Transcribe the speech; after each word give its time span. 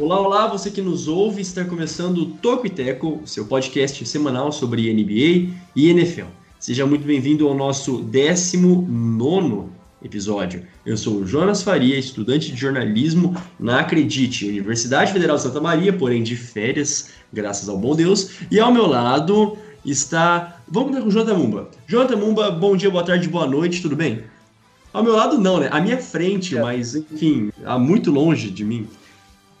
Olá, 0.00 0.20
olá, 0.20 0.46
você 0.46 0.70
que 0.70 0.80
nos 0.80 1.08
ouve, 1.08 1.42
está 1.42 1.64
começando 1.64 2.18
o 2.18 2.26
Toco 2.26 2.68
e 2.68 2.70
Teco, 2.70 3.20
seu 3.26 3.44
podcast 3.46 4.06
semanal 4.06 4.52
sobre 4.52 4.92
NBA 4.92 5.52
e 5.74 5.88
NFL. 5.88 6.26
Seja 6.60 6.86
muito 6.86 7.04
bem-vindo 7.04 7.48
ao 7.48 7.54
nosso 7.54 7.98
19 8.02 9.64
episódio. 10.00 10.62
Eu 10.86 10.96
sou 10.96 11.16
o 11.16 11.26
Jonas 11.26 11.64
Faria, 11.64 11.98
estudante 11.98 12.52
de 12.52 12.56
jornalismo 12.56 13.34
na 13.58 13.80
Acredite, 13.80 14.46
Universidade 14.46 15.12
Federal 15.12 15.34
de 15.34 15.42
Santa 15.42 15.60
Maria, 15.60 15.92
porém 15.92 16.22
de 16.22 16.36
férias, 16.36 17.10
graças 17.32 17.68
ao 17.68 17.76
bom 17.76 17.96
Deus. 17.96 18.30
E 18.52 18.60
ao 18.60 18.72
meu 18.72 18.86
lado 18.86 19.58
está. 19.84 20.60
Vamos 20.68 20.96
com 20.96 21.08
o 21.08 21.10
Jonathan 21.10 21.38
Mumba. 21.38 21.70
Jonathan 21.88 22.16
Mumba, 22.18 22.52
bom 22.52 22.76
dia, 22.76 22.88
boa 22.88 23.02
tarde, 23.02 23.28
boa 23.28 23.48
noite, 23.48 23.82
tudo 23.82 23.96
bem? 23.96 24.22
Ao 24.92 25.02
meu 25.02 25.16
lado, 25.16 25.40
não, 25.40 25.58
né? 25.58 25.68
À 25.72 25.80
minha 25.80 25.98
frente, 25.98 26.56
é. 26.56 26.62
mas 26.62 26.94
enfim, 26.94 27.50
há 27.64 27.76
muito 27.76 28.12
longe 28.12 28.48
de 28.48 28.64
mim 28.64 28.86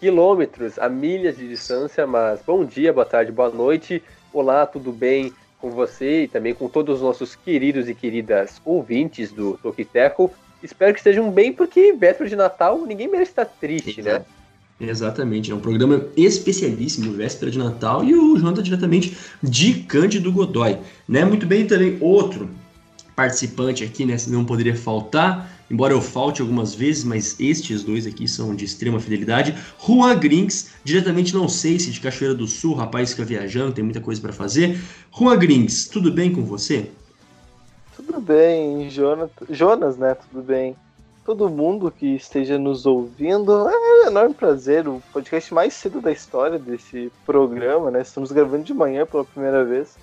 quilômetros, 0.00 0.78
a 0.78 0.88
milhas 0.88 1.36
de 1.36 1.48
distância, 1.48 2.06
mas 2.06 2.40
bom 2.46 2.64
dia, 2.64 2.92
boa 2.92 3.04
tarde, 3.04 3.32
boa 3.32 3.50
noite. 3.50 4.02
Olá, 4.32 4.64
tudo 4.64 4.92
bem 4.92 5.32
com 5.60 5.70
você 5.70 6.24
e 6.24 6.28
também 6.28 6.54
com 6.54 6.68
todos 6.68 6.96
os 6.96 7.02
nossos 7.02 7.34
queridos 7.34 7.88
e 7.88 7.94
queridas 7.94 8.60
ouvintes 8.64 9.32
do 9.32 9.58
Toquiteco. 9.60 10.32
Espero 10.62 10.92
que 10.92 11.00
estejam 11.00 11.30
bem, 11.30 11.52
porque 11.52 11.92
véspera 11.92 12.30
de 12.30 12.36
Natal 12.36 12.84
ninguém 12.86 13.08
merece 13.08 13.32
estar 13.32 13.44
triste, 13.44 14.00
né? 14.02 14.24
Exatamente, 14.80 15.50
é 15.50 15.54
um 15.54 15.60
programa 15.60 16.06
especialíssimo, 16.16 17.12
véspera 17.12 17.50
de 17.50 17.58
Natal, 17.58 18.04
e 18.04 18.14
o 18.14 18.36
João 18.36 18.54
tá 18.54 18.62
diretamente 18.62 19.18
de 19.42 19.74
Cândido 19.82 20.30
Godoy, 20.30 20.78
né? 21.08 21.24
Muito 21.24 21.46
bem, 21.46 21.66
também 21.66 21.98
outro 22.00 22.48
participante 23.16 23.82
aqui, 23.82 24.06
né? 24.06 24.16
Não 24.28 24.44
poderia 24.44 24.76
faltar, 24.76 25.57
embora 25.70 25.92
eu 25.92 26.00
falte 26.00 26.40
algumas 26.40 26.74
vezes, 26.74 27.04
mas 27.04 27.38
estes 27.38 27.82
dois 27.82 28.06
aqui 28.06 28.26
são 28.26 28.54
de 28.54 28.64
extrema 28.64 29.00
fidelidade. 29.00 29.54
Juan 29.84 30.18
Grings, 30.18 30.70
diretamente 30.84 31.34
não 31.34 31.48
sei 31.48 31.78
se 31.78 31.90
de 31.90 32.00
Cachoeira 32.00 32.34
do 32.34 32.46
Sul, 32.46 32.74
rapaz 32.74 33.10
fica 33.10 33.24
viajando, 33.24 33.72
tem 33.72 33.84
muita 33.84 34.00
coisa 34.00 34.20
para 34.20 34.32
fazer. 34.32 34.78
Juan 35.16 35.36
Grings, 35.38 35.88
tudo 35.88 36.10
bem 36.12 36.32
com 36.32 36.44
você? 36.44 36.90
Tudo 37.96 38.20
bem, 38.20 38.88
Jonas, 38.88 39.30
Jonas, 39.50 39.96
né? 39.96 40.14
Tudo 40.14 40.42
bem. 40.42 40.76
Todo 41.24 41.50
mundo 41.50 41.90
que 41.90 42.14
esteja 42.14 42.56
nos 42.56 42.86
ouvindo, 42.86 43.68
é 43.68 43.76
um 43.76 44.06
enorme 44.06 44.34
prazer. 44.34 44.88
O 44.88 45.02
podcast 45.12 45.52
mais 45.52 45.74
cedo 45.74 46.00
da 46.00 46.10
história 46.10 46.58
desse 46.58 47.12
programa, 47.26 47.90
né? 47.90 48.00
Estamos 48.00 48.32
gravando 48.32 48.64
de 48.64 48.72
manhã 48.72 49.04
pela 49.04 49.26
primeira 49.26 49.62
vez. 49.62 49.98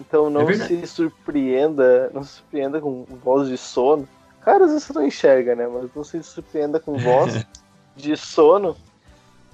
Então 0.00 0.30
não 0.30 0.48
é 0.48 0.54
se 0.54 0.86
surpreenda, 0.86 2.10
não 2.14 2.22
se 2.22 2.34
surpreenda 2.34 2.80
com 2.80 3.04
voz 3.24 3.48
de 3.48 3.58
sono. 3.58 4.08
Cara, 4.44 4.64
às 4.64 4.70
vezes 4.72 4.86
você 4.86 4.92
não 4.92 5.06
enxerga, 5.06 5.54
né? 5.54 5.66
Mas 5.68 5.90
não 5.94 6.02
se 6.02 6.22
surpreenda 6.22 6.80
com 6.80 6.98
voz 6.98 7.46
de 7.96 8.16
sono 8.16 8.76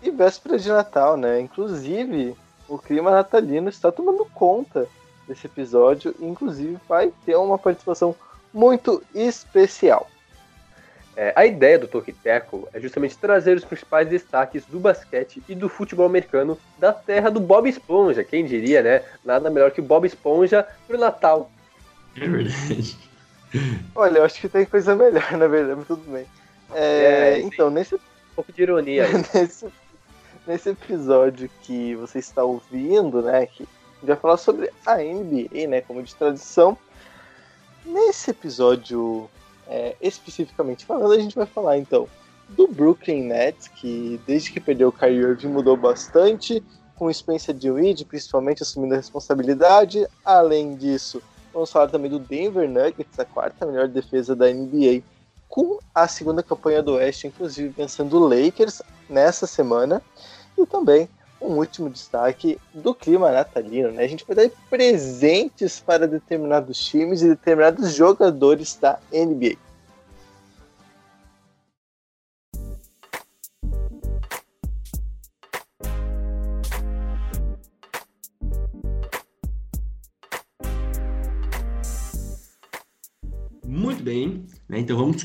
e 0.02 0.10
véspera 0.10 0.58
de 0.58 0.68
Natal, 0.68 1.16
né? 1.16 1.40
Inclusive, 1.40 2.34
o 2.68 2.78
clima 2.78 3.10
natalino 3.10 3.68
está 3.68 3.92
tomando 3.92 4.24
conta 4.34 4.86
desse 5.26 5.46
episódio, 5.46 6.14
inclusive 6.20 6.78
vai 6.88 7.12
ter 7.26 7.36
uma 7.36 7.58
participação 7.58 8.14
muito 8.52 9.02
especial. 9.14 10.08
É, 11.14 11.32
a 11.34 11.44
ideia 11.44 11.78
do 11.78 11.88
Toquiteco 11.88 12.68
é 12.72 12.80
justamente 12.80 13.18
trazer 13.18 13.56
os 13.56 13.64
principais 13.64 14.08
destaques 14.08 14.64
do 14.66 14.78
basquete 14.78 15.42
e 15.48 15.54
do 15.54 15.68
futebol 15.68 16.06
americano 16.06 16.56
da 16.78 16.92
terra 16.92 17.28
do 17.28 17.40
Bob 17.40 17.68
Esponja, 17.68 18.22
quem 18.22 18.46
diria, 18.46 18.82
né? 18.82 19.02
Nada 19.24 19.50
melhor 19.50 19.72
que 19.72 19.80
o 19.80 19.84
Bob 19.84 20.06
Esponja 20.06 20.66
pro 20.86 20.96
Natal. 20.96 21.50
É 22.16 22.26
verdade. 22.26 23.07
Olha, 23.94 24.18
eu 24.18 24.24
acho 24.24 24.40
que 24.40 24.48
tem 24.48 24.64
coisa 24.64 24.94
melhor, 24.94 25.30
na 25.32 25.46
verdade, 25.46 25.76
mas 25.78 25.86
tudo 25.86 26.10
bem. 26.10 26.26
É, 26.74 27.34
é, 27.34 27.40
então, 27.40 27.70
nesse. 27.70 27.94
Um 27.94 27.98
pouco 28.36 28.52
de 28.52 28.62
ironia 28.62 29.06
aí. 29.06 29.12
nesse, 29.34 29.66
nesse 30.46 30.70
episódio 30.70 31.50
que 31.62 31.94
você 31.96 32.18
está 32.18 32.44
ouvindo, 32.44 33.22
né? 33.22 33.46
Que 33.46 33.62
a 33.62 34.00
gente 34.00 34.06
vai 34.06 34.16
falar 34.16 34.36
sobre 34.36 34.70
a 34.84 34.96
NBA, 34.96 35.66
né? 35.68 35.80
Como 35.80 36.02
de 36.02 36.14
tradição. 36.14 36.76
Nesse 37.84 38.30
episódio 38.30 39.30
é, 39.66 39.94
especificamente 40.00 40.84
falando, 40.84 41.12
a 41.12 41.18
gente 41.18 41.34
vai 41.34 41.46
falar 41.46 41.78
então 41.78 42.08
do 42.48 42.66
Brooklyn 42.66 43.24
Nets, 43.24 43.68
que 43.68 44.20
desde 44.26 44.50
que 44.50 44.60
perdeu 44.60 44.88
o 44.88 44.92
Kyrie 44.92 45.20
Irving 45.20 45.48
mudou 45.48 45.76
bastante, 45.76 46.62
com 46.96 47.06
o 47.06 47.14
Spencer 47.14 47.54
Dinwiddie 47.54 48.04
principalmente 48.04 48.62
assumindo 48.62 48.94
a 48.94 48.96
responsabilidade. 48.96 50.06
Além 50.24 50.74
disso, 50.74 51.22
vamos 51.58 51.72
falar 51.72 51.88
também 51.88 52.10
do 52.10 52.20
Denver 52.20 52.68
Nuggets, 52.68 53.18
a 53.18 53.24
quarta 53.24 53.66
melhor 53.66 53.88
defesa 53.88 54.36
da 54.36 54.46
NBA, 54.46 55.02
com 55.48 55.78
a 55.92 56.06
segunda 56.06 56.42
campanha 56.42 56.82
do 56.82 56.92
Oeste, 56.92 57.26
inclusive 57.26 57.68
vencendo 57.70 58.14
o 58.14 58.28
Lakers 58.28 58.80
nessa 59.10 59.46
semana. 59.46 60.00
E 60.56 60.64
também 60.66 61.08
um 61.40 61.56
último 61.56 61.90
destaque 61.90 62.58
do 62.72 62.94
clima 62.94 63.32
natalino, 63.32 63.90
né? 63.90 64.04
A 64.04 64.08
gente 64.08 64.24
vai 64.26 64.36
dar 64.36 64.50
presentes 64.70 65.80
para 65.80 66.06
determinados 66.06 66.78
times 66.84 67.22
e 67.22 67.28
determinados 67.28 67.92
jogadores 67.92 68.76
da 68.80 68.98
NBA. 69.12 69.56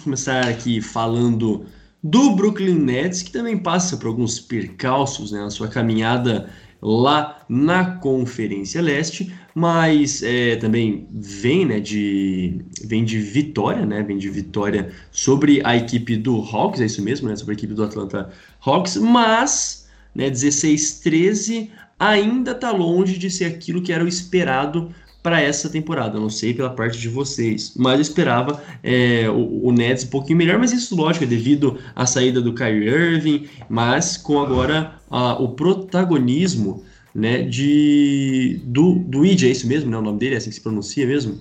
Começar 0.04 0.48
aqui 0.48 0.82
falando 0.82 1.66
do 2.04 2.36
Brooklyn 2.36 2.76
Nets, 2.76 3.22
que 3.22 3.32
também 3.32 3.58
passa 3.58 3.96
por 3.96 4.08
alguns 4.08 4.40
percalços 4.40 5.32
né, 5.32 5.40
na 5.40 5.50
sua 5.50 5.70
caminhada 5.70 6.50
lá 6.82 7.46
na 7.48 7.96
Conferência 7.98 8.82
Leste, 8.82 9.34
mas 9.56 10.22
é, 10.22 10.58
também 10.58 11.08
vem, 11.12 11.66
né, 11.66 11.80
de, 11.80 12.60
vem 12.84 13.06
de 13.06 13.20
vitória, 13.20 13.86
né, 13.86 14.04
vem 14.04 14.18
de 14.18 14.30
vitória 14.30 14.92
sobre 15.10 15.62
a 15.64 15.78
equipe 15.78 16.18
do 16.18 16.42
Hawks, 16.42 16.82
é 16.82 16.86
isso 16.86 17.02
mesmo, 17.02 17.30
né, 17.30 17.36
sobre 17.38 17.54
a 17.54 17.58
equipe 17.58 17.74
do 17.74 17.84
Atlanta 17.84 18.30
Hawks, 18.60 18.98
mas 18.98 19.88
né, 20.14 20.30
16-13 20.30 21.70
ainda 21.98 22.52
está 22.52 22.70
longe 22.72 23.18
de 23.18 23.32
ser 23.32 23.46
aquilo 23.46 23.82
que 23.82 23.94
era 23.94 24.04
o 24.04 24.08
esperado 24.08 24.94
para 25.24 25.42
essa 25.42 25.70
temporada. 25.70 26.20
não 26.20 26.30
sei 26.30 26.54
pela 26.54 26.70
parte 26.70 27.00
de 27.00 27.08
vocês, 27.08 27.74
mas 27.78 27.96
eu 27.96 28.02
esperava 28.02 28.62
é, 28.84 29.30
o, 29.30 29.68
o, 29.68 29.72
Nets 29.72 30.04
um 30.04 30.10
pouquinho 30.10 30.38
melhor, 30.38 30.60
mas 30.60 30.74
isso, 30.74 30.96
lógico, 30.96 31.24
é 31.24 31.28
devido 31.28 31.80
à 31.96 32.06
saída 32.06 32.42
do 32.42 32.54
Kyrie 32.54 32.90
Irving, 32.90 33.48
mas 33.70 34.18
com 34.18 34.40
agora 34.40 35.00
o 35.40 35.50
protagonismo 35.50 36.84
né, 37.16 37.44
de, 37.44 38.60
do, 38.66 38.96
do 38.96 39.26
Id, 39.26 39.44
é 39.44 39.48
isso 39.48 39.68
mesmo, 39.68 39.90
né, 39.90 39.98
o 39.98 40.02
nome 40.02 40.20
dele, 40.20 40.36
é 40.36 40.38
assim 40.40 40.50
que 40.50 40.56
se 40.56 40.62
pronuncia 40.62 41.08
mesmo? 41.08 41.40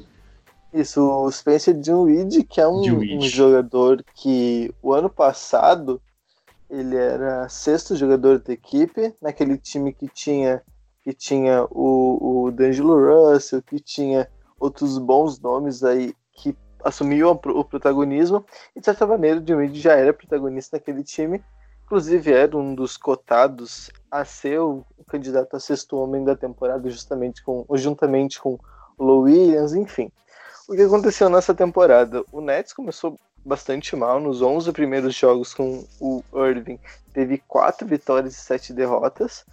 Isso, 0.72 1.02
o 1.02 1.30
Spencer 1.30 1.74
Dinwiddie, 1.74 2.44
que 2.44 2.60
é 2.60 2.66
um, 2.66 3.18
um 3.18 3.22
jogador 3.22 4.02
que 4.14 4.72
o 4.82 4.92
ano 4.92 5.10
passado 5.10 6.00
ele 6.70 6.96
era 6.96 7.46
sexto 7.50 7.94
jogador 7.94 8.38
da 8.38 8.52
equipe, 8.54 9.12
naquele 9.20 9.58
time 9.58 9.92
que 9.92 10.08
tinha 10.08 10.62
que 11.02 11.12
tinha 11.12 11.66
o, 11.70 12.46
o 12.46 12.50
D'Angelo 12.50 12.96
Russell, 12.96 13.62
que 13.62 13.80
tinha 13.80 14.28
outros 14.58 14.98
bons 14.98 15.40
nomes 15.40 15.82
aí 15.82 16.14
que 16.32 16.56
assumiam 16.84 17.30
o 17.30 17.64
protagonismo, 17.64 18.44
e 18.74 18.80
de 18.80 18.84
certa 18.84 19.06
maneira 19.06 19.40
o 19.40 19.46
Jimmy 19.46 19.74
já 19.74 19.94
era 19.94 20.12
protagonista 20.12 20.76
naquele 20.76 21.02
time, 21.02 21.42
inclusive 21.84 22.32
era 22.32 22.56
um 22.56 22.74
dos 22.74 22.96
cotados 22.96 23.90
a 24.10 24.24
ser 24.24 24.60
o 24.60 24.84
candidato 25.08 25.56
a 25.56 25.60
sexto 25.60 25.96
homem 25.98 26.24
da 26.24 26.36
temporada, 26.36 26.88
justamente 26.88 27.42
com, 27.42 27.66
juntamente 27.74 28.40
com 28.40 28.58
o 28.96 29.04
Low 29.04 29.22
Williams, 29.22 29.74
enfim. 29.74 30.10
O 30.68 30.74
que 30.74 30.82
aconteceu 30.82 31.28
nessa 31.28 31.52
temporada? 31.52 32.24
O 32.32 32.40
Nets 32.40 32.72
começou 32.72 33.18
bastante 33.44 33.96
mal 33.96 34.20
nos 34.20 34.40
11 34.40 34.70
primeiros 34.72 35.14
jogos 35.14 35.52
com 35.52 35.84
o 36.00 36.22
Irving, 36.34 36.78
teve 37.12 37.38
quatro 37.46 37.86
vitórias 37.86 38.34
e 38.34 38.40
sete 38.40 38.72
derrotas. 38.72 39.44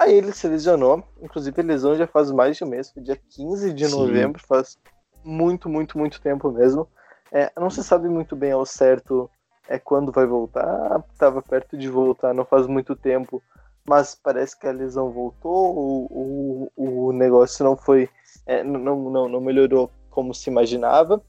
Aí 0.00 0.14
ele 0.14 0.32
se 0.32 0.48
lesionou, 0.48 1.04
inclusive 1.20 1.60
a 1.60 1.64
lesão 1.64 1.94
já 1.94 2.06
faz 2.06 2.30
mais 2.30 2.56
de 2.56 2.64
um 2.64 2.68
mês, 2.68 2.90
foi 2.90 3.02
dia 3.02 3.20
15 3.36 3.70
de 3.70 3.86
Sim. 3.86 3.98
novembro, 3.98 4.40
faz 4.48 4.78
muito, 5.22 5.68
muito, 5.68 5.98
muito 5.98 6.22
tempo 6.22 6.50
mesmo. 6.50 6.88
É, 7.30 7.52
não 7.54 7.68
se 7.68 7.84
sabe 7.84 8.08
muito 8.08 8.34
bem 8.34 8.50
ao 8.52 8.64
certo 8.64 9.30
é 9.68 9.78
quando 9.78 10.10
vai 10.10 10.24
voltar, 10.24 11.04
estava 11.12 11.42
perto 11.42 11.76
de 11.76 11.86
voltar 11.86 12.32
não 12.32 12.46
faz 12.46 12.66
muito 12.66 12.96
tempo, 12.96 13.42
mas 13.86 14.14
parece 14.14 14.58
que 14.58 14.66
a 14.66 14.72
lesão 14.72 15.12
voltou, 15.12 15.76
o, 15.76 16.72
o, 16.74 17.06
o 17.08 17.12
negócio 17.12 17.62
não 17.62 17.76
foi, 17.76 18.08
é, 18.46 18.64
não, 18.64 19.10
não, 19.10 19.28
não 19.28 19.40
melhorou 19.40 19.90
como 20.08 20.32
se 20.34 20.48
imaginava. 20.48 21.22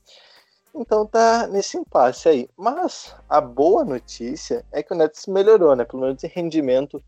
Então 0.73 1.05
tá 1.05 1.45
nesse 1.45 1.77
impasse 1.77 2.29
aí. 2.29 2.49
Mas 2.55 3.13
a 3.27 3.41
boa 3.41 3.83
notícia 3.83 4.65
é 4.71 4.81
que 4.81 4.93
o 4.93 4.95
Nets 4.95 5.27
melhorou, 5.27 5.75
né? 5.75 5.83
Pelo 5.83 6.03
menos 6.03 6.23
em 6.23 6.27
rendimento 6.27 7.03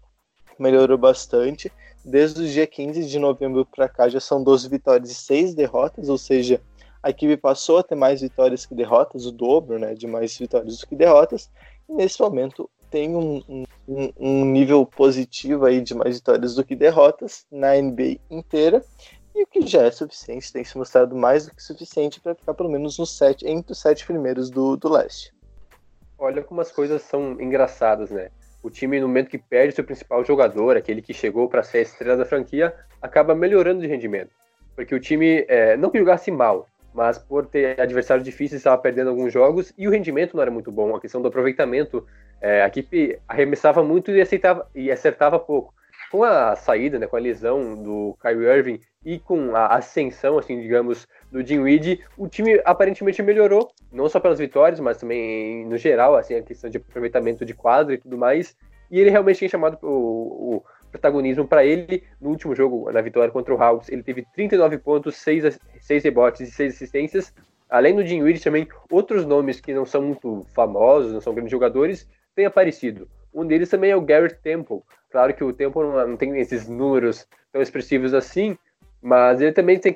melhorou 0.62 0.98
bastante. 0.98 1.72
Desde 2.04 2.42
o 2.42 2.48
dia 2.48 2.68
15 2.68 3.06
de 3.06 3.20
novembro 3.20 3.66
para 3.66 3.88
cá 3.88 4.10
já 4.10 4.20
são 4.20 4.44
12 4.44 4.68
vitórias 4.68 5.10
e 5.10 5.16
6 5.16 5.54
derrotas, 5.54 6.10
ou 6.10 6.18
seja, 6.18 6.62
a 7.02 7.10
equipe 7.10 7.36
passou 7.36 7.78
a 7.78 7.84
ter 7.84 7.96
mais 7.96 8.22
vitórias 8.22 8.66
que 8.66 8.74
derrotas, 8.74 9.26
o 9.26 9.32
dobro 9.32 9.78
né, 9.78 9.94
de 9.94 10.08
mais 10.08 10.38
vitórias 10.38 10.78
do 10.78 10.88
que 10.88 10.96
derrotas, 10.96 11.50
e 11.88 11.94
nesse 11.94 12.22
momento 12.22 12.70
tem 12.90 13.16
um, 13.16 13.66
um, 13.88 14.14
um, 14.18 14.46
nível 14.46 14.86
positivo 14.86 15.66
aí 15.66 15.82
de 15.82 15.94
mais 15.94 16.18
vitórias 16.18 16.56
do 16.56 16.64
que 16.64 16.76
derrotas 16.76 17.46
na 17.52 17.76
NBA 17.76 18.20
inteira, 18.30 18.84
e 19.36 19.44
o 19.44 19.48
que 19.48 19.66
já 19.66 19.84
é 19.84 19.92
suficiente, 19.92 20.54
tem 20.54 20.64
se 20.64 20.78
mostrado 20.78 21.16
mais 21.16 21.46
do 21.46 21.56
que 21.56 21.62
suficiente 21.62 22.22
para 22.22 22.36
ficar 22.36 22.54
pelo 22.54 22.70
menos 22.70 22.98
nos 22.98 23.18
sete, 23.18 23.48
entre 23.48 23.72
os 23.72 23.80
sete 23.80 24.06
primeiros 24.06 24.50
do, 24.50 24.78
do 24.78 24.90
leste. 24.90 25.34
Olha 26.18 26.44
como 26.44 26.62
as 26.62 26.72
coisas 26.72 27.02
são 27.02 27.42
engraçadas, 27.42 28.12
né? 28.12 28.30
O 28.64 28.70
time, 28.70 29.00
no 29.00 29.08
momento 29.08 29.30
que 29.30 29.38
perde 29.38 29.76
seu 29.76 29.84
principal 29.84 30.24
jogador, 30.24 30.78
aquele 30.78 31.02
que 31.02 31.14
chegou 31.14 31.50
para 31.50 31.62
ser 31.62 31.80
a 31.80 31.82
estrela 31.82 32.18
da 32.18 32.26
franquia, 32.26 32.74
acaba 33.02 33.36
melhorando 33.36 33.82
de 33.82 33.88
rendimento. 33.88 34.32
Porque 34.74 34.96
o 34.96 35.00
time, 35.00 35.46
é, 35.50 35.76
não 35.76 35.90
que 35.90 36.00
jogasse 36.00 36.32
mal, 36.32 36.68
mas 36.94 37.18
por 37.18 37.46
ter 37.46 37.80
adversários 37.80 38.24
difíceis, 38.24 38.62
estava 38.62 38.82
perdendo 38.82 39.10
alguns 39.10 39.34
jogos 39.34 39.74
e 39.78 39.88
o 39.88 39.92
rendimento 39.92 40.36
não 40.36 40.42
era 40.42 40.50
muito 40.50 40.72
bom. 40.72 40.96
A 40.96 41.02
questão 41.02 41.22
do 41.22 41.28
aproveitamento, 41.28 42.08
é, 42.40 42.62
a 42.62 42.68
equipe 42.68 43.20
arremessava 43.28 43.84
muito 43.84 44.12
e, 44.12 44.22
aceitava, 44.22 44.68
e 44.74 44.90
acertava 44.90 45.38
pouco. 45.38 45.74
Com 46.10 46.24
a 46.24 46.56
saída, 46.56 46.98
né, 46.98 47.08
com 47.08 47.18
a 47.18 47.20
lesão 47.20 47.76
do 47.76 48.16
Kyrie 48.22 48.48
Irving 48.48 48.80
e 49.06 49.20
com 49.20 49.56
a 49.56 49.68
ascensão, 49.68 50.38
assim, 50.38 50.62
digamos, 50.62 51.08
do 51.32 51.46
Jim 51.46 51.64
Reed, 51.64 52.00
o 52.18 52.28
time 52.28 52.62
aparentemente 52.64 53.22
melhorou, 53.22 53.72
não 53.92 54.08
só 54.08 54.20
pelas 54.20 54.40
vitórias, 54.40 54.80
mas 54.80 54.98
também 54.98 55.66
no 55.66 55.78
geral, 55.78 56.16
assim, 56.16 56.36
a 56.36 56.42
questão 56.42 56.70
de 56.70 56.78
aproveitamento 56.78 57.46
de 57.46 57.54
quadro 57.54 57.94
e 57.94 57.98
tudo 57.98 58.18
mais. 58.18 58.56
E 58.90 59.00
ele 59.00 59.10
realmente 59.10 59.40
tem 59.40 59.50
chamado 59.50 59.78
o, 59.82 60.58
o 60.58 60.64
protagonismo 60.92 61.48
para 61.48 61.66
ele 61.66 62.04
no 62.22 62.30
último 62.30 62.56
jogo, 62.56 62.92
na 62.92 63.02
vitória 63.02 63.32
contra 63.32 63.54
o 63.54 63.62
Hawks. 63.62 63.90
Ele 63.90 64.04
teve 64.04 64.26
39 64.34 64.78
pontos, 64.78 65.16
6, 65.18 65.60
6 65.82 66.04
rebotes 66.04 66.42
e 66.42 66.52
6 66.52 66.76
assistências. 66.76 67.34
Além 67.70 67.96
do 67.96 68.06
Jim 68.06 68.24
Reed, 68.24 68.42
também 68.42 68.68
outros 68.92 69.26
nomes 69.26 69.60
que 69.60 69.74
não 69.74 69.86
são 69.86 70.02
muito 70.04 70.46
famosos, 70.54 71.12
não 71.12 71.20
são 71.20 71.34
grandes 71.34 71.52
jogadores, 71.52 72.08
têm 72.36 72.46
aparecido. 72.46 73.10
Um 73.34 73.46
deles 73.46 73.70
também 73.70 73.90
é 73.90 73.96
o 73.96 74.02
Garrett 74.02 74.36
Temple. 74.44 74.82
Claro 75.10 75.34
que 75.34 75.44
o 75.44 75.52
Temple 75.52 75.82
não, 75.82 76.08
não 76.10 76.18
tem 76.18 76.40
esses 76.40 76.68
números 76.68 77.28
tão 77.52 77.62
expressivos 77.62 78.14
assim, 78.14 78.58
mas 79.04 79.42
ele 79.42 79.52
também 79.52 79.78
tem 79.78 79.96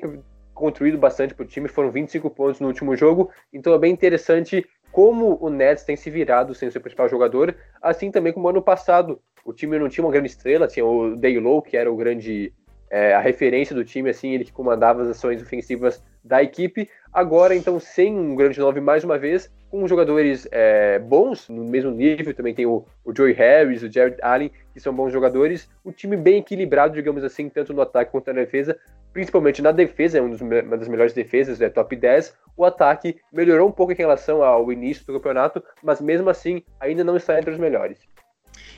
construído 0.52 0.98
bastante 0.98 1.34
para 1.34 1.44
o 1.44 1.48
time, 1.48 1.68
foram 1.68 1.90
25 1.90 2.28
pontos 2.30 2.60
no 2.60 2.66
último 2.66 2.94
jogo, 2.94 3.30
então 3.52 3.72
é 3.72 3.78
bem 3.78 3.92
interessante 3.92 4.66
como 4.92 5.38
o 5.40 5.48
Nets 5.48 5.84
tem 5.84 5.96
se 5.96 6.10
virado 6.10 6.54
sem 6.54 6.70
seu 6.70 6.80
principal 6.80 7.08
jogador, 7.08 7.56
assim 7.80 8.10
também 8.10 8.32
como 8.32 8.48
ano 8.48 8.62
passado. 8.62 9.20
O 9.44 9.52
time 9.52 9.78
não 9.78 9.88
tinha 9.88 10.04
uma 10.04 10.12
grande 10.12 10.28
estrela, 10.28 10.66
tinha 10.66 10.84
o 10.84 11.16
Daylow, 11.16 11.62
que 11.62 11.76
era 11.76 11.90
o 11.90 11.96
grande 11.96 12.52
é, 12.90 13.14
a 13.14 13.20
referência 13.20 13.74
do 13.74 13.84
time, 13.84 14.10
assim, 14.10 14.32
ele 14.34 14.44
que 14.44 14.52
comandava 14.52 15.02
as 15.02 15.08
ações 15.08 15.42
ofensivas 15.42 16.02
da 16.24 16.42
equipe. 16.42 16.88
Agora, 17.12 17.54
então, 17.54 17.78
sem 17.80 18.14
um 18.14 18.34
grande 18.34 18.58
nove 18.58 18.80
mais 18.80 19.04
uma 19.04 19.18
vez, 19.18 19.50
com 19.70 19.86
jogadores 19.86 20.46
é, 20.50 20.98
bons, 20.98 21.48
no 21.48 21.64
mesmo 21.64 21.90
nível, 21.90 22.34
também 22.34 22.54
tem 22.54 22.66
o, 22.66 22.84
o 23.04 23.14
Joey 23.14 23.32
Harris, 23.32 23.82
o 23.82 23.90
Jared 23.90 24.16
Allen, 24.22 24.50
que 24.72 24.80
são 24.80 24.94
bons 24.94 25.12
jogadores. 25.12 25.68
O 25.84 25.92
time 25.92 26.16
bem 26.16 26.38
equilibrado, 26.38 26.94
digamos 26.94 27.22
assim, 27.24 27.48
tanto 27.48 27.72
no 27.72 27.82
ataque 27.82 28.12
quanto 28.12 28.28
na 28.28 28.40
defesa, 28.40 28.78
principalmente 29.12 29.60
na 29.60 29.72
defesa, 29.72 30.18
é 30.18 30.22
um 30.22 30.34
uma 30.34 30.76
das 30.76 30.88
melhores 30.88 31.12
defesas, 31.12 31.60
é 31.60 31.68
top 31.68 31.96
10. 31.96 32.34
O 32.56 32.64
ataque 32.64 33.16
melhorou 33.32 33.68
um 33.68 33.72
pouco 33.72 33.92
em 33.92 33.96
relação 33.96 34.42
ao 34.42 34.70
início 34.72 35.04
do 35.06 35.12
campeonato, 35.14 35.62
mas 35.82 36.00
mesmo 36.00 36.30
assim 36.30 36.62
ainda 36.80 37.04
não 37.04 37.16
está 37.16 37.38
entre 37.38 37.50
os 37.50 37.58
melhores. 37.58 37.98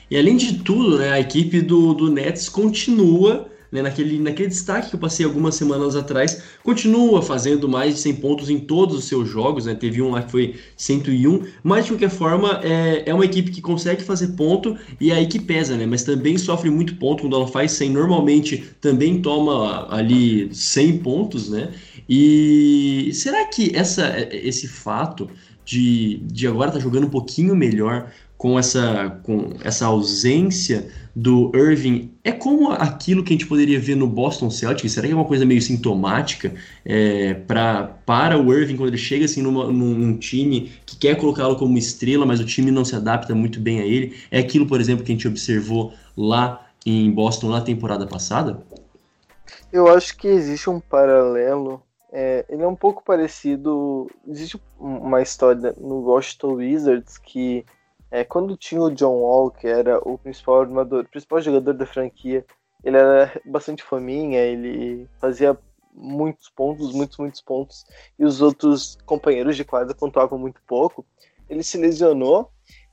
E 0.09 0.17
além 0.17 0.35
de 0.35 0.61
tudo, 0.63 0.99
né, 0.99 1.11
a 1.11 1.19
equipe 1.19 1.61
do, 1.61 1.93
do 1.93 2.11
Nets 2.11 2.49
continua 2.49 3.49
né, 3.71 3.81
naquele, 3.81 4.19
naquele 4.19 4.49
destaque 4.49 4.89
que 4.89 4.95
eu 4.95 4.99
passei 4.99 5.25
algumas 5.25 5.55
semanas 5.55 5.95
atrás, 5.95 6.43
continua 6.63 7.21
fazendo 7.21 7.69
mais 7.69 7.95
de 7.95 8.01
100 8.01 8.15
pontos 8.15 8.49
em 8.49 8.59
todos 8.59 8.97
os 8.97 9.05
seus 9.05 9.29
jogos, 9.29 9.65
né, 9.65 9.73
teve 9.73 10.01
um 10.01 10.11
lá 10.11 10.21
que 10.21 10.31
foi 10.31 10.55
101, 10.75 11.43
mas 11.63 11.85
de 11.85 11.91
qualquer 11.91 12.09
forma 12.09 12.59
é, 12.63 13.03
é 13.05 13.13
uma 13.13 13.25
equipe 13.25 13.51
que 13.51 13.61
consegue 13.61 14.03
fazer 14.03 14.29
ponto 14.29 14.77
e 14.99 15.11
é 15.11 15.15
aí 15.15 15.27
que 15.27 15.39
pesa, 15.39 15.77
né, 15.77 15.85
mas 15.85 16.03
também 16.03 16.37
sofre 16.37 16.69
muito 16.69 16.95
ponto 16.95 17.21
quando 17.21 17.35
ela 17.35 17.47
faz 17.47 17.71
100, 17.73 17.89
normalmente 17.91 18.63
também 18.81 19.21
toma 19.21 19.87
ali 19.89 20.53
100 20.53 20.97
pontos, 20.99 21.49
né, 21.49 21.69
e 22.09 23.11
será 23.13 23.45
que 23.45 23.71
essa, 23.73 24.27
esse 24.31 24.67
fato 24.67 25.29
de, 25.63 26.17
de 26.25 26.47
agora 26.47 26.69
estar 26.69 26.79
tá 26.79 26.83
jogando 26.83 27.07
um 27.07 27.09
pouquinho 27.09 27.55
melhor 27.55 28.11
com 28.41 28.57
essa, 28.57 29.21
com 29.21 29.51
essa 29.63 29.85
ausência 29.85 30.89
do 31.15 31.51
Irving 31.53 32.17
é 32.23 32.31
como 32.31 32.71
aquilo 32.71 33.23
que 33.23 33.31
a 33.31 33.37
gente 33.37 33.45
poderia 33.45 33.79
ver 33.79 33.93
no 33.93 34.07
Boston 34.07 34.49
Celtics? 34.49 34.93
Será 34.93 35.05
que 35.05 35.13
é 35.13 35.15
uma 35.15 35.25
coisa 35.25 35.45
meio 35.45 35.61
sintomática 35.61 36.51
é, 36.83 37.35
pra, 37.35 37.83
para 38.03 38.39
o 38.39 38.51
Irving 38.51 38.77
quando 38.77 38.89
ele 38.89 38.97
chega 38.97 39.25
assim 39.25 39.43
numa, 39.43 39.71
num, 39.71 40.17
time 40.17 40.71
que 40.87 40.97
quer 40.97 41.17
colocá-lo 41.17 41.55
como 41.55 41.77
estrela, 41.77 42.25
mas 42.25 42.39
o 42.39 42.45
time 42.45 42.71
não 42.71 42.83
se 42.83 42.95
adapta 42.95 43.35
muito 43.35 43.59
bem 43.59 43.79
a 43.79 43.85
ele? 43.85 44.17
É 44.31 44.39
aquilo, 44.39 44.65
por 44.65 44.81
exemplo, 44.81 45.05
que 45.05 45.11
a 45.11 45.15
gente 45.15 45.27
observou 45.27 45.93
lá 46.17 46.67
em 46.83 47.11
Boston 47.11 47.49
na 47.49 47.61
temporada 47.61 48.07
passada? 48.07 48.63
Eu 49.71 49.87
acho 49.87 50.17
que 50.17 50.27
existe 50.27 50.67
um 50.67 50.79
paralelo. 50.79 51.79
É, 52.11 52.43
ele 52.49 52.63
é 52.63 52.67
um 52.67 52.75
pouco 52.75 53.03
parecido. 53.03 54.09
Existe 54.27 54.59
uma 54.79 55.21
história 55.21 55.75
no 55.79 55.99
Washington 55.99 56.53
Wizards 56.53 57.19
que 57.19 57.63
é, 58.11 58.25
quando 58.25 58.57
tinha 58.57 58.81
o 58.81 58.91
John 58.91 59.21
Wall, 59.21 59.51
que 59.51 59.65
era 59.65 59.97
o 59.99 60.17
principal 60.17 60.61
armador, 60.61 61.07
principal 61.07 61.41
jogador 61.41 61.73
da 61.73 61.85
franquia, 61.85 62.45
ele 62.83 62.97
era 62.97 63.39
bastante 63.45 63.81
faminha, 63.81 64.39
ele 64.39 65.07
fazia 65.19 65.57
muitos 65.93 66.49
pontos, 66.49 66.93
muitos, 66.93 67.17
muitos 67.17 67.41
pontos, 67.41 67.85
e 68.19 68.25
os 68.25 68.41
outros 68.41 68.97
companheiros 69.05 69.55
de 69.55 69.63
quadra 69.63 69.95
pontuavam 69.95 70.37
muito 70.37 70.61
pouco. 70.67 71.05
Ele 71.49 71.63
se 71.63 71.77
lesionou 71.77 72.51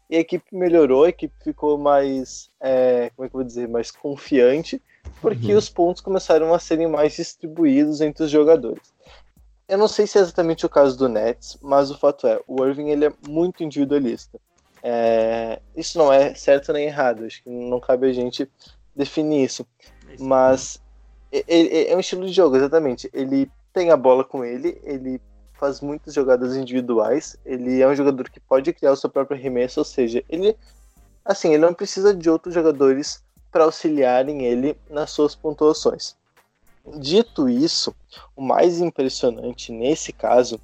e 0.09 0.17
a 0.17 0.20
equipe 0.20 0.55
melhorou, 0.55 1.05
a 1.05 1.09
equipe 1.09 1.35
ficou 1.43 1.76
mais, 1.76 2.50
é, 2.61 3.11
como 3.15 3.26
é 3.26 3.29
que 3.29 3.35
eu 3.35 3.41
vou 3.41 3.44
dizer, 3.44 3.69
mais 3.69 3.91
confiante, 3.91 4.81
porque 5.20 5.53
uhum. 5.53 5.59
os 5.59 5.69
pontos 5.69 6.00
começaram 6.00 6.55
a 6.55 6.59
serem 6.59 6.87
mais 6.87 7.15
distribuídos 7.15 8.00
entre 8.00 8.25
os 8.25 8.31
jogadores. 8.31 8.93
Eu 9.69 9.79
não 9.79 9.88
sei 9.88 10.06
se 10.06 10.19
é 10.19 10.20
exatamente 10.20 10.65
o 10.65 10.69
caso 10.69 10.97
do 10.97 11.09
Nets, 11.09 11.59
mas 11.61 11.91
o 11.91 11.99
fato 11.99 12.26
é, 12.26 12.41
o 12.47 12.65
Irving 12.65 12.88
ele 12.88 13.06
é 13.06 13.12
muito 13.29 13.62
individualista. 13.62 14.41
É, 14.83 15.61
isso 15.77 15.99
não 15.99 16.13
é 16.13 16.35
certo 16.35 16.73
nem 16.73 16.87
errado, 16.87 17.25
acho 17.25 17.43
que 17.43 17.51
não 17.51 17.81
cabe 17.81 18.09
a 18.09 18.13
gente 18.13 18.49
definir 18.95 19.45
isso. 19.45 19.67
Mas 20.19 20.81
é, 21.33 21.93
é 21.93 21.97
um 21.97 22.01
estilo 22.01 22.27
de 22.27 22.32
jogo, 22.32 22.56
exatamente. 22.56 23.11
Ele 23.13 23.51
tem 23.73 23.91
a 23.91 23.97
bola 23.97 24.25
com 24.25 24.44
ele, 24.44 24.81
ele 24.85 25.20
faz 25.55 25.81
muitas 25.81 26.15
jogadas 26.15 26.56
individuais, 26.56 27.37
ele 27.44 27.82
é 27.82 27.89
um 27.89 27.94
jogador 27.94 28.31
que 28.31 28.39
pode 28.39 28.73
criar 28.73 28.93
o 28.93 28.97
seu 28.97 29.11
próprio 29.11 29.37
arremesso, 29.37 29.81
ou 29.81 29.85
seja, 29.85 30.25
ele 30.29 30.56
assim, 31.25 31.53
ele 31.53 31.67
não 31.67 31.75
precisa 31.75 32.15
de 32.15 32.31
outros 32.31 32.55
jogadores 32.55 33.23
para 33.53 33.65
auxiliarem 33.65 34.44
ele 34.44 34.79
nas 34.89 35.11
suas 35.11 35.35
pontuações. 35.35 36.17
Dito 36.97 37.49
isso, 37.49 37.94
o 38.35 38.41
mais 38.41 38.81
impressionante 38.81 39.70
nesse 39.70 40.13
caso 40.13 40.58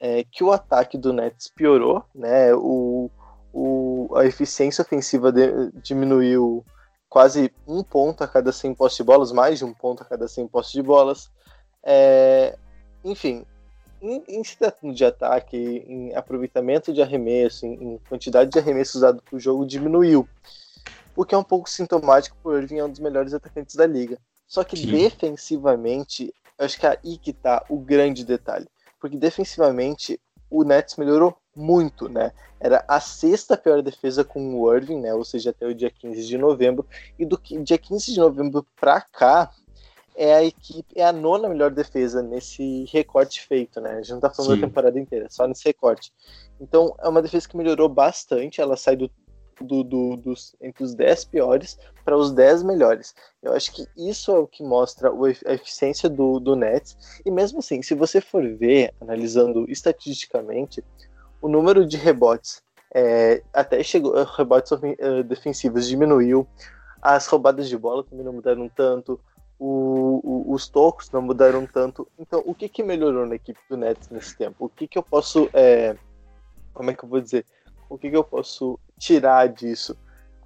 é 0.00 0.24
que 0.24 0.42
o 0.42 0.50
ataque 0.50 0.98
do 0.98 1.12
Nets 1.12 1.48
piorou, 1.48 2.04
né? 2.12 2.52
O, 2.54 3.10
o, 3.52 4.08
a 4.16 4.24
eficiência 4.24 4.82
ofensiva 4.82 5.32
de, 5.32 5.70
diminuiu 5.82 6.64
quase 7.08 7.52
um 7.66 7.82
ponto 7.82 8.22
a 8.22 8.28
cada 8.28 8.52
100 8.52 8.74
postes 8.74 8.98
de 8.98 9.04
bolas, 9.04 9.32
mais 9.32 9.58
de 9.58 9.64
um 9.64 9.72
ponto 9.72 10.02
a 10.02 10.06
cada 10.06 10.28
100 10.28 10.48
postes 10.48 10.72
de 10.72 10.82
bolas. 10.82 11.30
É, 11.82 12.56
enfim, 13.04 13.44
em, 14.00 14.22
em 14.28 14.44
se 14.44 14.56
tratando 14.56 14.94
de 14.94 15.04
ataque, 15.04 15.56
em 15.56 16.14
aproveitamento 16.14 16.92
de 16.92 17.02
arremesso, 17.02 17.66
em, 17.66 17.74
em 17.74 17.98
quantidade 18.08 18.50
de 18.50 18.58
arremesso 18.58 18.98
usado 18.98 19.22
para 19.22 19.36
o 19.36 19.40
jogo, 19.40 19.66
diminuiu. 19.66 20.28
O 21.16 21.24
que 21.24 21.34
é 21.34 21.38
um 21.38 21.44
pouco 21.44 21.68
sintomático 21.68 22.36
por 22.42 22.56
Irving 22.56 22.78
é 22.78 22.84
um 22.84 22.90
dos 22.90 23.00
melhores 23.00 23.34
atacantes 23.34 23.74
da 23.74 23.86
liga. 23.86 24.18
Só 24.46 24.62
que 24.62 24.76
Sim. 24.76 24.92
defensivamente, 24.92 26.32
acho 26.58 26.78
que 26.78 26.86
é 26.86 26.90
aí 26.90 27.18
que 27.18 27.30
está 27.30 27.64
o 27.68 27.78
grande 27.78 28.24
detalhe. 28.24 28.68
Porque 29.00 29.16
defensivamente, 29.16 30.20
o 30.50 30.62
Nets 30.64 30.96
melhorou 30.96 31.36
muito, 31.58 32.08
né? 32.08 32.32
Era 32.60 32.84
a 32.88 33.00
sexta 33.00 33.56
pior 33.56 33.82
defesa 33.82 34.24
com 34.24 34.54
o 34.54 34.74
Irving, 34.74 35.00
né? 35.00 35.12
Ou 35.12 35.24
seja, 35.24 35.50
até 35.50 35.66
o 35.66 35.74
dia 35.74 35.90
15 35.90 36.26
de 36.26 36.38
novembro. 36.38 36.86
E 37.18 37.24
do 37.24 37.38
dia 37.62 37.78
15 37.78 38.12
de 38.12 38.18
novembro 38.18 38.66
para 38.76 39.00
cá, 39.00 39.50
é 40.18 40.34
a 40.34 40.44
equipe, 40.44 40.94
é 40.96 41.04
a 41.04 41.12
nona 41.12 41.48
melhor 41.48 41.70
defesa 41.70 42.20
nesse 42.20 42.84
recorte 42.92 43.40
feito, 43.46 43.80
né? 43.80 43.92
A 43.92 44.02
gente 44.02 44.12
não 44.12 44.20
tá 44.20 44.30
falando 44.30 44.54
Sim. 44.54 44.60
da 44.60 44.66
temporada 44.66 44.98
inteira, 44.98 45.28
só 45.30 45.46
nesse 45.46 45.64
recorte. 45.64 46.12
Então, 46.60 46.94
é 47.00 47.08
uma 47.08 47.22
defesa 47.22 47.48
que 47.48 47.56
melhorou 47.56 47.88
bastante, 47.88 48.60
ela 48.60 48.76
sai 48.76 48.96
do, 48.96 49.08
do, 49.60 49.84
do 49.84 50.16
dos, 50.16 50.56
entre 50.60 50.82
os 50.82 50.92
10 50.92 51.24
piores 51.26 51.78
para 52.04 52.16
os 52.16 52.32
10 52.32 52.64
melhores. 52.64 53.14
Eu 53.40 53.52
acho 53.52 53.72
que 53.72 53.86
isso 53.96 54.32
é 54.32 54.38
o 54.38 54.46
que 54.48 54.64
mostra 54.64 55.12
a 55.46 55.52
eficiência 55.52 56.08
do, 56.08 56.40
do 56.40 56.56
Nets. 56.56 56.96
E 57.24 57.30
mesmo 57.30 57.60
assim, 57.60 57.80
se 57.80 57.94
você 57.94 58.20
for 58.20 58.42
ver, 58.56 58.92
analisando 59.00 59.70
estatisticamente, 59.70 60.82
o 61.40 61.48
número 61.48 61.86
de 61.86 61.96
rebotes 61.96 62.62
é, 62.94 63.42
até 63.52 63.82
chegou, 63.82 64.18
eh, 64.18 64.26
rebotes 64.36 64.72
uh, 64.72 65.22
defensivos 65.24 65.86
diminuiu, 65.86 66.46
as 67.02 67.26
roubadas 67.26 67.68
de 67.68 67.76
bola 67.76 68.02
também 68.02 68.24
não 68.24 68.32
mudaram 68.32 68.68
tanto, 68.68 69.20
o, 69.58 70.20
o, 70.22 70.52
os 70.54 70.68
tocos 70.68 71.10
não 71.10 71.20
mudaram 71.20 71.66
tanto. 71.66 72.08
Então, 72.18 72.42
o 72.46 72.54
que, 72.54 72.68
que 72.68 72.82
melhorou 72.82 73.26
na 73.26 73.34
equipe 73.34 73.58
do 73.68 73.76
Nets 73.76 74.08
nesse 74.08 74.36
tempo? 74.36 74.66
O 74.66 74.68
que, 74.68 74.86
que 74.86 74.98
eu 74.98 75.02
posso, 75.02 75.50
é, 75.52 75.96
como 76.72 76.90
é 76.90 76.94
que 76.94 77.04
eu 77.04 77.08
vou 77.08 77.20
dizer? 77.20 77.44
O 77.90 77.98
que, 77.98 78.10
que 78.10 78.16
eu 78.16 78.24
posso 78.24 78.78
tirar 78.98 79.48
disso? 79.48 79.96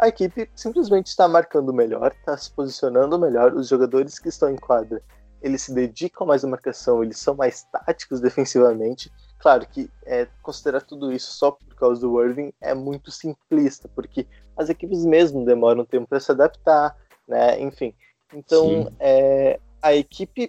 a 0.03 0.09
equipe 0.09 0.51
simplesmente 0.53 1.07
está 1.07 1.29
marcando 1.29 1.73
melhor, 1.73 2.13
está 2.19 2.37
se 2.37 2.51
posicionando 2.51 3.17
melhor, 3.21 3.55
os 3.55 3.69
jogadores 3.69 4.19
que 4.19 4.29
estão 4.29 4.51
em 4.51 4.57
quadra, 4.57 5.01
eles 5.41 5.63
se 5.63 5.73
dedicam 5.73 6.27
mais 6.27 6.45
à 6.45 6.49
marcação, 6.49 7.05
eles 7.05 7.19
são 7.19 7.37
mais 7.37 7.63
táticos 7.71 8.21
defensivamente. 8.21 9.13
Claro 9.43 9.67
que 9.67 9.91
é, 10.07 10.29
considerar 10.41 10.83
tudo 10.83 11.13
isso 11.13 11.33
só 11.33 11.51
por 11.51 11.75
causa 11.75 12.01
do 12.01 12.23
Irving 12.23 12.53
é 12.61 12.73
muito 12.75 13.11
simplista, 13.11 13.89
porque 13.93 14.25
as 14.57 14.69
equipes 14.69 15.05
mesmo 15.05 15.45
demoram 15.45 15.85
tempo 15.85 16.07
para 16.07 16.21
se 16.21 16.31
adaptar, 16.31 16.97
né? 17.27 17.61
Enfim, 17.61 17.93
então 18.33 18.89
é, 19.01 19.59
a 19.83 19.93
equipe 19.95 20.49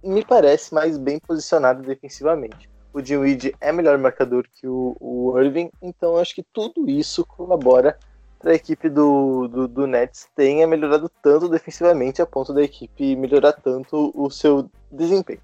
me 0.00 0.24
parece 0.24 0.72
mais 0.72 0.96
bem 0.96 1.18
posicionada 1.18 1.82
defensivamente. 1.82 2.70
O 2.92 3.02
Dinwiddie 3.02 3.56
é 3.60 3.72
melhor 3.72 3.98
marcador 3.98 4.46
que 4.54 4.68
o, 4.68 4.96
o 5.00 5.36
Irving, 5.36 5.72
então 5.82 6.16
acho 6.16 6.36
que 6.36 6.44
tudo 6.44 6.88
isso 6.88 7.26
colabora 7.26 7.98
para 8.38 8.52
a 8.52 8.54
equipe 8.54 8.88
do, 8.88 9.48
do, 9.48 9.66
do, 9.66 9.88
Nets 9.88 10.28
tenha 10.36 10.68
melhorado 10.68 11.10
tanto 11.20 11.48
defensivamente 11.48 12.22
a 12.22 12.26
ponto 12.26 12.54
da 12.54 12.62
equipe 12.62 13.16
melhorar 13.16 13.54
tanto 13.54 14.12
o 14.14 14.30
seu 14.30 14.70
desempenho. 14.88 15.40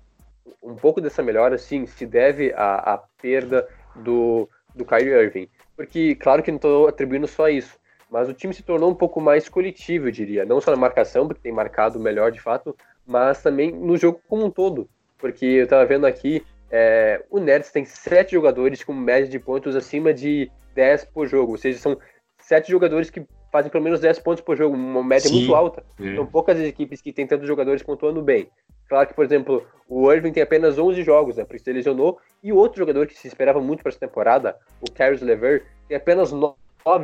Um 0.62 0.74
pouco 0.74 1.00
dessa 1.00 1.22
melhora, 1.22 1.58
sim, 1.58 1.86
se 1.86 2.06
deve 2.06 2.52
à, 2.54 2.94
à 2.94 2.98
perda 3.20 3.68
do, 3.96 4.48
do 4.74 4.84
Kyrie 4.84 5.12
Irving. 5.12 5.48
Porque, 5.76 6.14
claro 6.14 6.42
que 6.42 6.50
não 6.50 6.56
estou 6.56 6.88
atribuindo 6.88 7.26
só 7.26 7.48
isso, 7.48 7.78
mas 8.10 8.28
o 8.28 8.34
time 8.34 8.52
se 8.52 8.62
tornou 8.62 8.90
um 8.90 8.94
pouco 8.94 9.20
mais 9.20 9.48
coletivo, 9.48 10.08
eu 10.08 10.12
diria. 10.12 10.44
Não 10.44 10.60
só 10.60 10.70
na 10.70 10.76
marcação, 10.76 11.26
porque 11.26 11.42
tem 11.42 11.52
marcado 11.52 11.98
melhor 11.98 12.32
de 12.32 12.40
fato, 12.40 12.76
mas 13.06 13.42
também 13.42 13.72
no 13.72 13.96
jogo 13.96 14.20
como 14.28 14.44
um 14.44 14.50
todo. 14.50 14.88
Porque 15.18 15.44
eu 15.44 15.64
estava 15.64 15.84
vendo 15.86 16.06
aqui, 16.06 16.44
é, 16.70 17.24
o 17.30 17.38
Nets 17.38 17.70
tem 17.70 17.84
sete 17.84 18.32
jogadores 18.32 18.82
com 18.82 18.92
média 18.92 19.28
de 19.28 19.38
pontos 19.38 19.76
acima 19.76 20.14
de 20.14 20.50
10 20.74 21.06
por 21.06 21.26
jogo, 21.26 21.52
ou 21.52 21.58
seja, 21.58 21.78
são 21.78 21.98
sete 22.38 22.70
jogadores 22.70 23.10
que 23.10 23.26
fazem 23.50 23.70
pelo 23.70 23.84
menos 23.84 24.00
10 24.00 24.18
pontos 24.20 24.42
por 24.42 24.56
jogo, 24.56 24.74
uma 24.74 25.02
média 25.02 25.28
Sim, 25.28 25.38
muito 25.38 25.54
alta. 25.54 25.84
É. 26.00 26.14
São 26.14 26.26
poucas 26.26 26.58
as 26.58 26.66
equipes 26.66 27.00
que 27.00 27.12
têm 27.12 27.26
tantos 27.26 27.46
jogadores 27.46 27.82
pontuando 27.82 28.22
bem. 28.22 28.48
Claro 28.88 29.06
que, 29.06 29.14
por 29.14 29.24
exemplo, 29.24 29.66
o 29.88 30.10
Irving 30.12 30.32
tem 30.32 30.42
apenas 30.42 30.78
11 30.78 31.02
jogos, 31.02 31.36
né, 31.36 31.44
porque 31.44 31.60
se 31.60 31.72
lesionou, 31.72 32.18
e 32.42 32.52
o 32.52 32.56
outro 32.56 32.78
jogador 32.78 33.06
que 33.06 33.16
se 33.16 33.28
esperava 33.28 33.60
muito 33.60 33.82
para 33.82 33.90
essa 33.90 34.00
temporada, 34.00 34.56
o 34.80 34.90
Caris 34.90 35.20
Lever, 35.20 35.64
tem 35.86 35.96
apenas 35.96 36.32
9 36.32 36.56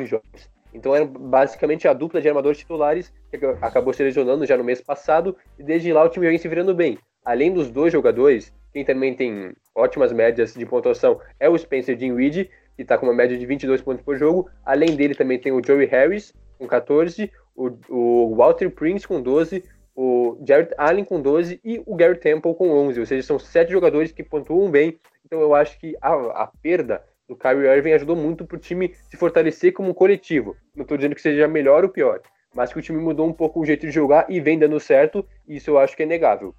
jogos. 0.04 0.50
Então 0.74 0.94
era 0.94 1.04
basicamente 1.04 1.86
a 1.86 1.92
dupla 1.92 2.20
de 2.20 2.28
armadores 2.28 2.58
titulares 2.58 3.12
que 3.30 3.44
acabou 3.62 3.94
se 3.94 4.02
lesionando 4.02 4.44
já 4.44 4.56
no 4.56 4.64
mês 4.64 4.80
passado, 4.80 5.36
e 5.58 5.62
desde 5.62 5.92
lá 5.92 6.04
o 6.04 6.08
time 6.08 6.26
vem 6.26 6.38
se 6.38 6.48
virando 6.48 6.74
bem. 6.74 6.98
Além 7.24 7.52
dos 7.52 7.70
dois 7.70 7.92
jogadores, 7.92 8.52
quem 8.72 8.84
também 8.84 9.14
tem 9.14 9.52
ótimas 9.74 10.12
médias 10.12 10.54
de 10.54 10.66
pontuação 10.66 11.20
é 11.40 11.48
o 11.48 11.56
Spencer 11.56 11.96
Dinwiddie, 11.96 12.50
que 12.76 12.82
está 12.82 12.98
com 12.98 13.06
uma 13.06 13.14
média 13.14 13.36
de 13.36 13.46
22 13.46 13.80
pontos 13.80 14.04
por 14.04 14.16
jogo. 14.16 14.48
Além 14.64 14.94
dele 14.94 15.14
também 15.14 15.40
tem 15.40 15.50
o 15.50 15.64
Joey 15.64 15.86
Harris 15.86 16.32
com 16.58 16.66
14, 16.66 17.30
o, 17.56 17.70
o 17.88 18.36
Walter 18.36 18.70
Prince 18.70 19.08
com 19.08 19.20
12, 19.20 19.64
o 19.94 20.38
Jared 20.46 20.70
Allen 20.76 21.04
com 21.04 21.20
12 21.20 21.58
e 21.64 21.82
o 21.86 21.96
Gary 21.96 22.18
Temple 22.18 22.54
com 22.54 22.70
11. 22.70 23.00
Ou 23.00 23.06
seja, 23.06 23.26
são 23.26 23.38
sete 23.38 23.72
jogadores 23.72 24.12
que 24.12 24.22
pontuam 24.22 24.70
bem. 24.70 25.00
Então 25.24 25.40
eu 25.40 25.54
acho 25.54 25.78
que 25.80 25.96
a, 26.00 26.12
a 26.42 26.52
perda 26.62 27.02
do 27.26 27.34
Kyrie 27.34 27.66
Irving 27.66 27.92
ajudou 27.92 28.14
muito 28.14 28.44
para 28.44 28.56
o 28.56 28.60
time 28.60 28.94
se 29.10 29.16
fortalecer 29.16 29.72
como 29.72 29.90
um 29.90 29.94
coletivo. 29.94 30.54
Não 30.74 30.82
estou 30.82 30.96
dizendo 30.96 31.14
que 31.14 31.22
seja 31.22 31.48
melhor 31.48 31.82
ou 31.82 31.90
pior, 31.90 32.20
mas 32.54 32.72
que 32.72 32.78
o 32.78 32.82
time 32.82 33.00
mudou 33.00 33.26
um 33.26 33.32
pouco 33.32 33.60
o 33.60 33.64
jeito 33.64 33.86
de 33.86 33.92
jogar 33.92 34.26
e 34.28 34.38
vem 34.38 34.58
dando 34.58 34.78
certo. 34.78 35.26
E 35.48 35.56
isso 35.56 35.70
eu 35.70 35.78
acho 35.78 35.96
que 35.96 36.02
é 36.02 36.06
negável. 36.06 36.54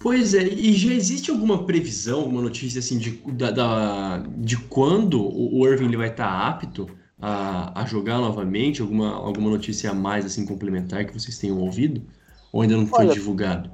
Pois 0.00 0.32
é, 0.32 0.42
e 0.44 0.72
já 0.72 0.94
existe 0.94 1.30
alguma 1.30 1.66
previsão, 1.66 2.20
alguma 2.20 2.40
notícia 2.40 2.78
assim 2.78 2.96
de, 2.96 3.10
da, 3.32 3.50
da 3.50 4.24
de 4.38 4.56
quando 4.56 5.20
o 5.22 5.68
Irving 5.68 5.88
ele 5.88 5.96
vai 5.98 6.08
estar 6.08 6.26
tá 6.26 6.48
apto 6.48 6.88
a, 7.20 7.82
a 7.82 7.84
jogar 7.84 8.16
novamente? 8.16 8.80
Alguma, 8.80 9.14
alguma 9.14 9.50
notícia 9.50 9.90
a 9.90 9.94
mais 9.94 10.24
assim 10.24 10.46
complementar 10.46 11.04
que 11.04 11.12
vocês 11.12 11.38
tenham 11.38 11.58
ouvido? 11.58 12.02
Ou 12.50 12.62
ainda 12.62 12.78
não 12.78 12.86
foi 12.86 13.04
Olha, 13.04 13.12
divulgado? 13.12 13.70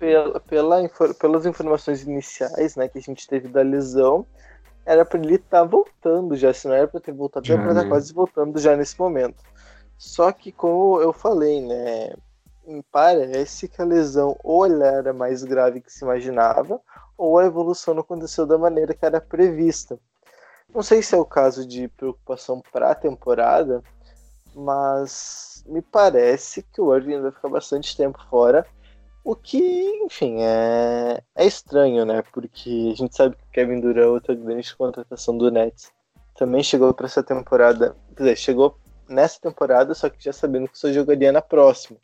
Pela, 0.00 0.40
pela, 0.40 0.88
pelas 1.14 1.46
informações 1.46 2.02
iniciais 2.02 2.74
né, 2.74 2.88
que 2.88 2.98
a 2.98 3.02
gente 3.02 3.24
teve 3.28 3.46
da 3.46 3.62
lesão, 3.62 4.26
era 4.84 5.04
para 5.04 5.20
ele 5.20 5.36
estar 5.36 5.60
tá 5.60 5.64
voltando 5.64 6.34
já, 6.34 6.52
se 6.52 6.66
não 6.66 6.74
era 6.74 6.88
para 6.88 6.98
ter 6.98 7.12
voltado, 7.12 7.46
já, 7.46 7.54
era 7.54 7.62
para 7.62 7.72
estar 7.72 7.84
tá 7.84 7.88
quase 7.88 8.12
voltando 8.12 8.58
já 8.58 8.76
nesse 8.76 8.98
momento. 8.98 9.44
Só 9.96 10.32
que, 10.32 10.50
como 10.50 11.00
eu 11.00 11.12
falei, 11.12 11.60
né, 11.60 12.14
parece 12.90 13.68
que 13.68 13.80
a 13.80 13.84
lesão 13.84 14.36
ou 14.44 14.66
ela 14.66 14.86
era 14.86 15.12
mais 15.12 15.42
grave 15.42 15.80
que 15.80 15.92
se 15.92 16.04
imaginava, 16.04 16.80
ou 17.16 17.38
a 17.38 17.44
evolução 17.44 17.94
não 17.94 18.02
aconteceu 18.02 18.46
da 18.46 18.58
maneira 18.58 18.94
que 18.94 19.04
era 19.04 19.20
prevista. 19.20 19.98
Não 20.72 20.82
sei 20.82 21.02
se 21.02 21.14
é 21.14 21.18
o 21.18 21.24
caso 21.24 21.66
de 21.66 21.88
preocupação 21.88 22.62
para 22.72 22.90
a 22.90 22.94
temporada, 22.94 23.82
mas 24.54 25.64
me 25.66 25.80
parece 25.80 26.62
que 26.62 26.80
o 26.80 26.94
Irving 26.94 27.20
vai 27.20 27.32
ficar 27.32 27.48
bastante 27.48 27.96
tempo 27.96 28.18
fora, 28.28 28.66
o 29.24 29.34
que, 29.34 29.58
enfim, 30.04 30.40
é, 30.40 31.22
é 31.34 31.46
estranho, 31.46 32.04
né? 32.04 32.22
Porque 32.32 32.90
a 32.92 32.96
gente 32.96 33.14
sabe 33.14 33.36
que 33.36 33.42
o 33.42 33.50
Kevin 33.52 33.80
Durant 33.80 34.04
é 34.04 34.06
outra 34.06 34.34
grande 34.34 34.74
contratação 34.74 35.36
do 35.36 35.50
Nets. 35.50 35.90
Também 36.34 36.62
chegou 36.62 36.94
para 36.94 37.06
essa 37.06 37.22
temporada, 37.22 37.94
quer 38.16 38.22
dizer, 38.22 38.36
chegou 38.36 38.78
nessa 39.08 39.40
temporada, 39.40 39.94
só 39.94 40.08
que 40.08 40.22
já 40.22 40.32
sabendo 40.32 40.68
que 40.68 40.78
só 40.78 40.92
jogaria 40.92 41.32
na 41.32 41.42
próxima. 41.42 41.98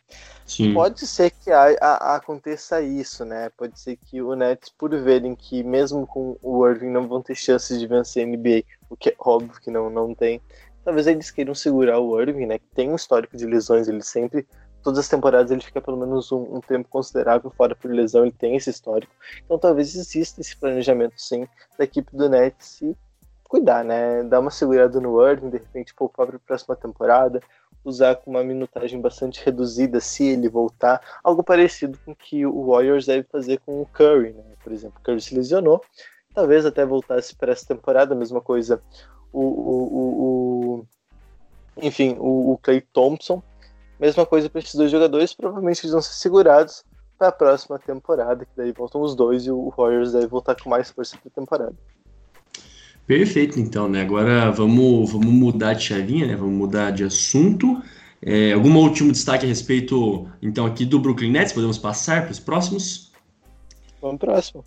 Sim. 0.46 0.74
Pode 0.74 1.06
ser 1.06 1.30
que 1.30 1.50
a, 1.50 1.76
a, 1.80 2.16
aconteça 2.16 2.80
isso, 2.82 3.24
né? 3.24 3.50
Pode 3.56 3.78
ser 3.78 3.96
que 3.96 4.20
o 4.20 4.34
Nets, 4.34 4.70
por 4.70 4.90
verem 4.90 5.34
que 5.34 5.62
mesmo 5.62 6.06
com 6.06 6.36
o 6.42 6.66
Irving 6.66 6.90
não 6.90 7.08
vão 7.08 7.22
ter 7.22 7.34
chances 7.34 7.78
de 7.78 7.86
vencer 7.86 8.24
a 8.24 8.28
NBA, 8.28 8.64
o 8.90 8.96
que 8.96 9.10
é 9.10 9.14
óbvio 9.18 9.60
que 9.60 9.70
não, 9.70 9.88
não 9.88 10.14
tem, 10.14 10.40
talvez 10.84 11.06
eles 11.06 11.30
queiram 11.30 11.54
segurar 11.54 11.98
o 11.98 12.20
Irving, 12.20 12.46
né? 12.46 12.58
Que 12.58 12.68
tem 12.74 12.90
um 12.90 12.96
histórico 12.96 13.36
de 13.36 13.46
lesões, 13.46 13.88
ele 13.88 14.02
sempre, 14.02 14.46
todas 14.82 14.98
as 14.98 15.08
temporadas 15.08 15.50
ele 15.50 15.62
fica 15.62 15.80
pelo 15.80 15.96
menos 15.96 16.30
um, 16.30 16.56
um 16.56 16.60
tempo 16.60 16.88
considerável 16.88 17.50
fora 17.50 17.74
por 17.74 17.90
lesão, 17.90 18.24
ele 18.24 18.32
tem 18.32 18.54
esse 18.56 18.70
histórico. 18.70 19.12
Então 19.44 19.58
talvez 19.58 19.94
exista 19.94 20.40
esse 20.40 20.56
planejamento 20.56 21.14
sim 21.16 21.48
da 21.78 21.84
equipe 21.84 22.14
do 22.14 22.28
Nets 22.28 22.82
e 22.82 22.96
cuidar, 23.54 23.84
né? 23.84 24.24
Dar 24.24 24.40
uma 24.40 24.50
segurada 24.50 25.00
no 25.00 25.24
Irving, 25.24 25.48
de 25.48 25.58
repente 25.58 25.94
poupar 25.94 26.26
para 26.26 26.36
a 26.36 26.40
próxima 26.40 26.74
temporada, 26.74 27.40
usar 27.84 28.16
com 28.16 28.32
uma 28.32 28.42
minutagem 28.42 29.00
bastante 29.00 29.44
reduzida 29.44 30.00
se 30.00 30.24
ele 30.24 30.48
voltar, 30.48 31.00
algo 31.22 31.40
parecido 31.40 31.96
com 32.04 32.10
o 32.10 32.16
que 32.16 32.44
o 32.44 32.66
Warriors 32.66 33.06
deve 33.06 33.22
fazer 33.30 33.60
com 33.64 33.80
o 33.80 33.86
Curry, 33.86 34.32
né? 34.32 34.42
Por 34.60 34.72
exemplo, 34.72 34.98
o 34.98 35.04
Curry 35.04 35.20
se 35.20 35.36
lesionou, 35.36 35.80
talvez 36.34 36.66
até 36.66 36.84
voltasse 36.84 37.36
para 37.36 37.52
essa 37.52 37.64
temporada, 37.64 38.12
mesma 38.12 38.40
coisa 38.40 38.82
o, 39.32 39.40
o, 39.40 39.82
o, 39.94 40.80
o 40.80 40.86
enfim, 41.76 42.16
o, 42.18 42.54
o 42.54 42.58
Clay 42.58 42.80
Thompson, 42.80 43.40
mesma 44.00 44.26
coisa 44.26 44.50
para 44.50 44.58
esses 44.58 44.74
dois 44.74 44.90
jogadores, 44.90 45.32
provavelmente 45.32 45.84
eles 45.84 45.92
vão 45.92 46.02
ser 46.02 46.14
segurados 46.14 46.84
para 47.16 47.28
a 47.28 47.32
próxima 47.32 47.78
temporada, 47.78 48.44
que 48.44 48.56
daí 48.56 48.72
voltam 48.72 49.00
os 49.00 49.14
dois 49.14 49.46
e 49.46 49.50
o 49.52 49.72
Warriors 49.76 50.10
deve 50.10 50.26
voltar 50.26 50.60
com 50.60 50.68
mais 50.68 50.90
força 50.90 51.16
para 51.16 51.28
a 51.28 51.40
temporada. 51.40 51.76
Perfeito, 53.06 53.60
então, 53.60 53.88
né? 53.88 54.00
Agora 54.00 54.50
vamos, 54.50 55.12
vamos 55.12 55.32
mudar 55.32 55.74
de 55.74 55.84
chavinha, 55.84 56.26
né? 56.26 56.36
Vamos 56.36 56.54
mudar 56.54 56.90
de 56.90 57.04
assunto. 57.04 57.82
É, 58.22 58.52
algum 58.52 58.74
último 58.78 59.12
destaque 59.12 59.44
a 59.44 59.48
respeito, 59.48 60.26
então, 60.40 60.64
aqui 60.64 60.86
do 60.86 60.98
Brooklyn 60.98 61.30
Nets? 61.30 61.52
Podemos 61.52 61.76
passar 61.76 62.22
para 62.22 62.32
os 62.32 62.40
próximos? 62.40 63.12
Vamos 64.00 64.18
pro 64.18 64.30
próximo. 64.30 64.64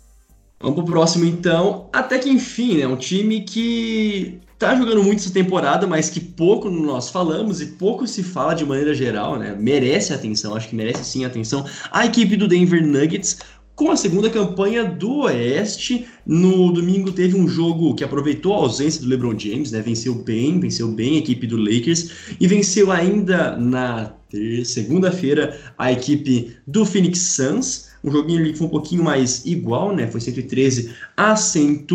Vamos 0.60 0.76
pro 0.76 0.84
próximo, 0.84 1.24
então. 1.24 1.88
Até 1.92 2.18
que 2.18 2.28
enfim, 2.28 2.78
né? 2.78 2.86
Um 2.86 2.96
time 2.96 3.40
que 3.40 4.40
tá 4.58 4.74
jogando 4.74 5.02
muito 5.04 5.20
essa 5.20 5.32
temporada, 5.32 5.86
mas 5.86 6.10
que 6.10 6.20
pouco 6.20 6.68
nós 6.68 7.10
falamos 7.10 7.60
e 7.60 7.66
pouco 7.66 8.06
se 8.06 8.24
fala 8.24 8.54
de 8.54 8.64
maneira 8.64 8.92
geral, 8.92 9.38
né? 9.38 9.56
Merece 9.58 10.12
atenção, 10.12 10.54
acho 10.56 10.68
que 10.68 10.74
merece 10.74 11.04
sim 11.04 11.24
atenção. 11.24 11.64
A 11.92 12.06
equipe 12.06 12.36
do 12.36 12.48
Denver 12.48 12.84
Nuggets 12.84 13.38
com 13.78 13.92
a 13.92 13.96
segunda 13.96 14.28
campanha 14.28 14.84
do 14.84 15.20
Oeste. 15.20 16.04
No 16.26 16.72
domingo 16.72 17.12
teve 17.12 17.36
um 17.36 17.46
jogo 17.46 17.94
que 17.94 18.02
aproveitou 18.02 18.52
a 18.52 18.56
ausência 18.56 19.00
do 19.00 19.06
LeBron 19.06 19.38
James, 19.38 19.70
né? 19.70 19.80
Venceu 19.80 20.16
bem, 20.16 20.58
venceu 20.58 20.88
bem 20.88 21.14
a 21.14 21.18
equipe 21.18 21.46
do 21.46 21.56
Lakers 21.56 22.10
e 22.40 22.46
venceu 22.48 22.90
ainda 22.90 23.56
na 23.56 24.12
segunda-feira 24.64 25.56
a 25.78 25.92
equipe 25.92 26.56
do 26.66 26.84
Phoenix 26.84 27.20
Suns. 27.20 27.88
Um 28.02 28.10
joguinho 28.10 28.40
ali 28.40 28.52
que 28.52 28.58
foi 28.58 28.66
um 28.66 28.70
pouquinho 28.70 29.04
mais 29.04 29.46
igual, 29.46 29.94
né? 29.94 30.08
Foi 30.08 30.20
113 30.20 30.92
a, 31.16 31.36
100, 31.36 31.86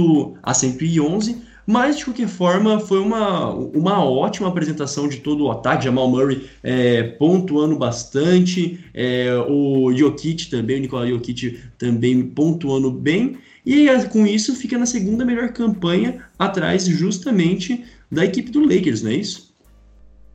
a 0.41 0.53
111 0.53 1.41
mas, 1.65 1.98
de 1.98 2.05
qualquer 2.05 2.27
forma, 2.27 2.79
foi 2.79 3.00
uma, 3.00 3.51
uma 3.53 4.03
ótima 4.03 4.48
apresentação 4.48 5.08
de 5.08 5.17
todo 5.17 5.46
o 5.46 5.51
ataque. 5.51 5.86
Jamal 5.86 6.10
Murray 6.10 6.50
é, 6.62 7.03
pontuando 7.03 7.75
bastante, 7.77 8.84
é, 8.93 9.34
o 9.48 9.93
Jokic 9.93 10.50
também, 10.50 10.77
o 10.77 10.82
Nikola 10.82 11.08
Jokic 11.08 11.60
também 11.77 12.22
pontuando 12.24 12.91
bem. 12.91 13.38
E 13.65 13.88
com 14.10 14.27
isso 14.27 14.55
fica 14.55 14.77
na 14.77 14.86
segunda 14.86 15.24
melhor 15.24 15.50
campanha, 15.50 16.25
atrás 16.38 16.86
justamente 16.86 17.86
da 18.12 18.25
equipe 18.25 18.51
do 18.51 18.62
Lakers, 18.62 19.01
não 19.01 19.12
é 19.12 19.15
isso? 19.15 19.53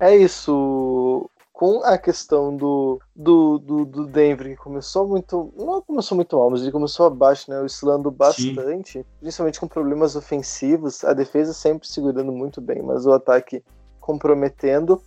É 0.00 0.16
isso 0.16 1.07
com 1.58 1.82
a 1.82 1.98
questão 1.98 2.56
do, 2.56 3.00
do, 3.16 3.58
do, 3.58 3.84
do, 3.84 4.06
Denver, 4.06 4.46
que 4.46 4.62
começou 4.62 5.08
muito. 5.08 5.52
Não 5.56 5.82
começou 5.82 6.14
muito 6.14 6.36
mal, 6.36 6.50
mas 6.50 6.62
ele 6.62 6.70
começou 6.70 7.04
abaixo, 7.04 7.50
né? 7.50 7.60
Oscilando 7.60 8.12
bastante, 8.12 9.00
Sim. 9.00 9.04
principalmente 9.18 9.58
com 9.58 9.66
problemas 9.66 10.14
ofensivos. 10.14 11.02
A 11.02 11.12
defesa 11.12 11.52
sempre 11.52 11.88
segurando 11.88 12.30
muito 12.30 12.60
bem, 12.60 12.80
mas 12.80 13.06
o 13.06 13.12
ataque 13.12 13.64
comprometendo. 13.98 15.02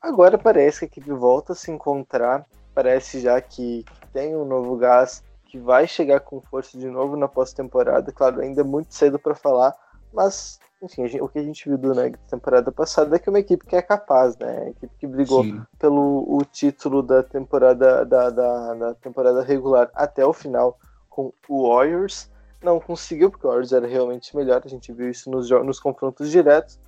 Agora 0.00 0.36
parece 0.36 0.80
que 0.80 0.84
a 0.86 0.88
equipe 0.88 1.12
volta 1.12 1.52
a 1.52 1.56
se 1.56 1.70
encontrar, 1.70 2.44
parece 2.74 3.20
já 3.20 3.40
que 3.40 3.84
tem 4.12 4.34
um 4.34 4.44
novo 4.44 4.76
gás 4.76 5.22
que 5.46 5.60
vai 5.60 5.86
chegar 5.86 6.18
com 6.18 6.40
força 6.40 6.76
de 6.76 6.88
novo 6.88 7.16
na 7.16 7.28
pós-temporada. 7.28 8.10
Claro, 8.10 8.40
ainda 8.40 8.62
é 8.62 8.64
muito 8.64 8.92
cedo 8.92 9.16
para 9.16 9.36
falar, 9.36 9.76
mas 10.12 10.58
enfim, 10.82 11.20
o 11.20 11.28
que 11.28 11.38
a 11.38 11.42
gente 11.42 11.68
viu 11.68 11.78
do 11.78 11.94
Nuggets 11.94 12.28
temporada 12.28 12.72
passada 12.72 13.14
é 13.14 13.18
que 13.18 13.28
é 13.28 13.30
uma 13.30 13.38
equipe 13.38 13.64
que 13.64 13.76
é 13.76 13.82
capaz, 13.82 14.36
né? 14.36 14.64
A 14.64 14.68
equipe 14.70 14.92
que 14.98 15.06
brigou 15.06 15.44
Sim. 15.44 15.62
pelo 15.78 16.26
o 16.28 16.44
título 16.44 17.02
da 17.02 17.22
temporada 17.22 18.04
da, 18.04 18.30
da, 18.30 18.74
da, 18.74 18.94
temporada 18.94 19.42
regular 19.42 19.90
até 19.94 20.26
o 20.26 20.32
final 20.32 20.78
com 21.08 21.32
o 21.48 21.68
Warriors. 21.68 22.28
Não 22.60 22.80
conseguiu, 22.80 23.30
porque 23.30 23.46
o 23.46 23.50
Warriors 23.50 23.72
era 23.72 23.86
realmente 23.86 24.36
melhor, 24.36 24.60
a 24.64 24.68
gente 24.68 24.92
viu 24.92 25.08
isso 25.08 25.30
nos, 25.30 25.48
nos 25.50 25.78
confrontos 25.78 26.30
diretos. 26.30 26.80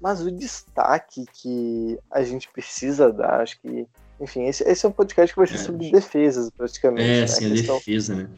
Mas 0.00 0.20
o 0.20 0.30
destaque 0.30 1.24
que 1.32 1.98
a 2.10 2.22
gente 2.22 2.50
precisa 2.50 3.12
dar, 3.12 3.40
acho 3.40 3.60
que. 3.60 3.86
Enfim, 4.20 4.44
esse, 4.44 4.64
esse 4.64 4.84
é 4.84 4.88
um 4.88 4.92
podcast 4.92 5.32
que 5.32 5.38
vai 5.38 5.46
ser 5.46 5.54
é, 5.54 5.58
sobre 5.58 5.90
defesas, 5.90 6.50
praticamente. 6.50 7.08
É, 7.08 7.20
né? 7.20 7.26
sim, 7.26 7.46
a, 7.46 7.50
questão, 7.50 7.76
defesa, 7.76 8.14
né? 8.14 8.28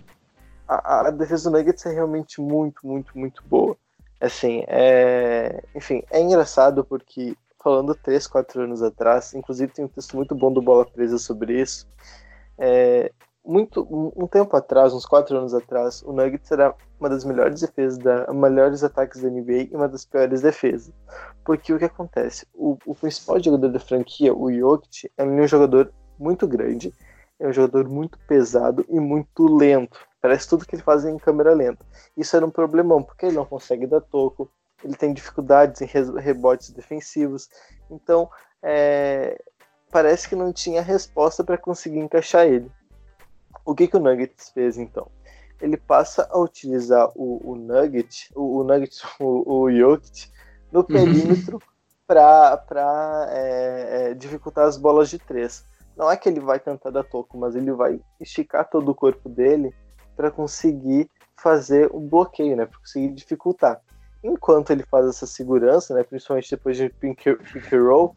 A, 0.68 1.08
a 1.08 1.10
defesa 1.10 1.50
do 1.50 1.56
Nuggets 1.56 1.86
é 1.86 1.92
realmente 1.92 2.40
muito, 2.40 2.86
muito, 2.86 3.16
muito 3.18 3.42
boa. 3.48 3.76
Assim, 4.20 4.64
é... 4.66 5.62
enfim, 5.74 6.02
é 6.10 6.20
engraçado 6.20 6.84
porque 6.84 7.36
falando 7.62 7.94
3, 7.94 8.26
4 8.26 8.62
anos 8.62 8.82
atrás, 8.82 9.34
inclusive 9.34 9.72
tem 9.72 9.84
um 9.84 9.88
texto 9.88 10.16
muito 10.16 10.34
bom 10.34 10.52
do 10.52 10.62
Bola 10.62 10.84
Presa 10.86 11.18
sobre 11.18 11.60
isso. 11.60 11.88
É... 12.58 13.12
Muito, 13.44 13.86
um 13.90 14.26
tempo 14.26 14.54
atrás, 14.56 14.92
uns 14.92 15.06
4 15.06 15.38
anos 15.38 15.54
atrás, 15.54 16.02
o 16.02 16.12
Nuggets 16.12 16.50
era 16.50 16.74
uma 17.00 17.08
das 17.08 17.24
melhores 17.24 17.62
defesas, 17.62 17.96
da, 17.96 18.30
melhores 18.32 18.84
ataques 18.84 19.22
da 19.22 19.30
NBA 19.30 19.68
e 19.70 19.74
uma 19.74 19.88
das 19.88 20.04
piores 20.04 20.42
defesas. 20.42 20.92
Porque 21.44 21.72
o 21.72 21.78
que 21.78 21.86
acontece? 21.86 22.46
O, 22.52 22.76
o 22.84 22.94
principal 22.94 23.42
jogador 23.42 23.68
da 23.68 23.80
franquia, 23.80 24.34
o 24.34 24.52
Jokic, 24.52 25.10
é 25.16 25.24
um 25.24 25.46
jogador 25.46 25.90
muito 26.18 26.46
grande, 26.46 26.92
é 27.38 27.46
um 27.46 27.52
jogador 27.52 27.88
muito 27.88 28.18
pesado 28.26 28.84
e 28.88 28.98
muito 28.98 29.46
lento. 29.46 29.98
Parece 30.20 30.48
tudo 30.48 30.66
que 30.66 30.74
ele 30.74 30.82
faz 30.82 31.04
em 31.04 31.16
câmera 31.18 31.54
lenta. 31.54 31.84
Isso 32.16 32.36
era 32.36 32.44
um 32.44 32.50
problemão, 32.50 33.02
porque 33.02 33.26
ele 33.26 33.36
não 33.36 33.44
consegue 33.44 33.86
dar 33.86 34.00
toco, 34.00 34.50
ele 34.82 34.96
tem 34.96 35.12
dificuldades 35.12 35.80
em 35.80 35.86
rebotes 35.86 36.70
defensivos. 36.70 37.48
Então, 37.90 38.28
é, 38.62 39.40
parece 39.90 40.28
que 40.28 40.34
não 40.34 40.52
tinha 40.52 40.82
resposta 40.82 41.44
para 41.44 41.58
conseguir 41.58 41.98
encaixar 41.98 42.46
ele. 42.46 42.70
O 43.64 43.74
que, 43.74 43.86
que 43.86 43.96
o 43.96 44.00
Nuggets 44.00 44.50
fez 44.50 44.78
então? 44.78 45.10
Ele 45.60 45.76
passa 45.76 46.28
a 46.30 46.38
utilizar 46.38 47.10
o, 47.14 47.52
o 47.52 47.56
Nugget, 47.56 48.30
o, 48.34 48.58
o 48.58 48.64
Nugget, 48.64 49.02
o, 49.20 49.62
o 49.62 49.72
Jokic, 49.72 50.30
no 50.70 50.84
perímetro 50.84 51.60
para 52.06 53.28
é, 53.30 54.10
é, 54.10 54.14
dificultar 54.14 54.66
as 54.66 54.76
bolas 54.76 55.10
de 55.10 55.18
três. 55.18 55.64
Não 55.98 56.08
é 56.08 56.16
que 56.16 56.28
ele 56.28 56.38
vai 56.38 56.60
tentar 56.60 56.90
dar 56.90 57.02
toco, 57.02 57.36
mas 57.36 57.56
ele 57.56 57.72
vai 57.72 58.00
esticar 58.20 58.70
todo 58.70 58.88
o 58.88 58.94
corpo 58.94 59.28
dele 59.28 59.74
para 60.16 60.30
conseguir 60.30 61.10
fazer 61.36 61.90
o 61.92 61.98
bloqueio, 61.98 62.56
né? 62.56 62.66
Para 62.66 62.78
conseguir 62.78 63.08
dificultar. 63.08 63.80
Enquanto 64.22 64.70
ele 64.70 64.84
faz 64.84 65.06
essa 65.06 65.26
segurança, 65.26 65.92
né? 65.94 66.04
Principalmente 66.04 66.52
depois 66.52 66.76
de 66.76 66.88
pick 66.88 67.26
roll, 67.72 68.14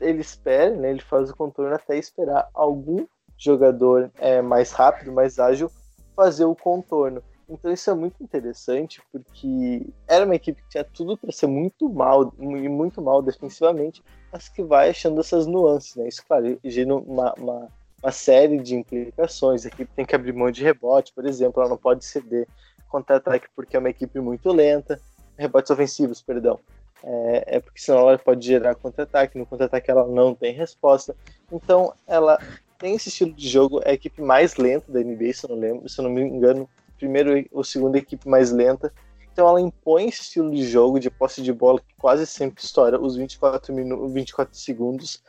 ele 0.00 0.22
espera, 0.22 0.74
né? 0.74 0.90
Ele 0.90 1.02
faz 1.02 1.30
o 1.30 1.36
contorno 1.36 1.74
até 1.74 1.98
esperar 1.98 2.48
algum 2.54 3.06
jogador 3.36 4.10
é, 4.16 4.40
mais 4.40 4.72
rápido, 4.72 5.12
mais 5.12 5.38
ágil, 5.38 5.70
fazer 6.14 6.46
o 6.46 6.56
contorno. 6.56 7.22
Então 7.48 7.72
isso 7.72 7.88
é 7.90 7.94
muito 7.94 8.22
interessante 8.22 9.00
porque 9.12 9.86
era 10.08 10.24
uma 10.24 10.34
equipe 10.34 10.60
que 10.62 10.68
tinha 10.68 10.84
tudo 10.84 11.16
para 11.16 11.30
ser 11.30 11.46
muito 11.46 11.88
mal 11.88 12.34
e 12.38 12.68
muito 12.68 13.00
mal 13.00 13.22
defensivamente, 13.22 14.02
mas 14.32 14.48
que 14.48 14.64
vai 14.64 14.90
achando 14.90 15.20
essas 15.20 15.46
nuances, 15.46 15.94
né? 15.94 16.08
Isso, 16.08 16.24
claro, 16.26 16.58
gira 16.64 16.94
uma, 16.94 17.32
uma 17.34 17.68
uma 18.02 18.12
série 18.12 18.58
de 18.58 18.76
implicações. 18.76 19.64
A 19.64 19.68
equipe 19.68 19.90
tem 19.94 20.04
que 20.04 20.14
abrir 20.14 20.32
mão 20.32 20.50
de 20.50 20.62
rebote, 20.62 21.12
por 21.12 21.26
exemplo, 21.26 21.60
ela 21.60 21.70
não 21.70 21.76
pode 21.76 22.04
ceder 22.04 22.46
contra-ataque 22.88 23.48
porque 23.54 23.76
é 23.76 23.80
uma 23.80 23.90
equipe 23.90 24.20
muito 24.20 24.52
lenta, 24.52 25.00
rebotes 25.36 25.70
ofensivos, 25.70 26.22
perdão. 26.22 26.60
É, 27.02 27.56
é 27.56 27.60
porque 27.60 27.80
senão 27.80 28.00
ela 28.00 28.18
pode 28.18 28.46
gerar 28.46 28.74
contra-ataque, 28.74 29.38
no 29.38 29.44
contra-ataque 29.44 29.90
ela 29.90 30.06
não 30.06 30.34
tem 30.34 30.52
resposta. 30.52 31.16
Então 31.50 31.92
ela 32.06 32.38
tem 32.78 32.94
esse 32.94 33.08
estilo 33.08 33.32
de 33.32 33.48
jogo, 33.48 33.80
é 33.84 33.90
a 33.90 33.94
equipe 33.94 34.22
mais 34.22 34.56
lenta 34.56 34.92
da 34.92 35.00
NBA, 35.00 35.32
se 35.32 35.44
eu 35.44 35.50
não 35.50 35.56
lembro, 35.56 35.88
se 35.88 35.98
eu 35.98 36.04
não 36.04 36.10
me 36.10 36.22
engano, 36.22 36.68
primeiro 36.96 37.46
ou 37.52 37.62
segunda 37.62 37.98
equipe 37.98 38.28
mais 38.28 38.50
lenta. 38.50 38.92
Então 39.32 39.48
ela 39.48 39.60
impõe 39.60 40.08
estilo 40.08 40.50
de 40.50 40.64
jogo 40.64 40.98
de 40.98 41.10
posse 41.10 41.42
de 41.42 41.52
bola 41.52 41.80
que 41.80 41.94
quase 41.98 42.26
sempre 42.26 42.62
estoura 42.62 43.00
os 43.00 43.16
24 43.16 43.74
minutos, 43.74 44.12
24 44.12 44.58
segundos 44.58 45.22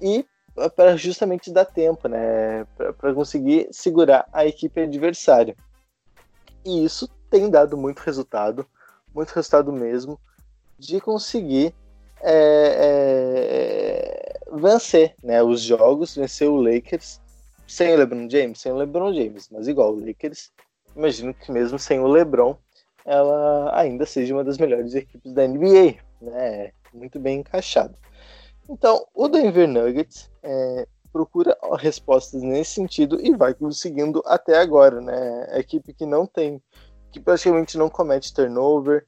e 0.00 0.24
para 0.74 0.96
justamente 0.96 1.52
dar 1.52 1.66
tempo, 1.66 2.08
né? 2.08 2.64
Para 2.98 3.12
conseguir 3.12 3.68
segurar 3.70 4.26
a 4.32 4.46
equipe 4.46 4.80
adversária. 4.80 5.54
E 6.64 6.82
isso 6.84 7.08
tem 7.30 7.50
dado 7.50 7.76
muito 7.76 8.00
resultado, 8.00 8.66
muito 9.14 9.30
resultado 9.30 9.72
mesmo, 9.72 10.18
de 10.78 11.00
conseguir 11.00 11.74
é, 12.22 12.78
é, 12.78 14.40
vencer 14.52 15.14
né, 15.22 15.42
os 15.42 15.60
jogos, 15.60 16.14
vencer 16.16 16.48
o 16.48 16.60
Lakers 16.60 17.20
sem 17.66 17.94
o 17.94 17.98
LeBron 17.98 18.28
James, 18.30 18.60
sem 18.60 18.72
o 18.72 18.76
LeBron 18.76 19.12
James, 19.12 19.48
mas 19.50 19.68
igual 19.68 19.92
o 19.92 20.06
Lakers, 20.06 20.52
imagino 20.96 21.34
que 21.34 21.52
mesmo 21.52 21.78
sem 21.78 22.00
o 22.00 22.06
LeBron, 22.06 22.56
ela 23.04 23.78
ainda 23.78 24.04
seja 24.04 24.34
uma 24.34 24.42
das 24.42 24.58
melhores 24.58 24.94
equipes 24.94 25.32
da 25.32 25.46
NBA, 25.46 25.96
né? 26.20 26.72
Muito 26.92 27.20
bem 27.20 27.40
encaixado. 27.40 27.94
Então, 28.68 29.06
o 29.14 29.28
Denver 29.28 29.68
Nuggets 29.68 30.30
é, 30.42 30.88
procura 31.12 31.56
respostas 31.78 32.42
nesse 32.42 32.72
sentido 32.72 33.20
e 33.20 33.34
vai 33.36 33.54
conseguindo 33.54 34.22
até 34.26 34.58
agora, 34.58 35.00
né? 35.00 35.46
A 35.50 35.58
equipe 35.58 35.92
que 35.92 36.04
não 36.04 36.26
tem, 36.26 36.60
que 37.12 37.20
praticamente 37.20 37.78
não 37.78 37.88
comete 37.88 38.34
turnover. 38.34 39.06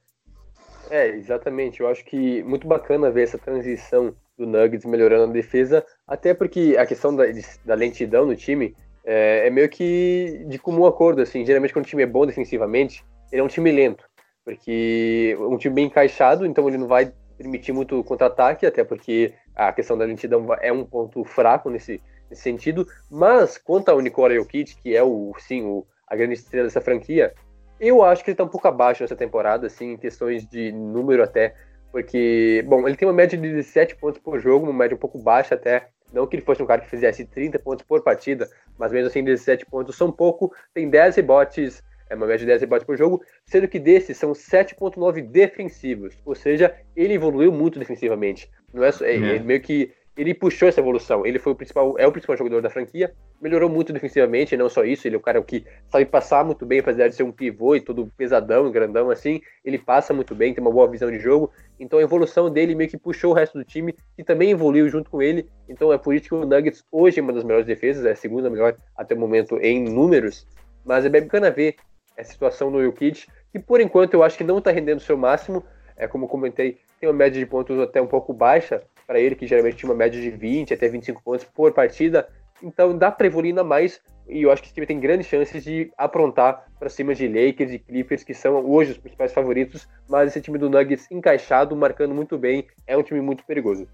É, 0.89 1.07
exatamente. 1.07 1.81
Eu 1.81 1.87
acho 1.87 2.05
que 2.05 2.41
muito 2.43 2.67
bacana 2.67 3.11
ver 3.11 3.23
essa 3.23 3.37
transição 3.37 4.15
do 4.37 4.47
Nuggets 4.47 4.85
melhorando 4.85 5.29
a 5.29 5.33
defesa, 5.33 5.85
até 6.07 6.33
porque 6.33 6.77
a 6.79 6.85
questão 6.85 7.13
da, 7.13 7.25
da 7.65 7.75
lentidão 7.75 8.25
no 8.25 8.35
time 8.35 8.75
é, 9.05 9.47
é, 9.47 9.49
meio 9.49 9.69
que 9.69 10.45
de 10.47 10.59
comum 10.59 10.85
acordo, 10.85 11.21
assim. 11.21 11.45
Geralmente 11.45 11.73
quando 11.73 11.85
o 11.85 11.87
time 11.87 12.03
é 12.03 12.07
bom 12.07 12.25
defensivamente, 12.25 13.03
ele 13.31 13.41
é 13.41 13.43
um 13.43 13.47
time 13.47 13.71
lento, 13.71 14.03
porque 14.43 15.37
um 15.39 15.57
time 15.57 15.75
bem 15.75 15.85
encaixado, 15.85 16.45
então 16.45 16.67
ele 16.67 16.77
não 16.77 16.87
vai 16.87 17.11
permitir 17.37 17.71
muito 17.71 18.03
contra-ataque, 18.03 18.65
até 18.65 18.83
porque 18.83 19.33
a 19.55 19.71
questão 19.71 19.97
da 19.97 20.05
lentidão 20.05 20.45
é 20.61 20.71
um 20.71 20.83
ponto 20.83 21.23
fraco 21.23 21.69
nesse, 21.69 22.01
nesse 22.29 22.41
sentido. 22.41 22.87
Mas 23.09 23.57
quanto 23.57 23.89
ao 23.89 24.01
Nikola 24.01 24.35
Jokic, 24.35 24.75
que 24.81 24.95
é 24.95 25.03
o, 25.03 25.33
sim, 25.39 25.63
o, 25.63 25.85
a 26.07 26.15
grande 26.15 26.33
estrela 26.33 26.67
dessa 26.67 26.81
franquia, 26.81 27.33
eu 27.79 28.03
acho 28.03 28.23
que 28.23 28.29
ele 28.29 28.33
está 28.33 28.43
um 28.43 28.49
pouco 28.49 28.67
abaixo 28.67 29.03
nessa 29.03 29.15
temporada, 29.15 29.67
assim, 29.67 29.93
em 29.93 29.97
questões 29.97 30.45
de 30.45 30.71
número 30.71 31.23
até, 31.23 31.55
porque, 31.91 32.63
bom, 32.67 32.87
ele 32.87 32.97
tem 32.97 33.07
uma 33.07 33.13
média 33.13 33.37
de 33.37 33.47
17 33.47 33.95
pontos 33.95 34.19
por 34.21 34.39
jogo, 34.39 34.65
uma 34.65 34.77
média 34.77 34.95
um 34.95 34.99
pouco 34.99 35.17
baixa 35.17 35.55
até, 35.55 35.87
não 36.11 36.27
que 36.27 36.35
ele 36.35 36.43
fosse 36.43 36.61
um 36.61 36.65
cara 36.65 36.81
que 36.81 36.89
fizesse 36.89 37.25
30 37.25 37.59
pontos 37.59 37.85
por 37.85 38.01
partida, 38.01 38.49
mas 38.77 38.91
mesmo 38.91 39.07
assim 39.07 39.23
17 39.23 39.65
pontos 39.65 39.95
são 39.95 40.11
pouco, 40.11 40.53
tem 40.73 40.89
10 40.89 41.15
rebotes, 41.17 41.83
é 42.09 42.15
uma 42.15 42.25
média 42.25 42.39
de 42.39 42.45
10 42.47 42.61
rebotes 42.61 42.85
por 42.85 42.97
jogo, 42.97 43.21
sendo 43.45 43.67
que 43.67 43.79
desses 43.79 44.17
são 44.17 44.31
7.9 44.31 45.21
defensivos, 45.29 46.17
ou 46.25 46.33
seja, 46.33 46.75
ele 46.95 47.13
evoluiu 47.13 47.51
muito 47.51 47.77
defensivamente. 47.77 48.49
Não 48.73 48.83
é, 48.83 48.89
é, 49.01 49.15
é. 49.35 49.39
meio 49.39 49.61
que 49.61 49.93
ele 50.19 50.33
puxou 50.33 50.67
essa 50.67 50.81
evolução. 50.81 51.25
Ele 51.25 51.39
foi 51.39 51.53
o 51.53 51.55
principal, 51.55 51.95
é 51.97 52.05
o 52.05 52.11
principal 52.11 52.35
jogador 52.35 52.61
da 52.61 52.69
franquia, 52.69 53.13
melhorou 53.41 53.69
muito 53.69 53.93
defensivamente, 53.93 54.57
não 54.57 54.67
só 54.67 54.83
isso, 54.83 55.07
ele 55.07 55.15
é 55.15 55.17
o 55.17 55.21
cara 55.21 55.41
que 55.41 55.65
sabe 55.87 56.05
passar 56.05 56.43
muito 56.43 56.65
bem, 56.65 56.79
apesar 56.79 57.07
de 57.07 57.15
ser 57.15 57.23
um 57.23 57.31
pivô 57.31 57.73
e 57.73 57.79
todo 57.79 58.11
pesadão, 58.17 58.69
grandão 58.69 59.09
assim, 59.09 59.39
ele 59.63 59.77
passa 59.77 60.13
muito 60.13 60.35
bem, 60.35 60.53
tem 60.53 60.61
uma 60.61 60.73
boa 60.73 60.89
visão 60.89 61.09
de 61.09 61.19
jogo. 61.19 61.49
Então 61.79 61.99
a 61.99 62.01
evolução 62.01 62.49
dele 62.51 62.75
meio 62.75 62.89
que 62.89 62.97
puxou 62.97 63.31
o 63.31 63.33
resto 63.33 63.57
do 63.57 63.63
time, 63.63 63.95
que 64.17 64.21
também 64.21 64.51
evoluiu 64.51 64.89
junto 64.89 65.09
com 65.09 65.21
ele. 65.21 65.47
Então 65.69 65.93
é 65.93 65.97
por 65.97 66.13
isso 66.13 66.25
que 66.25 66.35
o 66.35 66.45
Nuggets 66.45 66.83
hoje 66.91 67.21
é 67.21 67.23
uma 67.23 67.31
das 67.31 67.45
melhores 67.45 67.65
defesas, 67.65 68.05
é 68.05 68.11
a 68.11 68.15
segunda 68.15 68.49
melhor 68.49 68.75
até 68.97 69.15
o 69.15 69.17
momento 69.17 69.55
em 69.61 69.85
números. 69.85 70.45
Mas 70.83 71.05
é 71.05 71.09
bem 71.09 71.21
bacana 71.21 71.49
ver 71.49 71.75
a 72.17 72.23
situação 72.25 72.69
no 72.69 72.83
Jokic, 72.83 73.25
que 73.53 73.59
por 73.59 73.79
enquanto 73.79 74.15
eu 74.15 74.21
acho 74.21 74.37
que 74.37 74.43
não 74.43 74.57
está 74.57 74.69
rendendo 74.69 74.97
o 74.97 75.01
seu 75.01 75.17
máximo. 75.17 75.63
É 75.95 76.07
como 76.07 76.27
comentei, 76.27 76.77
tem 76.99 77.07
uma 77.07 77.15
média 77.15 77.39
de 77.39 77.45
pontos 77.45 77.79
até 77.79 78.01
um 78.01 78.07
pouco 78.07 78.33
baixa 78.33 78.81
para 79.09 79.19
ele, 79.19 79.33
que 79.33 79.47
geralmente 79.47 79.77
tinha 79.77 79.89
uma 79.89 79.97
média 79.97 80.21
de 80.21 80.29
20 80.29 80.71
até 80.71 80.87
25 80.87 81.23
pontos 81.23 81.43
por 81.43 81.73
partida. 81.73 82.29
Então 82.61 82.95
dá 82.95 83.15
ainda 83.43 83.63
mais 83.63 83.99
e 84.29 84.43
eu 84.43 84.51
acho 84.51 84.61
que 84.61 84.67
esse 84.67 84.75
time 84.75 84.85
tem 84.85 84.99
grandes 84.99 85.25
chances 85.25 85.63
de 85.63 85.91
aprontar 85.97 86.67
para 86.77 86.87
cima 86.87 87.15
de 87.15 87.27
Lakers 87.27 87.71
e 87.71 87.79
Clippers, 87.79 88.23
que 88.23 88.35
são 88.35 88.63
hoje 88.63 88.91
os 88.91 88.97
principais 88.99 89.33
favoritos, 89.33 89.87
mas 90.07 90.27
esse 90.27 90.39
time 90.39 90.59
do 90.59 90.69
Nuggets 90.69 91.07
encaixado, 91.09 91.75
marcando 91.75 92.13
muito 92.13 92.37
bem, 92.37 92.67
é 92.85 92.95
um 92.95 93.01
time 93.01 93.19
muito 93.19 93.43
perigoso. 93.43 93.87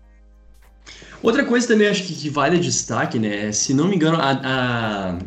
Outra 1.23 1.45
coisa 1.45 1.65
também 1.65 1.87
acho 1.87 2.03
que, 2.03 2.13
que 2.13 2.29
vale 2.29 2.59
destaque, 2.59 3.17
né? 3.17 3.49
Se 3.53 3.73
não 3.73 3.87
me 3.87 3.95
engano, 3.95 4.17
a, 4.19 4.31
a 4.43 5.19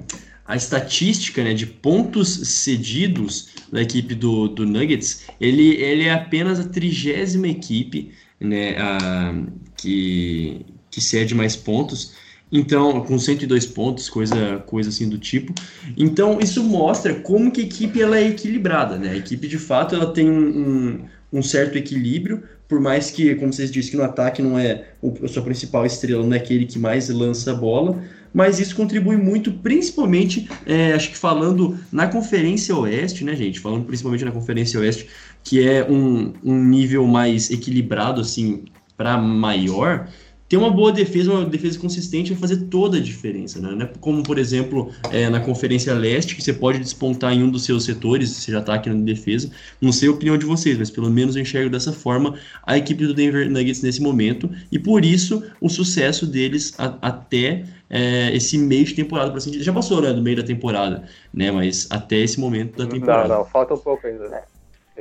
a 0.49 0.57
estatística 0.57 1.45
né, 1.45 1.53
de 1.53 1.67
pontos 1.67 2.49
cedidos 2.49 3.51
da 3.71 3.83
equipe 3.83 4.15
do, 4.15 4.49
do 4.49 4.65
Nuggets, 4.65 5.27
ele, 5.39 5.75
ele 5.75 6.05
é 6.05 6.13
apenas 6.15 6.59
a 6.59 6.67
trigésima 6.67 7.49
equipe 7.49 8.15
né, 8.41 8.77
a, 8.79 9.35
que, 9.77 10.65
que 10.91 11.01
cede 11.01 11.35
mais 11.35 11.57
pontos. 11.57 12.15
Então, 12.51 13.03
com 13.03 13.19
102 13.19 13.67
pontos, 13.67 14.09
coisa, 14.09 14.59
coisa 14.67 14.89
assim 14.89 15.09
do 15.09 15.19
tipo. 15.19 15.53
Então, 15.97 16.39
isso 16.41 16.65
mostra 16.65 17.15
como 17.15 17.51
que 17.51 17.61
a 17.61 17.65
equipe 17.65 18.01
ela 18.01 18.19
é 18.19 18.29
equilibrada, 18.29 18.97
né? 18.97 19.11
A 19.11 19.17
equipe, 19.17 19.47
de 19.47 19.59
fato, 19.59 19.95
ela 19.95 20.13
tem 20.13 20.31
um, 20.31 21.05
um 21.31 21.43
certo 21.43 21.77
equilíbrio, 21.77 22.43
por 22.67 22.81
mais 22.81 23.11
que, 23.11 23.35
como 23.35 23.53
vocês 23.53 23.71
disseram, 23.71 23.91
que 23.91 23.97
no 23.99 24.03
ataque 24.03 24.43
não 24.43 24.59
é 24.59 24.85
a 25.23 25.29
sua 25.29 25.43
principal 25.43 25.85
estrela, 25.85 26.25
não 26.25 26.35
é 26.35 26.39
aquele 26.39 26.67
que 26.67 26.79
mais 26.79 27.09
lança 27.09 27.53
a 27.53 27.55
bola, 27.55 28.03
mas 28.33 28.61
isso 28.61 28.77
contribui 28.77 29.17
muito, 29.17 29.53
principalmente, 29.53 30.49
é, 30.67 30.93
acho 30.93 31.11
que 31.11 31.17
falando 31.17 31.79
na 31.91 32.07
Conferência 32.07 32.77
Oeste, 32.77 33.25
né, 33.25 33.35
gente? 33.35 33.59
Falando 33.59 33.85
principalmente 33.85 34.25
na 34.25 34.31
Conferência 34.31 34.79
Oeste, 34.81 35.09
que 35.43 35.67
é 35.67 35.85
um, 35.89 36.33
um 36.45 36.65
nível 36.65 37.07
mais 37.07 37.51
equilibrado, 37.51 38.21
assim, 38.21 38.65
para 38.97 39.17
maior, 39.17 40.09
ter 40.49 40.57
uma 40.57 40.71
boa 40.71 40.91
defesa, 40.91 41.31
uma 41.31 41.45
defesa 41.45 41.79
consistente 41.79 42.33
vai 42.33 42.41
fazer 42.41 42.65
toda 42.65 42.97
a 42.97 43.01
diferença, 43.01 43.61
né? 43.61 43.85
É 43.85 43.99
como, 44.01 44.23
por 44.23 44.39
exemplo, 44.39 44.91
é, 45.13 45.29
na 45.29 45.41
Conferência 45.41 45.93
Leste, 45.93 46.35
que 46.35 46.43
você 46.43 46.55
pode 46.55 46.79
despontar 46.79 47.35
em 47.35 47.43
um 47.43 47.51
dos 47.51 47.65
seus 47.65 47.85
setores, 47.85 48.31
seja 48.31 48.59
ataque 48.59 48.89
ou 48.89 48.97
defesa. 48.97 49.51
Não 49.81 49.93
sei 49.93 50.09
a 50.09 50.13
opinião 50.13 50.39
de 50.39 50.47
vocês, 50.47 50.79
mas 50.79 50.91
pelo 50.91 51.11
menos 51.11 51.37
eu 51.37 51.43
enxergo 51.43 51.69
dessa 51.69 51.93
forma 51.93 52.35
a 52.67 52.79
equipe 52.79 53.07
do 53.07 53.13
Denver 53.13 53.51
Nuggets 53.51 53.83
nesse 53.83 54.01
momento, 54.01 54.51
e 54.73 54.79
por 54.79 55.05
isso 55.05 55.43
o 55.61 55.69
sucesso 55.69 56.27
deles 56.27 56.75
a, 56.79 56.97
até 57.03 57.65
é, 57.91 58.35
esse 58.35 58.57
meio 58.57 58.87
de 58.87 58.95
temporada, 58.95 59.31
para 59.31 59.39
assim 59.39 59.53
Já 59.63 59.73
passou, 59.73 60.01
né, 60.01 60.15
do 60.15 60.23
meio 60.23 60.37
da 60.39 60.43
temporada, 60.43 61.05
né? 61.33 61.51
Mas 61.51 61.87
até 61.91 62.17
esse 62.17 62.41
momento 62.41 62.77
da 62.77 62.87
temporada. 62.87 63.29
Não, 63.29 63.39
não, 63.39 63.45
falta 63.45 63.75
um 63.75 63.79
pouco 63.79 64.07
ainda. 64.07 64.45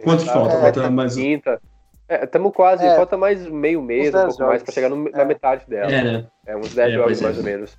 Quanto 0.04 0.26
tá, 0.26 0.34
falta? 0.34 0.60
falta 0.60 0.90
mais... 0.90 1.16
Quinta. 1.16 1.62
Estamos 2.10 2.52
é, 2.52 2.56
quase, 2.56 2.86
é, 2.86 2.96
falta 2.96 3.18
mais 3.18 3.46
meio 3.48 3.82
mês, 3.82 4.10
um 4.10 4.12
pouco 4.12 4.32
jogos. 4.32 4.48
mais, 4.48 4.64
para 4.64 4.74
chegar 4.74 4.90
no, 4.90 5.10
na 5.10 5.22
é. 5.22 5.26
metade 5.26 5.66
dela. 5.68 5.92
É, 5.92 6.04
né? 6.04 6.28
é 6.46 6.56
uns 6.56 6.74
10 6.74 6.90
é, 6.90 6.94
jogos 6.94 7.22
mais 7.22 7.38
ou 7.38 7.44
menos. 7.44 7.78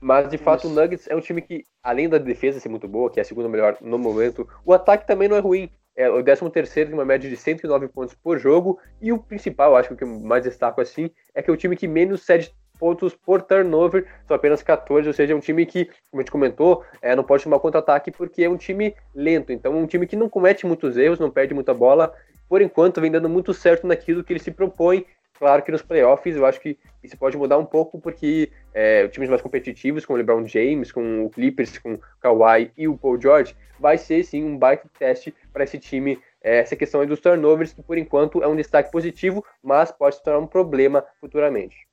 Mas, 0.00 0.28
de 0.28 0.38
fato, 0.38 0.66
Isso. 0.66 0.68
o 0.68 0.80
Nuggets 0.80 1.08
é 1.08 1.14
um 1.14 1.20
time 1.20 1.42
que, 1.42 1.64
além 1.82 2.08
da 2.08 2.18
defesa 2.18 2.60
ser 2.60 2.68
muito 2.68 2.88
boa, 2.88 3.10
que 3.10 3.20
é 3.20 3.22
a 3.22 3.24
segunda 3.24 3.48
melhor 3.48 3.76
no 3.80 3.98
momento, 3.98 4.48
o 4.64 4.72
ataque 4.72 5.06
também 5.06 5.28
não 5.28 5.36
é 5.36 5.40
ruim. 5.40 5.68
É 5.96 6.08
o 6.08 6.22
13 6.22 6.48
terceiro 6.50 6.90
tem 6.90 6.98
uma 6.98 7.04
média 7.04 7.28
de 7.28 7.36
109 7.36 7.88
pontos 7.88 8.14
por 8.14 8.38
jogo, 8.38 8.78
e 9.02 9.12
o 9.12 9.18
principal, 9.18 9.76
acho 9.76 9.88
que 9.88 9.94
o 9.94 9.96
que 9.96 10.04
mais 10.04 10.44
destaco 10.44 10.80
assim, 10.80 11.10
é 11.34 11.42
que 11.42 11.50
é 11.50 11.52
o 11.52 11.56
time 11.56 11.76
que 11.76 11.88
menos 11.88 12.24
cede 12.24 12.54
pontos 12.78 13.14
por 13.14 13.42
turnover, 13.42 14.06
são 14.26 14.34
apenas 14.34 14.62
14, 14.62 15.08
ou 15.08 15.14
seja, 15.14 15.32
é 15.32 15.36
um 15.36 15.40
time 15.40 15.66
que, 15.66 15.86
como 16.10 16.20
a 16.20 16.20
gente 16.20 16.30
comentou, 16.30 16.84
é, 17.02 17.14
não 17.16 17.24
pode 17.24 17.42
chamar 17.42 17.58
contra-ataque 17.58 18.10
porque 18.10 18.44
é 18.44 18.48
um 18.48 18.56
time 18.56 18.94
lento, 19.14 19.52
então 19.52 19.72
é 19.72 19.76
um 19.76 19.86
time 19.86 20.06
que 20.06 20.16
não 20.16 20.28
comete 20.28 20.66
muitos 20.66 20.96
erros, 20.96 21.18
não 21.18 21.30
perde 21.30 21.54
muita 21.54 21.74
bola, 21.74 22.14
por 22.48 22.62
enquanto 22.62 23.00
vem 23.00 23.10
dando 23.10 23.28
muito 23.28 23.52
certo 23.52 23.86
naquilo 23.86 24.24
que 24.24 24.32
ele 24.32 24.40
se 24.40 24.50
propõe. 24.50 25.04
Claro 25.38 25.62
que 25.62 25.70
nos 25.70 25.82
playoffs 25.82 26.34
eu 26.34 26.44
acho 26.44 26.60
que 26.60 26.76
isso 27.02 27.16
pode 27.16 27.36
mudar 27.36 27.58
um 27.58 27.64
pouco, 27.64 28.00
porque 28.00 28.50
é, 28.74 29.06
times 29.06 29.28
mais 29.28 29.40
competitivos, 29.40 30.04
como 30.04 30.16
o 30.16 30.18
LeBron 30.18 30.44
James, 30.46 30.90
com 30.90 31.26
o 31.26 31.30
Clippers, 31.30 31.78
com 31.78 31.94
o 31.94 32.00
Kawhi 32.20 32.72
e 32.76 32.88
o 32.88 32.98
Paul 32.98 33.20
George, 33.20 33.54
vai 33.78 33.96
ser 33.96 34.24
sim 34.24 34.42
um 34.42 34.58
baita 34.58 34.90
teste 34.98 35.32
para 35.52 35.62
esse 35.62 35.78
time. 35.78 36.18
É, 36.42 36.58
essa 36.58 36.76
questão 36.76 37.04
dos 37.06 37.20
turnovers, 37.20 37.72
que 37.72 37.82
por 37.82 37.98
enquanto 37.98 38.42
é 38.42 38.48
um 38.48 38.56
destaque 38.56 38.90
positivo, 38.90 39.44
mas 39.62 39.92
pode 39.92 40.16
se 40.16 40.22
tornar 40.22 40.40
um 40.40 40.46
problema 40.46 41.04
futuramente. 41.20 41.87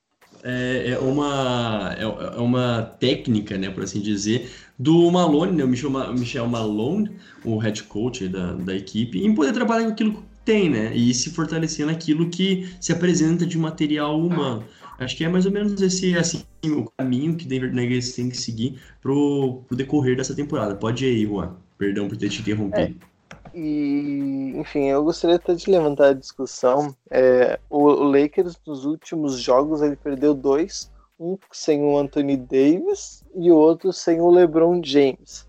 É, 0.47 0.91
é, 0.91 0.99
uma, 0.99 1.95
é, 1.97 2.03
é 2.03 2.39
uma 2.39 2.83
técnica, 2.99 3.57
né, 3.57 3.71
por 3.71 3.83
assim 3.83 3.99
dizer, 3.99 4.51
do 4.77 5.09
Malone, 5.09 5.53
né, 5.53 5.63
o 5.63 5.67
Michel, 5.67 5.89
Michel 6.13 6.47
Malone, 6.47 7.09
o 7.43 7.57
head 7.57 7.81
coach 7.83 8.27
da, 8.27 8.53
da 8.53 8.75
equipe, 8.75 9.25
em 9.25 9.33
poder 9.33 9.53
trabalhar 9.53 9.85
com 9.85 9.91
aquilo 9.91 10.23
tem, 10.45 10.69
né? 10.69 10.95
E 10.95 11.13
se 11.13 11.31
fortalecer 11.31 11.85
naquilo 11.87 12.29
que 12.29 12.69
se 12.79 12.93
apresenta 12.93 13.45
de 13.45 13.57
material 13.57 14.21
humano. 14.21 14.63
Acho 14.99 15.17
que 15.17 15.25
é 15.25 15.27
mais 15.27 15.45
ou 15.45 15.51
menos 15.51 15.81
esse 15.81 16.15
assim, 16.15 16.43
o 16.63 16.89
caminho 16.97 17.35
que 17.35 17.45
Denver 17.45 17.73
Nuggets 17.73 18.13
tem 18.13 18.29
que 18.29 18.37
seguir 18.37 18.79
pro, 19.01 19.63
pro 19.67 19.75
decorrer 19.75 20.15
dessa 20.15 20.33
temporada. 20.33 20.75
Pode 20.75 21.03
ir 21.03 21.09
aí, 21.09 21.25
Juan. 21.25 21.55
Perdão 21.77 22.07
por 22.07 22.15
ter 22.15 22.29
te 22.29 22.39
interrompido. 22.41 22.95
É, 23.01 23.14
e, 23.53 24.53
enfim, 24.55 24.85
eu 24.85 25.03
gostaria 25.03 25.35
até 25.35 25.53
de 25.53 25.69
levantar 25.69 26.07
a 26.07 26.13
discussão. 26.13 26.95
É, 27.09 27.59
o, 27.69 27.83
o 27.83 28.03
Lakers, 28.03 28.59
nos 28.65 28.85
últimos 28.85 29.39
jogos, 29.39 29.81
ele 29.81 29.95
perdeu 29.95 30.33
dois. 30.33 30.91
Um 31.17 31.37
sem 31.51 31.81
o 31.81 31.97
Anthony 31.97 32.35
Davis 32.35 33.23
e 33.33 33.49
o 33.49 33.55
outro 33.55 33.93
sem 33.93 34.19
o 34.19 34.29
LeBron 34.29 34.81
James. 34.83 35.47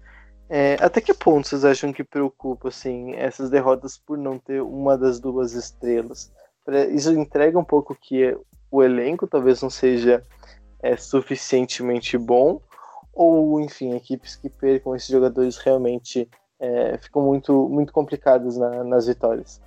É, 0.48 0.76
até 0.80 1.00
que 1.00 1.12
ponto 1.12 1.48
vocês 1.48 1.64
acham 1.64 1.92
que 1.92 2.04
preocupa 2.04 2.68
assim, 2.68 3.14
essas 3.16 3.50
derrotas 3.50 3.98
por 3.98 4.16
não 4.16 4.38
ter 4.38 4.62
uma 4.62 4.96
das 4.96 5.18
duas 5.18 5.54
estrelas? 5.54 6.32
Isso 6.92 7.12
entrega 7.12 7.58
um 7.58 7.64
pouco 7.64 7.96
que 7.96 8.36
o 8.70 8.82
elenco 8.82 9.26
talvez 9.26 9.60
não 9.60 9.70
seja 9.70 10.24
é, 10.80 10.96
suficientemente 10.96 12.16
bom, 12.16 12.60
ou 13.12 13.60
enfim, 13.60 13.94
equipes 13.96 14.36
que 14.36 14.48
percam 14.48 14.94
esses 14.94 15.08
jogadores 15.08 15.56
realmente 15.56 16.28
é, 16.58 16.98
ficam 16.98 17.22
muito, 17.22 17.68
muito 17.68 17.92
complicadas 17.92 18.56
na, 18.56 18.84
nas 18.84 19.06
vitórias. 19.06 19.60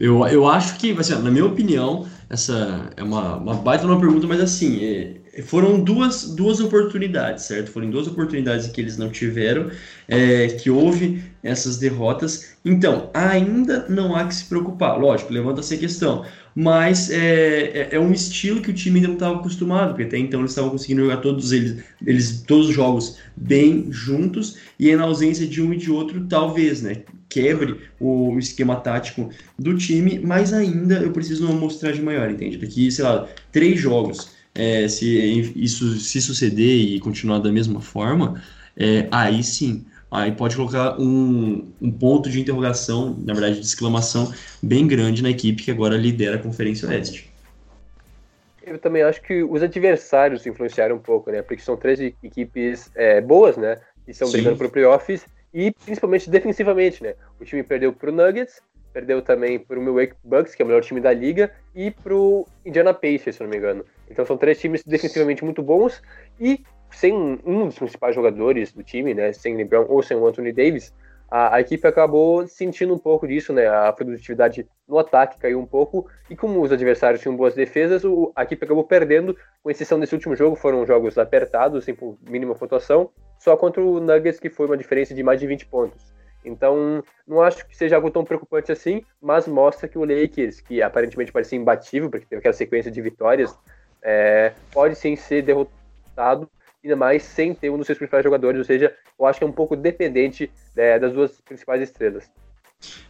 Eu, 0.00 0.26
eu 0.28 0.48
acho 0.48 0.78
que, 0.78 0.92
assim, 0.92 1.12
na 1.12 1.30
minha 1.30 1.44
opinião, 1.44 2.06
essa 2.30 2.90
é 2.96 3.02
uma, 3.02 3.36
uma 3.36 3.54
baita 3.54 3.86
uma 3.86 4.00
pergunta, 4.00 4.26
mas 4.26 4.40
assim, 4.40 4.82
é, 4.82 5.42
foram 5.42 5.78
duas, 5.78 6.34
duas 6.34 6.58
oportunidades, 6.58 7.44
certo? 7.44 7.70
Foram 7.70 7.90
duas 7.90 8.06
oportunidades 8.06 8.66
que 8.68 8.80
eles 8.80 8.96
não 8.96 9.10
tiveram, 9.10 9.70
é, 10.08 10.46
que 10.46 10.70
houve 10.70 11.22
essas 11.42 11.76
derrotas. 11.76 12.54
Então, 12.64 13.10
ainda 13.12 13.86
não 13.90 14.16
há 14.16 14.24
que 14.24 14.34
se 14.34 14.46
preocupar. 14.46 14.98
Lógico, 14.98 15.34
levanta-se 15.34 15.74
a 15.74 15.78
questão 15.78 16.24
mas 16.54 17.10
é, 17.10 17.64
é, 17.64 17.88
é, 17.92 18.00
um 18.00 18.12
estilo 18.12 18.60
que 18.60 18.70
o 18.70 18.74
time 18.74 18.96
ainda 18.96 19.08
não 19.08 19.14
estava 19.14 19.36
acostumado, 19.36 19.90
porque 19.90 20.02
até 20.02 20.18
então 20.18 20.40
eles 20.40 20.50
estavam 20.50 20.70
conseguindo 20.70 21.02
jogar 21.02 21.18
todos 21.18 21.52
eles, 21.52 21.82
eles, 22.04 22.42
todos 22.42 22.68
os 22.68 22.74
jogos 22.74 23.18
bem 23.36 23.86
juntos, 23.90 24.56
e 24.78 24.94
na 24.94 25.04
ausência 25.04 25.46
de 25.46 25.62
um 25.62 25.72
e 25.72 25.76
de 25.76 25.90
outro, 25.90 26.26
talvez, 26.28 26.82
né, 26.82 26.96
quebre 27.30 27.80
o 27.98 28.38
esquema 28.38 28.76
tático 28.76 29.30
do 29.58 29.76
time, 29.76 30.18
mas 30.18 30.52
ainda 30.52 30.96
eu 30.96 31.12
preciso 31.12 31.46
de 31.46 31.46
uma 31.46 31.56
amostragem 31.56 32.02
maior, 32.02 32.30
entende? 32.30 32.58
Daqui, 32.58 32.90
sei 32.90 33.04
lá, 33.04 33.26
três 33.50 33.80
jogos, 33.80 34.32
é, 34.54 34.86
se 34.88 35.52
isso 35.56 35.98
se 35.98 36.20
suceder 36.20 36.80
e 36.80 37.00
continuar 37.00 37.38
da 37.38 37.50
mesma 37.50 37.80
forma, 37.80 38.42
é, 38.76 39.06
aí 39.10 39.42
sim 39.42 39.86
aí 40.10 40.32
pode 40.32 40.56
colocar 40.56 41.00
um, 41.00 41.72
um 41.80 41.92
ponto 41.92 42.28
de 42.28 42.40
interrogação, 42.40 43.16
na 43.24 43.32
verdade 43.32 43.60
de 43.60 43.66
exclamação, 43.66 44.32
bem 44.60 44.86
grande 44.86 45.22
na 45.22 45.30
equipe 45.30 45.62
que 45.62 45.70
agora 45.70 45.96
lidera 45.96 46.36
a 46.36 46.42
Conferência 46.42 46.88
Oeste. 46.88 47.30
Eu 48.62 48.78
também 48.78 49.02
acho 49.02 49.22
que 49.22 49.42
os 49.42 49.62
adversários 49.62 50.44
influenciaram 50.46 50.96
um 50.96 50.98
pouco, 50.98 51.30
né? 51.30 51.42
Porque 51.42 51.62
são 51.62 51.76
três 51.76 52.00
equipes 52.00 52.90
é, 52.94 53.20
boas, 53.20 53.56
né? 53.56 53.78
Que 54.04 54.10
estão 54.10 54.30
brigando 54.30 54.56
para 54.56 54.66
o 54.66 54.70
playoffs 54.70 55.24
e 55.52 55.72
principalmente 55.84 56.30
defensivamente, 56.30 57.02
né? 57.02 57.14
O 57.40 57.44
time 57.44 57.62
perdeu 57.62 57.92
para 57.92 58.10
o 58.10 58.12
Nuggets, 58.12 58.60
perdeu 58.92 59.22
também 59.22 59.58
para 59.58 59.78
o 59.78 59.82
Milwaukee 59.82 60.16
Bucks, 60.24 60.54
que 60.54 60.62
é 60.62 60.64
o 60.64 60.68
melhor 60.68 60.82
time 60.82 61.00
da 61.00 61.12
liga, 61.12 61.52
e 61.74 61.90
para 61.90 62.14
o 62.14 62.46
Indiana 62.64 62.92
Pacers, 62.92 63.36
se 63.36 63.42
não 63.42 63.50
me 63.50 63.56
engano. 63.56 63.84
Então 64.10 64.24
são 64.24 64.36
três 64.36 64.60
times 64.60 64.82
defensivamente 64.84 65.44
muito 65.44 65.62
bons 65.62 66.02
e 66.40 66.64
sem 66.90 67.14
um 67.14 67.66
dos 67.66 67.78
principais 67.78 68.14
jogadores 68.14 68.72
do 68.72 68.82
time, 68.82 69.14
né, 69.14 69.32
sem 69.32 69.56
LeBron 69.56 69.86
ou 69.88 70.02
sem 70.02 70.16
o 70.16 70.26
Anthony 70.26 70.52
Davis, 70.52 70.92
a, 71.30 71.56
a, 71.56 71.60
equipe 71.60 71.86
acabou 71.86 72.46
sentindo 72.46 72.92
um 72.92 72.98
pouco 72.98 73.26
disso, 73.26 73.52
né? 73.52 73.68
A 73.68 73.92
produtividade 73.92 74.66
no 74.88 74.98
ataque 74.98 75.38
caiu 75.38 75.60
um 75.60 75.66
pouco 75.66 76.08
e 76.28 76.34
como 76.34 76.60
os 76.60 76.72
adversários 76.72 77.22
tinham 77.22 77.36
boas 77.36 77.54
defesas, 77.54 78.04
o, 78.04 78.32
a 78.34 78.42
equipe 78.42 78.64
acabou 78.64 78.82
perdendo, 78.82 79.36
com 79.62 79.70
exceção 79.70 80.00
desse 80.00 80.14
último 80.14 80.34
jogo, 80.34 80.56
foram 80.56 80.84
jogos 80.84 81.16
apertados, 81.16 81.84
sem 81.84 81.94
por 81.94 82.18
mínima 82.28 82.54
pontuação, 82.54 83.10
só 83.38 83.56
contra 83.56 83.80
o 83.80 84.00
Nuggets 84.00 84.40
que 84.40 84.50
foi 84.50 84.66
uma 84.66 84.76
diferença 84.76 85.14
de 85.14 85.22
mais 85.22 85.38
de 85.38 85.46
20 85.46 85.66
pontos. 85.66 86.12
Então, 86.44 87.02
não 87.26 87.42
acho 87.42 87.66
que 87.66 87.76
seja 87.76 87.96
algo 87.96 88.10
tão 88.10 88.24
preocupante 88.24 88.72
assim, 88.72 89.04
mas 89.20 89.46
mostra 89.46 89.86
que 89.86 89.98
o 89.98 90.04
Lakers, 90.04 90.60
que 90.60 90.82
aparentemente 90.82 91.30
parecia 91.30 91.58
imbatível, 91.58 92.10
porque 92.10 92.26
teve 92.26 92.40
aquela 92.40 92.54
sequência 92.54 92.90
de 92.90 93.00
vitórias, 93.00 93.56
é, 94.02 94.52
pode 94.72 94.96
sim 94.96 95.14
ser 95.16 95.42
derrotado 95.42 96.50
ainda 96.82 96.96
mais 96.96 97.22
sem 97.22 97.54
ter 97.54 97.70
um 97.70 97.78
dos 97.78 97.86
seus 97.86 97.98
principais 97.98 98.24
jogadores, 98.24 98.58
ou 98.58 98.64
seja, 98.64 98.94
eu 99.18 99.26
acho 99.26 99.38
que 99.38 99.44
é 99.44 99.46
um 99.46 99.52
pouco 99.52 99.76
dependente 99.76 100.50
é, 100.76 100.98
das 100.98 101.12
duas 101.12 101.40
principais 101.40 101.82
estrelas. 101.82 102.30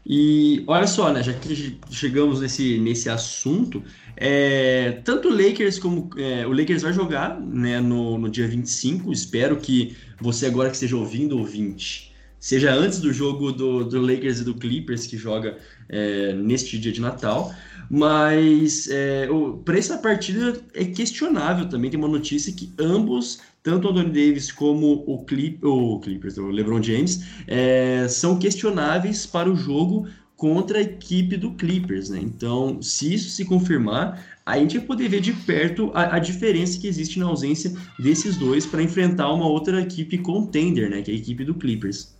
E 0.05 0.65
olha 0.67 0.87
só, 0.87 1.13
né, 1.13 1.23
já 1.23 1.33
que 1.33 1.79
chegamos 1.91 2.41
nesse, 2.41 2.79
nesse 2.79 3.09
assunto, 3.09 3.83
é, 4.17 5.01
tanto 5.05 5.29
o 5.29 5.31
Lakers 5.31 5.79
como 5.79 6.11
é, 6.19 6.45
o 6.47 6.53
Lakers 6.53 6.83
vai 6.83 6.93
jogar 6.93 7.41
né, 7.41 7.81
no, 7.81 8.19
no 8.19 8.29
dia 8.29 8.49
25. 8.49 9.13
Espero 9.13 9.57
que 9.57 9.97
você, 10.21 10.47
agora 10.47 10.69
que 10.69 10.75
esteja 10.75 10.97
ouvindo, 10.97 11.39
ouvinte, 11.39 12.13
seja 12.41 12.73
antes 12.73 12.99
do 13.01 13.13
jogo 13.13 13.53
do, 13.53 13.85
do 13.85 14.01
Lakers 14.01 14.41
e 14.41 14.45
do 14.45 14.55
Clippers, 14.55 15.07
que 15.07 15.17
joga 15.17 15.59
é, 15.89 16.33
neste 16.33 16.79
dia 16.79 16.91
de 16.91 17.01
Natal. 17.01 17.55
Mas 17.91 18.89
é, 18.89 19.29
para 19.65 19.77
essa 19.77 19.99
partida 19.99 20.63
é 20.73 20.85
questionável 20.85 21.69
também. 21.69 21.91
Tem 21.91 21.99
uma 21.99 22.09
notícia 22.09 22.53
que 22.53 22.73
ambos 22.79 23.41
tanto 23.63 23.89
o 23.89 23.91
Anthony 23.91 24.09
Davis 24.09 24.51
como 24.53 25.05
o, 25.07 25.25
Clip, 25.25 25.59
o 25.67 25.99
Clippers, 26.01 26.39
o 26.39 26.47
LeBron 26.47 26.83
James, 26.83 27.25
é, 27.47 28.07
são 28.09 28.39
questionáveis 28.39 29.27
para 29.27 29.51
o 29.51 29.57
jogo 29.57 30.07
contra 30.37 30.79
a 30.79 30.83
equipe 30.83 31.37
do 31.37 31.53
Clippers, 31.53 32.09
né? 32.09 32.19
Então, 32.23 32.81
se 32.81 33.13
isso 33.13 33.29
se 33.29 33.45
confirmar, 33.45 34.25
a 34.47 34.57
gente 34.57 34.79
vai 34.79 34.87
poder 34.87 35.09
ver 35.09 35.21
de 35.21 35.35
perto 35.35 35.91
a, 35.93 36.17
a 36.17 36.19
diferença 36.19 36.81
que 36.81 36.87
existe 36.87 37.19
na 37.19 37.27
ausência 37.27 37.75
desses 37.99 38.37
dois 38.37 38.65
para 38.65 38.83
enfrentar 38.83 39.31
uma 39.35 39.47
outra 39.47 39.83
equipe 39.83 40.17
contender, 40.17 40.89
né? 40.89 41.03
Que 41.03 41.11
é 41.11 41.15
a 41.15 41.17
equipe 41.19 41.45
do 41.45 41.55
Clippers. 41.55 42.17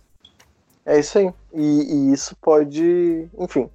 É 0.85 0.99
isso 0.99 1.17
aí. 1.17 1.31
E, 1.53 1.63
e 1.63 2.13
isso 2.13 2.35
pode, 2.39 3.27
enfim, 3.39 3.67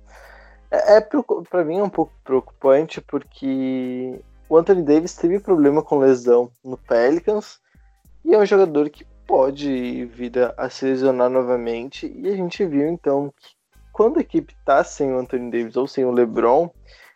é, 0.71 0.97
é 0.97 1.01
para 1.01 1.65
mim 1.65 1.79
é 1.79 1.83
um 1.83 1.91
pouco 1.91 2.13
preocupante 2.25 3.01
porque 3.01 4.21
o 4.49 4.57
Anthony 4.57 4.83
Davis 4.83 5.15
teve 5.15 5.41
problema 5.41 5.83
com 5.83 5.99
lesão 5.99 6.51
no 6.65 6.77
Pelicans 6.77 7.61
e 8.25 8.35
é 8.35 8.39
um 8.39 8.47
jogador 8.47 8.91
que 8.91 9.05
pode 9.27 10.05
vir 10.07 10.33
a 10.57 10.71
se 10.71 10.85
lesionar 10.85 11.29
novamente. 11.29 12.13
E 12.17 12.29
a 12.29 12.37
gente 12.37 12.65
viu 12.65 12.89
então 12.89 13.33
que 13.37 13.57
quando 13.93 14.19
a 14.19 14.21
equipe 14.21 14.55
tá 14.65 14.85
sem 14.85 15.13
o 15.13 15.19
Anthony 15.19 15.51
Davis 15.51 15.77
ou 15.77 15.87
sem 15.87 16.05
o 16.05 16.13
LeBron, 16.13 16.71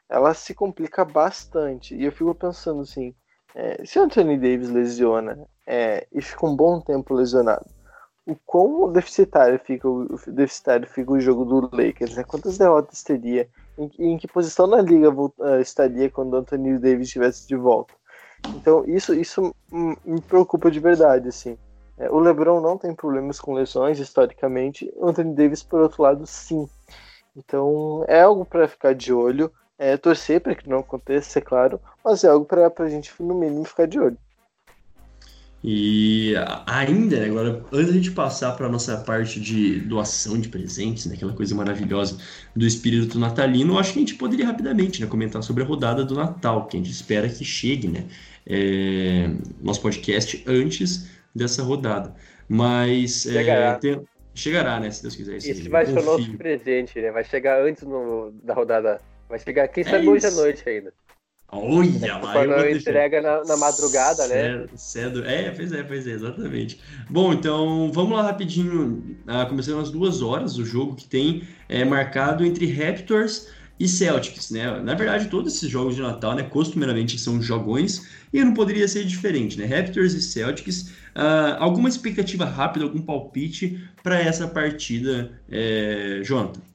ela 0.09 0.35
se 0.35 0.55
complica 0.55 1.05
bastante. 1.05 1.95
E 1.95 2.05
eu 2.05 2.13
fico 2.13 2.35
pensando 2.35 2.83
assim: 2.83 3.15
é, 3.55 3.85
se 3.85 3.99
o 3.99 4.03
Anthony 4.03 4.37
Davis 4.37 4.71
lesiona 4.71 5.47
é, 5.67 6.07
e 6.13 6.21
fica 6.21 6.47
um 6.47 6.57
bom 6.57 6.81
tempo 6.81 7.15
lesionado, 7.15 7.67
o 8.31 8.37
quão 8.47 8.93
deficitário 8.93 9.59
fica 9.59 9.89
o, 9.89 10.07
deficitário 10.29 10.89
fica 10.89 11.13
o 11.13 11.21
jogo 11.21 11.45
do 11.45 11.77
Lakers, 11.77 12.17
né? 12.17 12.23
Quantas 12.23 12.57
derrotas 12.57 13.03
teria? 13.03 13.49
Em, 13.77 13.91
em 13.99 14.19
que 14.19 14.29
posição 14.29 14.67
na 14.67 14.81
liga 14.81 15.11
uh, 15.11 15.33
estaria 15.61 16.09
quando 16.09 16.37
Anthony 16.37 16.79
Davis 16.79 17.09
estivesse 17.09 17.49
de 17.49 17.57
volta? 17.57 17.93
Então 18.55 18.85
isso 18.87 19.13
isso 19.15 19.55
me 19.73 20.21
preocupa 20.21 20.71
de 20.71 20.79
verdade, 20.79 21.29
assim. 21.29 21.59
É, 21.99 22.11
o 22.11 22.19
LeBron 22.19 22.61
não 22.61 22.79
tem 22.79 22.95
problemas 22.95 23.41
com 23.41 23.53
lesões 23.53 23.99
historicamente, 23.99 24.91
o 24.97 25.09
Anthony 25.09 25.35
Davis 25.35 25.63
por 25.63 25.81
outro 25.81 26.03
lado 26.03 26.27
sim. 26.27 26.69
Então 27.37 28.05
é 28.09 28.23
algo 28.23 28.45
para 28.45 28.69
ficar 28.69 28.95
de 28.95 29.13
olho, 29.13 29.53
é 29.79 29.97
torcer 29.97 30.41
para 30.41 30.55
que 30.55 30.69
não 30.69 30.79
aconteça, 30.79 31.39
é 31.39 31.43
claro, 31.43 31.81
mas 32.05 32.23
é 32.23 32.29
algo 32.29 32.47
para 32.47 32.73
a 32.79 32.89
gente 32.89 33.13
no 33.21 33.35
mínimo 33.35 33.65
ficar 33.65 33.87
de 33.87 33.99
olho. 33.99 34.19
E 35.63 36.33
ainda, 36.67 37.21
né, 37.21 37.27
agora, 37.27 37.63
antes 37.71 37.93
de 37.93 37.99
a 37.99 38.03
gente 38.03 38.11
passar 38.13 38.53
para 38.53 38.67
a 38.67 38.69
nossa 38.71 38.97
parte 38.97 39.39
de 39.39 39.79
doação 39.81 40.41
de 40.41 40.49
presentes, 40.49 41.05
né, 41.05 41.15
aquela 41.15 41.35
coisa 41.35 41.55
maravilhosa 41.55 42.17
do 42.57 42.67
espírito 42.67 43.19
natalino, 43.19 43.79
acho 43.79 43.93
que 43.93 43.99
a 43.99 44.01
gente 44.01 44.15
poderia 44.15 44.47
rapidamente 44.47 45.03
né, 45.03 45.07
comentar 45.07 45.43
sobre 45.43 45.63
a 45.63 45.67
rodada 45.67 46.03
do 46.03 46.15
Natal, 46.15 46.67
que 46.67 46.79
a 46.79 46.81
gente 46.81 46.91
espera 46.91 47.29
que 47.29 47.45
chegue, 47.45 47.89
né, 47.89 48.07
é, 48.47 49.31
nosso 49.61 49.83
podcast 49.83 50.43
antes 50.47 51.07
dessa 51.35 51.63
rodada. 51.63 52.15
Mas 52.49 53.27
é, 53.27 53.33
chegará, 53.33 53.67
é, 53.67 53.75
tem, 53.75 54.01
chegará 54.35 54.81
né, 54.81 54.91
se 54.91 55.03
Deus 55.03 55.15
quiser. 55.15 55.37
Esse 55.37 55.69
vai 55.69 55.85
ser 55.85 55.99
o 55.99 56.03
nosso 56.03 56.39
presente, 56.39 56.99
né, 57.03 57.11
vai 57.11 57.23
chegar 57.23 57.63
antes 57.63 57.83
no, 57.83 58.33
da 58.43 58.55
rodada, 58.55 58.99
vai 59.29 59.39
chegar, 59.39 59.69
quem 59.69 59.85
sabe 59.85 60.07
é 60.07 60.11
hoje 60.11 60.27
à 60.27 60.31
noite 60.31 60.67
ainda. 60.67 60.91
Olha 61.53 62.17
lá, 62.19 62.33
Quando 62.33 62.53
eu 62.53 62.77
entrega 62.77 63.21
na, 63.21 63.45
na, 63.45 63.57
madrugada, 63.57 64.27
né? 64.29 64.67
Cedo. 64.77 65.25
É, 65.25 65.51
pois 65.51 65.73
é, 65.73 65.83
pois 65.83 66.07
é, 66.07 66.13
exatamente. 66.13 66.81
Bom, 67.09 67.33
então 67.33 67.91
vamos 67.93 68.13
lá 68.17 68.23
rapidinho. 68.23 69.19
Ah, 69.27 69.45
começando 69.47 69.81
às 69.81 69.91
duas 69.91 70.23
horas, 70.23 70.57
o 70.59 70.65
jogo 70.65 70.95
que 70.95 71.09
tem 71.09 71.43
é 71.69 71.85
marcado 71.85 72.45
entre 72.45 72.71
Raptors 72.71 73.49
e 73.81 73.89
Celtics, 73.89 74.51
né? 74.53 74.81
Na 74.81 74.95
verdade, 74.95 75.27
todos 75.27 75.55
esses 75.55 75.69
jogos 75.69 75.97
de 75.97 76.03
Natal, 76.03 76.37
né, 76.37 76.45
costumeiramente 76.45 77.19
são 77.19 77.43
jogões 77.43 78.07
e 78.33 78.45
não 78.45 78.55
poderia 78.55 78.87
ser 78.87 79.05
diferente, 79.05 79.59
né? 79.59 79.65
Raptors 79.65 80.15
e 80.15 80.23
Celtics. 80.23 80.93
Ah, 81.17 81.57
alguma 81.59 81.89
expectativa 81.89 82.45
rápida, 82.45 82.85
algum 82.85 83.03
palpite 83.03 83.83
para 84.05 84.21
essa 84.21 84.47
partida, 84.47 85.33
é, 85.51 86.21
Jonathan? 86.23 86.70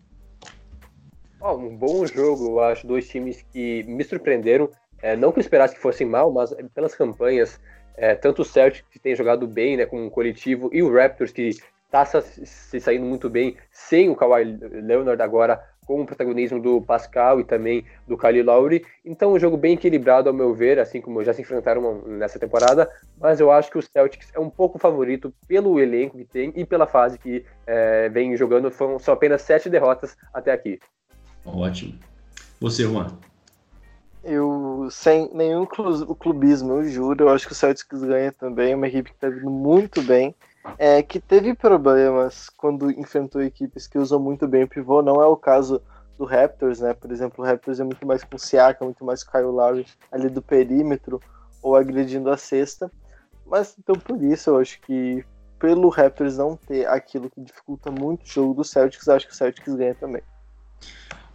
Oh, 1.47 1.57
um 1.57 1.77
bom 1.77 2.03
jogo, 2.07 2.47
eu 2.47 2.59
acho. 2.59 2.87
Dois 2.87 3.07
times 3.07 3.45
que 3.53 3.83
me 3.83 4.03
surpreenderam. 4.03 4.67
É, 4.99 5.15
não 5.15 5.31
que 5.31 5.37
eu 5.37 5.41
esperasse 5.41 5.75
que 5.75 5.79
fossem 5.79 6.07
mal, 6.07 6.31
mas 6.31 6.51
pelas 6.73 6.95
campanhas, 6.95 7.61
é, 7.95 8.15
tanto 8.15 8.41
o 8.41 8.45
Celtic, 8.45 8.83
que 8.89 8.97
tem 8.97 9.15
jogado 9.15 9.45
bem 9.45 9.77
né, 9.77 9.85
com 9.85 10.03
um 10.03 10.09
coletivo, 10.09 10.71
e 10.73 10.81
o 10.81 10.91
Raptors, 10.91 11.31
que 11.31 11.51
está 11.85 12.03
se 12.03 12.79
saindo 12.79 13.05
muito 13.05 13.29
bem 13.29 13.57
sem 13.71 14.09
o 14.09 14.15
Kawhi 14.15 14.57
Leonard 14.81 15.21
agora, 15.21 15.63
com 15.85 16.01
o 16.01 16.05
protagonismo 16.07 16.59
do 16.59 16.81
Pascal 16.81 17.39
e 17.39 17.43
também 17.43 17.85
do 18.07 18.17
Kyle 18.17 18.41
Lowry. 18.41 18.83
Então, 19.05 19.31
um 19.31 19.37
jogo 19.37 19.55
bem 19.55 19.75
equilibrado, 19.75 20.27
ao 20.27 20.33
meu 20.33 20.51
ver, 20.51 20.79
assim 20.79 20.99
como 20.99 21.23
já 21.23 21.31
se 21.31 21.43
enfrentaram 21.43 22.01
nessa 22.07 22.39
temporada. 22.39 22.89
Mas 23.19 23.39
eu 23.39 23.51
acho 23.51 23.69
que 23.69 23.77
o 23.77 23.83
Celtics 23.83 24.31
é 24.33 24.39
um 24.39 24.49
pouco 24.49 24.79
favorito 24.79 25.31
pelo 25.47 25.79
elenco 25.79 26.17
que 26.17 26.25
tem 26.25 26.51
e 26.55 26.65
pela 26.65 26.87
fase 26.87 27.19
que 27.19 27.45
é, 27.67 28.09
vem 28.09 28.35
jogando. 28.35 28.71
Foram 28.71 28.97
só 28.97 29.11
apenas 29.11 29.43
sete 29.43 29.69
derrotas 29.69 30.17
até 30.33 30.51
aqui. 30.51 30.79
Ótimo. 31.45 31.93
Você, 32.59 32.83
Juan? 32.83 33.07
Eu, 34.23 34.87
sem 34.89 35.29
nenhum 35.33 35.65
clubismo, 35.67 36.73
eu 36.73 36.89
juro, 36.89 37.25
eu 37.25 37.29
acho 37.29 37.45
que 37.45 37.53
o 37.53 37.55
Celtics 37.55 38.01
ganha 38.01 38.31
também, 38.31 38.73
uma 38.73 38.87
equipe 38.87 39.11
que 39.11 39.15
está 39.15 39.29
vindo 39.29 39.51
muito 39.51 40.01
bem, 40.01 40.33
é, 40.79 41.03
que 41.03 41.19
teve 41.19 41.53
problemas 41.53 42.49
quando 42.49 42.89
enfrentou 42.89 43.41
equipes 43.43 43.85
que 43.85 43.99
usam 43.99 44.19
muito 44.19 44.47
bem 44.47 44.63
o 44.63 44.67
pivô, 44.67 45.03
não 45.03 45.21
é 45.21 45.27
o 45.27 45.37
caso 45.37 45.79
do 46.17 46.25
Raptors, 46.25 46.79
né? 46.79 46.93
Por 46.93 47.11
exemplo, 47.11 47.43
o 47.43 47.47
Raptors 47.47 47.79
é 47.79 47.83
muito 47.83 48.05
mais 48.07 48.23
com 48.23 48.35
o 48.35 48.39
Siaka, 48.39 48.83
muito 48.83 49.05
mais 49.05 49.23
com 49.23 49.29
o 49.29 49.31
Kyle 49.31 49.51
Lowry 49.51 49.85
ali 50.11 50.27
do 50.27 50.41
perímetro, 50.41 51.21
ou 51.61 51.75
agredindo 51.75 52.29
a 52.29 52.37
cesta, 52.37 52.91
mas 53.45 53.75
então 53.77 53.95
por 53.95 54.23
isso 54.23 54.51
eu 54.51 54.57
acho 54.57 54.79
que 54.81 55.23
pelo 55.59 55.89
Raptors 55.89 56.37
não 56.37 56.55
ter 56.55 56.87
aquilo 56.87 57.29
que 57.29 57.41
dificulta 57.41 57.91
muito 57.91 58.23
o 58.23 58.27
jogo 58.27 58.53
do 58.55 58.63
Celtics, 58.63 59.07
acho 59.07 59.27
que 59.27 59.33
o 59.33 59.35
Celtics 59.35 59.75
ganha 59.75 59.95
também. 59.95 60.21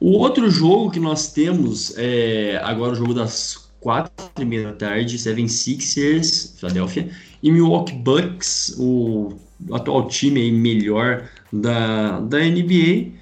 O 0.01 0.13
outro 0.13 0.51
jogo 0.51 0.91
que 0.91 0.99
nós 0.99 1.31
temos 1.31 1.93
é 1.99 2.59
agora 2.65 2.93
o 2.93 2.97
jogo 2.97 3.13
das 3.13 3.71
quatro 3.81 4.31
e 4.41 4.45
meia 4.47 4.69
da 4.69 4.73
tarde, 4.73 5.19
Seven 5.19 5.47
Sixers, 5.47 6.55
Philadelphia, 6.59 7.11
e 7.43 7.53
Milwaukee 7.53 7.93
Bucks, 7.93 8.75
o 8.79 9.35
atual 9.73 10.09
time 10.09 10.51
melhor 10.51 11.29
da, 11.53 12.19
da 12.21 12.39
NBA. 12.39 13.13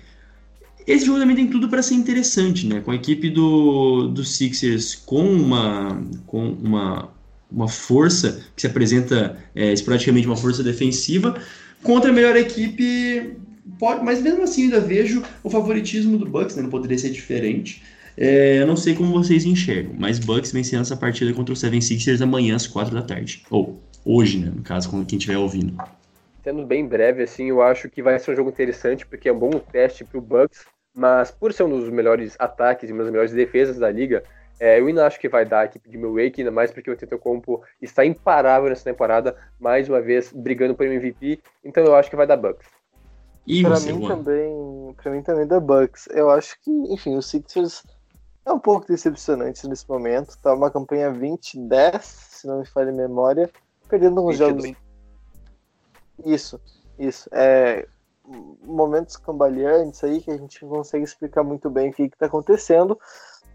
Esse 0.86 1.04
jogo 1.04 1.18
também 1.18 1.34
tem 1.34 1.48
tudo 1.48 1.68
para 1.68 1.82
ser 1.82 1.94
interessante, 1.94 2.64
né? 2.64 2.80
Com 2.80 2.92
a 2.92 2.94
equipe 2.94 3.28
do, 3.28 4.06
do 4.06 4.24
Sixers 4.24 4.94
com 4.94 5.24
uma, 5.24 6.00
com 6.28 6.52
uma, 6.52 7.08
uma 7.50 7.68
força 7.68 8.40
que 8.54 8.62
se 8.62 8.68
apresenta 8.68 9.36
é, 9.52 9.72
esporadicamente 9.72 10.28
uma 10.28 10.36
força 10.36 10.62
defensiva, 10.62 11.40
contra 11.82 12.10
a 12.10 12.14
melhor 12.14 12.36
equipe 12.36 13.36
pode, 13.78 14.04
mas 14.04 14.20
mesmo 14.20 14.42
assim 14.42 14.64
ainda 14.64 14.80
vejo 14.80 15.22
o 15.42 15.50
favoritismo 15.50 16.18
do 16.18 16.26
Bucks, 16.26 16.56
né? 16.56 16.62
Não 16.62 16.70
poderia 16.70 16.98
ser 16.98 17.10
diferente. 17.10 17.82
É, 18.16 18.58
eu 18.60 18.66
não 18.66 18.76
sei 18.76 18.94
como 18.94 19.12
vocês 19.12 19.44
enxergam, 19.44 19.94
mas 19.96 20.18
Bucks 20.18 20.50
vencendo 20.50 20.80
essa 20.80 20.96
partida 20.96 21.32
contra 21.32 21.52
o 21.52 21.56
Seven 21.56 21.80
Sixers 21.80 22.20
amanhã 22.20 22.56
às 22.56 22.66
quatro 22.66 22.94
da 22.94 23.02
tarde. 23.02 23.44
Ou 23.48 23.80
hoje, 24.04 24.38
né? 24.38 24.50
No 24.54 24.62
caso, 24.62 24.90
quando 24.90 25.06
quem 25.06 25.18
estiver 25.18 25.38
ouvindo. 25.38 25.76
Sendo 26.42 26.64
bem 26.64 26.86
breve, 26.86 27.22
assim, 27.22 27.50
eu 27.50 27.62
acho 27.62 27.88
que 27.88 28.02
vai 28.02 28.18
ser 28.18 28.32
um 28.32 28.36
jogo 28.36 28.50
interessante, 28.50 29.06
porque 29.06 29.28
é 29.28 29.32
um 29.32 29.38
bom 29.38 29.50
teste 29.50 30.04
para 30.04 30.18
o 30.18 30.20
Bucks, 30.20 30.64
mas 30.94 31.30
por 31.30 31.52
ser 31.52 31.64
um 31.64 31.70
dos 31.70 31.90
melhores 31.90 32.34
ataques 32.38 32.88
e 32.88 32.92
uma 32.92 33.02
das 33.02 33.12
melhores 33.12 33.32
defesas 33.32 33.78
da 33.78 33.90
liga, 33.90 34.22
é, 34.58 34.80
eu 34.80 34.86
ainda 34.86 35.06
acho 35.06 35.20
que 35.20 35.28
vai 35.28 35.44
dar 35.44 35.60
a 35.60 35.64
equipe 35.66 35.88
de 35.88 35.96
Milwaukee, 35.96 36.40
ainda 36.40 36.50
mais 36.50 36.72
porque 36.72 36.90
o 36.90 36.96
Tetocompo 36.96 37.62
está 37.80 38.04
imparável 38.04 38.68
nessa 38.68 38.82
temporada, 38.82 39.36
mais 39.60 39.88
uma 39.88 40.00
vez 40.00 40.32
brigando 40.32 40.74
por 40.74 40.86
MVP, 40.86 41.38
então 41.64 41.84
eu 41.84 41.94
acho 41.94 42.10
que 42.10 42.16
vai 42.16 42.26
dar 42.26 42.36
Bucks. 42.36 42.66
E 43.48 43.62
pra 43.62 43.76
você, 43.76 43.92
mim 43.94 44.06
também, 44.06 44.94
para 44.94 45.10
mim 45.10 45.22
também 45.22 45.46
da 45.46 45.58
Bucks. 45.58 46.06
Eu 46.10 46.28
acho 46.28 46.60
que, 46.60 46.70
enfim, 46.92 47.16
o 47.16 47.22
Sixers 47.22 47.82
é 48.44 48.52
um 48.52 48.58
pouco 48.58 48.86
decepcionante 48.86 49.66
nesse 49.66 49.88
momento. 49.88 50.36
Tá 50.42 50.52
uma 50.52 50.70
campanha 50.70 51.10
20-10, 51.10 52.02
se 52.02 52.46
não 52.46 52.58
me 52.58 52.66
falha 52.66 52.90
a 52.90 52.94
memória, 52.94 53.50
perdendo 53.88 54.22
uns 54.22 54.36
jogos. 54.36 54.70
Isso, 56.22 56.60
isso. 56.98 57.28
É 57.32 57.88
momentos 58.62 59.16
cambaleantes 59.16 60.04
aí 60.04 60.20
que 60.20 60.30
a 60.30 60.36
gente 60.36 60.62
não 60.62 60.68
consegue 60.68 61.04
explicar 61.04 61.42
muito 61.42 61.70
bem 61.70 61.88
o 61.88 61.92
que 61.94 62.02
está 62.02 62.26
acontecendo, 62.26 63.00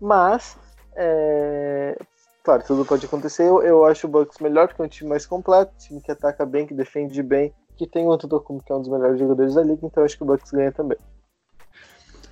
mas 0.01 0.57
é... 0.95 1.95
claro, 2.43 2.63
tudo 2.65 2.83
pode 2.83 3.05
acontecer. 3.05 3.43
Eu, 3.43 3.61
eu 3.61 3.85
acho 3.85 4.07
o 4.07 4.09
Bucks 4.09 4.39
melhor 4.39 4.67
porque 4.67 4.81
é 4.81 4.85
um 4.85 4.89
time 4.89 5.11
mais 5.11 5.27
completo, 5.27 5.77
time 5.77 6.01
que 6.01 6.11
ataca 6.11 6.43
bem, 6.43 6.65
que 6.65 6.73
defende 6.73 7.21
bem 7.21 7.53
que 7.77 7.87
tem 7.87 8.05
o 8.05 8.11
Antetokounmpo, 8.11 8.63
que 8.63 8.71
é 8.71 8.75
um 8.75 8.81
dos 8.81 8.89
melhores 8.89 9.19
jogadores 9.19 9.55
da 9.55 9.63
liga, 9.63 9.85
então 9.85 10.03
acho 10.03 10.17
que 10.17 10.23
o 10.23 10.25
Bucks 10.25 10.51
ganha 10.51 10.71
também. 10.71 10.97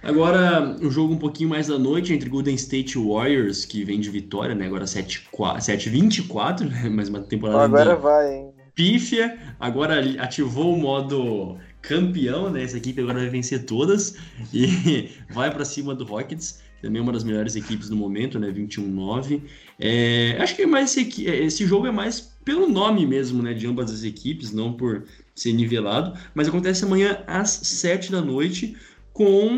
Agora, 0.03 0.75
um 0.81 0.89
jogo 0.89 1.13
um 1.13 1.17
pouquinho 1.17 1.49
mais 1.49 1.67
da 1.67 1.77
noite 1.77 2.11
entre 2.11 2.27
Golden 2.27 2.55
State 2.55 2.97
Warriors, 2.97 3.65
que 3.65 3.83
vem 3.83 3.99
de 3.99 4.09
vitória, 4.09 4.55
né? 4.55 4.65
Agora 4.65 4.85
7-24, 4.85 6.61
né? 6.61 6.89
mais 6.89 7.07
uma 7.07 7.19
temporada 7.19 7.63
Agora 7.63 7.95
vai, 7.95 8.35
hein? 8.35 8.51
pífia. 8.73 9.37
Agora 9.59 9.99
ativou 10.19 10.73
o 10.73 10.77
modo 10.77 11.57
campeão, 11.81 12.49
né? 12.49 12.63
Essa 12.63 12.77
equipe 12.77 12.99
agora 12.99 13.19
vai 13.19 13.29
vencer 13.29 13.65
todas 13.65 14.15
e 14.51 15.11
vai 15.29 15.51
para 15.51 15.63
cima 15.63 15.93
do 15.93 16.03
Rockets, 16.03 16.61
também 16.81 16.99
é 16.99 17.03
uma 17.03 17.11
das 17.11 17.23
melhores 17.23 17.55
equipes 17.55 17.91
no 17.91 17.95
momento, 17.95 18.39
né? 18.39 18.51
21-9. 18.51 19.41
É, 19.79 20.35
acho 20.39 20.55
que 20.55 20.63
é 20.63 20.65
mais 20.65 20.97
esse, 20.97 21.25
esse 21.25 21.65
jogo 21.67 21.85
é 21.85 21.91
mais 21.91 22.31
pelo 22.43 22.67
nome 22.67 23.05
mesmo, 23.05 23.43
né, 23.43 23.53
de 23.53 23.67
ambas 23.67 23.91
as 23.91 24.03
equipes, 24.03 24.51
não 24.51 24.73
por 24.73 25.05
ser 25.41 25.53
nivelado, 25.53 26.17
mas 26.33 26.47
acontece 26.47 26.85
amanhã 26.85 27.23
às 27.27 27.49
7 27.49 28.11
da 28.11 28.21
noite, 28.21 28.75
com, 29.13 29.49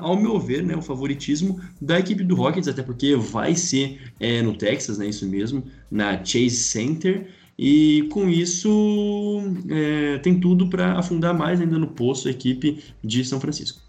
ao 0.00 0.16
meu 0.16 0.38
ver, 0.38 0.62
né, 0.62 0.76
o 0.76 0.82
favoritismo 0.82 1.60
da 1.80 1.98
equipe 1.98 2.22
do 2.22 2.34
Rockets, 2.34 2.68
até 2.68 2.82
porque 2.82 3.16
vai 3.16 3.54
ser 3.54 4.00
é, 4.20 4.42
no 4.42 4.56
Texas, 4.56 4.98
né, 4.98 5.06
isso 5.06 5.26
mesmo, 5.26 5.64
na 5.90 6.22
Chase 6.24 6.50
Center. 6.50 7.28
E 7.58 8.08
com 8.10 8.28
isso 8.28 9.42
é, 9.68 10.18
tem 10.18 10.40
tudo 10.40 10.68
para 10.68 10.98
afundar 10.98 11.34
mais 11.34 11.60
ainda 11.60 11.78
no 11.78 11.88
poço 11.88 12.28
a 12.28 12.30
equipe 12.30 12.82
de 13.04 13.22
São 13.24 13.38
Francisco. 13.38 13.82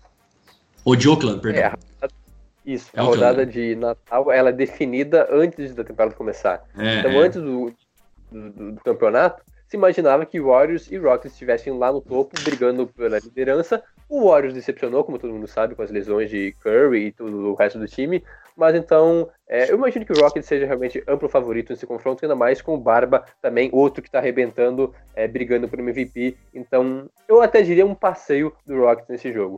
Ou 0.83 0.95
de 0.95 1.07
Oakland, 1.07 1.39
perdão. 1.39 1.63
É, 1.63 2.07
isso, 2.65 2.89
é 2.93 2.99
a 2.99 3.03
rodada 3.03 3.45
de 3.45 3.75
Natal 3.75 4.31
ela 4.31 4.49
é 4.49 4.53
definida 4.53 5.27
antes 5.31 5.73
da 5.73 5.83
temporada 5.83 6.15
começar. 6.15 6.63
É, 6.77 6.99
então, 6.99 7.11
é. 7.11 7.17
antes 7.17 7.41
do, 7.41 7.73
do, 8.31 8.71
do, 8.73 8.81
campeonato, 8.81 9.43
se 9.71 9.77
imaginava 9.77 10.25
que 10.25 10.37
Warriors 10.37 10.91
e 10.91 10.97
Rockets 10.97 11.31
estivessem 11.31 11.71
lá 11.77 11.93
no 11.93 12.01
topo, 12.01 12.35
brigando 12.43 12.85
pela 12.87 13.19
liderança. 13.19 13.81
O 14.09 14.27
Warriors 14.27 14.53
decepcionou, 14.53 15.01
como 15.01 15.17
todo 15.17 15.31
mundo 15.31 15.47
sabe, 15.47 15.75
com 15.75 15.81
as 15.81 15.89
lesões 15.89 16.29
de 16.29 16.53
Curry 16.61 17.05
e 17.05 17.11
todo 17.13 17.51
o 17.51 17.53
resto 17.53 17.79
do 17.79 17.87
time. 17.87 18.21
Mas 18.57 18.75
então, 18.75 19.29
é, 19.47 19.71
eu 19.71 19.77
imagino 19.77 20.05
que 20.05 20.11
o 20.11 20.19
Rockets 20.19 20.45
seja 20.45 20.65
realmente 20.65 21.01
amplo 21.07 21.29
favorito 21.29 21.69
nesse 21.69 21.87
confronto, 21.87 22.25
ainda 22.25 22.35
mais 22.35 22.61
com 22.61 22.75
o 22.75 22.77
Barba 22.77 23.23
também, 23.41 23.69
outro 23.71 24.01
que 24.01 24.09
está 24.09 24.19
arrebentando, 24.19 24.93
é, 25.15 25.25
brigando 25.25 25.69
por 25.69 25.79
MVP. 25.79 26.35
Então, 26.53 27.09
eu 27.25 27.41
até 27.41 27.61
diria 27.61 27.85
um 27.85 27.95
passeio 27.95 28.53
do 28.65 28.77
Rockets 28.77 29.07
nesse 29.07 29.31
jogo. 29.31 29.57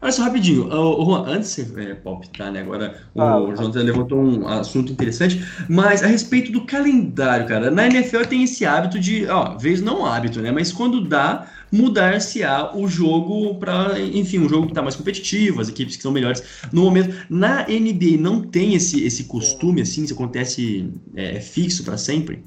Olha 0.00 0.12
só 0.12 0.22
rapidinho, 0.22 0.70
Juan, 0.70 1.24
antes 1.26 1.56
de 1.56 1.64
você 1.64 1.90
é, 1.90 1.94
palpitar, 1.94 2.52
né? 2.52 2.60
Agora 2.60 3.02
o 3.14 3.20
ah, 3.20 3.54
Jonathan 3.56 3.82
levantou 3.82 4.18
um 4.18 4.46
assunto 4.46 4.92
interessante, 4.92 5.44
mas 5.68 6.04
a 6.04 6.06
respeito 6.06 6.52
do 6.52 6.64
calendário, 6.64 7.46
cara, 7.46 7.68
na 7.70 7.86
NFL 7.86 8.22
tem 8.28 8.44
esse 8.44 8.64
hábito 8.64 9.00
de, 9.00 9.26
ó, 9.26 9.56
vez 9.56 9.82
não 9.82 10.06
hábito, 10.06 10.40
né? 10.40 10.52
Mas 10.52 10.70
quando 10.70 11.00
dá, 11.00 11.48
mudar-se-á 11.72 12.76
o 12.76 12.86
jogo 12.86 13.56
para, 13.56 13.98
enfim, 14.00 14.38
um 14.38 14.48
jogo 14.48 14.66
que 14.66 14.72
está 14.72 14.82
mais 14.82 14.94
competitivo, 14.94 15.60
as 15.60 15.68
equipes 15.68 15.96
que 15.96 16.02
são 16.02 16.12
melhores 16.12 16.42
no 16.72 16.82
momento. 16.82 17.26
Na 17.28 17.66
NBA 17.66 18.20
não 18.20 18.40
tem 18.40 18.74
esse, 18.74 19.04
esse 19.04 19.24
costume, 19.24 19.82
assim, 19.82 20.04
isso 20.04 20.14
acontece 20.14 20.92
é, 21.16 21.40
fixo 21.40 21.84
para 21.84 21.98
sempre? 21.98 22.44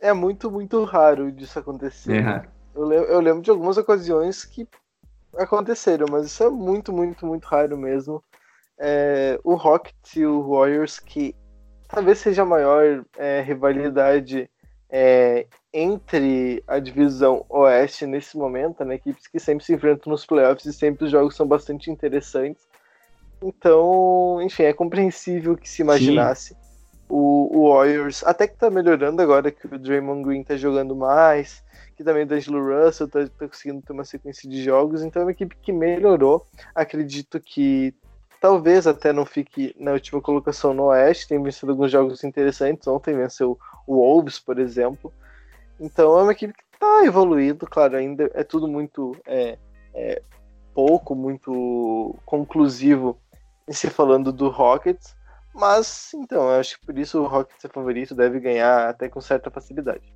É 0.00 0.12
muito, 0.12 0.50
muito 0.50 0.82
raro 0.84 1.32
disso 1.32 1.58
acontecer. 1.58 2.12
É 2.12 2.20
raro. 2.20 2.48
Eu, 2.74 2.92
eu 2.92 3.20
lembro 3.20 3.42
de 3.42 3.50
algumas 3.50 3.76
ocasiões 3.76 4.44
que 4.44 4.66
aconteceram, 5.36 6.06
mas 6.10 6.26
isso 6.26 6.42
é 6.42 6.50
muito, 6.50 6.92
muito, 6.92 7.26
muito 7.26 7.44
raro 7.44 7.76
mesmo. 7.76 8.22
É, 8.78 9.38
o 9.42 9.54
Rockets 9.54 10.16
e 10.16 10.24
o 10.24 10.48
Warriors, 10.48 10.98
que 10.98 11.34
talvez 11.88 12.18
seja 12.18 12.42
a 12.42 12.46
maior 12.46 13.04
é, 13.16 13.40
rivalidade 13.40 14.48
é, 14.90 15.46
entre 15.72 16.62
a 16.66 16.78
divisão 16.78 17.44
oeste 17.48 18.06
nesse 18.06 18.36
momento, 18.36 18.84
né? 18.84 18.94
Equipes 18.94 19.26
que 19.26 19.38
sempre 19.38 19.64
se 19.64 19.74
enfrentam 19.74 20.10
nos 20.10 20.24
playoffs 20.24 20.64
e 20.66 20.72
sempre 20.72 21.04
os 21.04 21.10
jogos 21.10 21.36
são 21.36 21.46
bastante 21.46 21.90
interessantes. 21.90 22.66
Então, 23.42 24.40
enfim, 24.42 24.64
é 24.64 24.72
compreensível 24.72 25.56
que 25.56 25.68
se 25.68 25.82
imaginasse 25.82 26.56
o, 27.08 27.58
o, 27.58 27.72
Warriors, 27.72 28.22
até 28.24 28.46
que 28.46 28.56
tá 28.56 28.70
melhorando 28.70 29.22
agora 29.22 29.50
que 29.50 29.66
o 29.66 29.78
Draymond 29.78 30.22
Green 30.22 30.44
tá 30.44 30.56
jogando 30.56 30.94
mais, 30.94 31.62
que 31.96 32.04
também 32.04 32.24
o 32.24 32.26
D'Angelo 32.26 32.84
Russell 32.84 33.08
tá, 33.08 33.26
tá, 33.26 33.48
conseguindo 33.48 33.82
ter 33.82 33.92
uma 33.92 34.04
sequência 34.04 34.48
de 34.48 34.62
jogos, 34.62 35.02
então 35.02 35.22
é 35.22 35.24
uma 35.24 35.32
equipe 35.32 35.56
que 35.60 35.72
melhorou. 35.72 36.46
Acredito 36.74 37.40
que 37.40 37.94
talvez 38.40 38.86
até 38.86 39.12
não 39.12 39.24
fique 39.24 39.74
na 39.78 39.92
última 39.92 40.20
colocação 40.20 40.72
no 40.72 40.84
Oeste, 40.84 41.28
tem 41.28 41.42
vencido 41.42 41.72
alguns 41.72 41.90
jogos 41.90 42.22
interessantes, 42.22 42.86
ontem 42.86 43.16
venceu 43.16 43.58
o 43.86 43.96
Wolves, 43.96 44.38
por 44.38 44.58
exemplo. 44.58 45.12
Então 45.80 46.18
é 46.18 46.22
uma 46.22 46.32
equipe 46.32 46.52
que 46.52 46.64
está 46.72 47.04
evoluindo, 47.04 47.66
claro, 47.66 47.96
ainda 47.96 48.30
é 48.34 48.44
tudo 48.44 48.68
muito 48.68 49.16
é, 49.26 49.58
é, 49.94 50.22
pouco, 50.74 51.14
muito 51.14 52.14
conclusivo 52.24 53.18
em 53.66 53.72
se 53.72 53.90
falando 53.90 54.32
do 54.32 54.48
Rockets, 54.48 55.16
mas 55.58 56.10
então, 56.14 56.42
eu 56.42 56.60
acho 56.60 56.78
que 56.78 56.86
por 56.86 56.98
isso 56.98 57.20
o 57.20 57.26
Rockets 57.26 57.64
é 57.64 57.68
favorito, 57.68 58.14
deve 58.14 58.40
ganhar 58.40 58.88
até 58.88 59.08
com 59.08 59.20
certa 59.20 59.50
facilidade. 59.50 60.12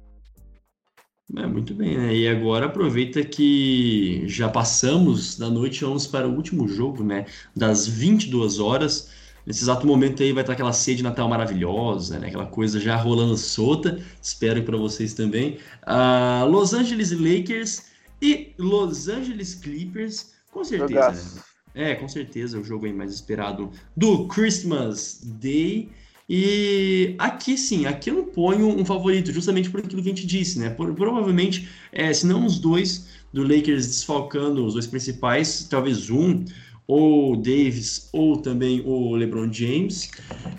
É, 1.37 1.47
muito 1.47 1.73
bem, 1.75 1.97
né? 1.97 2.15
E 2.15 2.29
agora 2.29 2.67
aproveita 2.67 3.25
que 3.25 4.23
já 4.27 4.49
passamos 4.49 5.39
da 5.39 5.49
noite, 5.49 5.85
vamos 5.85 6.07
para 6.07 6.29
o 6.29 6.35
último 6.35 6.69
jogo, 6.69 7.03
né? 7.03 7.27
Das 7.57 7.87
22 7.87 8.59
horas. 8.59 9.11
Nesse 9.47 9.65
exato 9.65 9.87
momento 9.87 10.23
aí 10.23 10.33
vai 10.33 10.43
estar 10.43 10.53
aquela 10.53 10.73
sede 10.73 11.03
Natal 11.03 11.29
maravilhosa, 11.29 12.19
né? 12.19 12.29
Aquela 12.29 12.47
coisa 12.47 12.79
já 12.79 12.97
rolando 12.97 13.37
solta. 13.37 13.99
Espero 14.21 14.63
para 14.63 14.77
vocês 14.77 15.15
também. 15.15 15.59
Uh, 15.85 16.47
Los 16.47 16.75
Angeles 16.75 17.13
Lakers 17.13 17.87
e 18.21 18.53
Los 18.59 19.09
Angeles 19.09 19.55
Clippers, 19.55 20.35
com 20.51 20.63
certeza. 20.63 21.11
Né? 21.11 21.43
É, 21.75 21.95
com 21.95 22.09
certeza, 22.09 22.59
o 22.59 22.65
jogo 22.65 22.87
aí 22.87 22.93
mais 22.93 23.13
esperado 23.13 23.71
do 23.97 24.27
Christmas 24.29 25.21
Day. 25.23 25.89
E 26.29 27.15
aqui 27.19 27.59
sim, 27.59 27.87
aqui 27.87 28.11
eu 28.11 28.15
não 28.15 28.25
ponho 28.25 28.69
um 28.69 28.85
favorito, 28.85 29.33
justamente 29.33 29.71
por 29.71 29.81
aquilo 29.81 30.03
que 30.03 30.09
a 30.09 30.15
gente 30.15 30.27
disse, 30.27 30.59
né? 30.59 30.71
Por, 30.71 30.95
provavelmente, 30.95 31.69
é, 31.91 32.13
se 32.13 32.27
não 32.27 32.47
os 32.47 32.59
dois 32.59 33.09
do 33.33 33.43
Lakers 33.43 33.87
desfalcando, 33.87 34.65
os 34.65 34.75
dois 34.75 34.87
principais, 34.87 35.67
talvez 35.69 36.11
um, 36.11 36.45
ou 36.87 37.37
Davis, 37.37 38.09
ou 38.13 38.37
também 38.37 38.83
o 38.85 39.15
LeBron 39.17 39.53
James, 39.53 40.11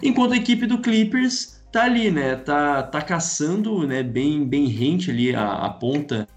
enquanto 0.02 0.34
a 0.34 0.38
equipe 0.38 0.66
do 0.66 0.80
Clippers 0.80 1.62
tá 1.72 1.86
ali, 1.86 2.12
né? 2.12 2.36
Tá, 2.36 2.84
tá 2.84 3.02
caçando, 3.02 3.88
né? 3.88 4.04
Bem, 4.04 4.46
bem 4.46 4.68
rente 4.68 5.10
ali 5.12 5.36
a, 5.36 5.54
a 5.54 5.70
ponta 5.70 6.28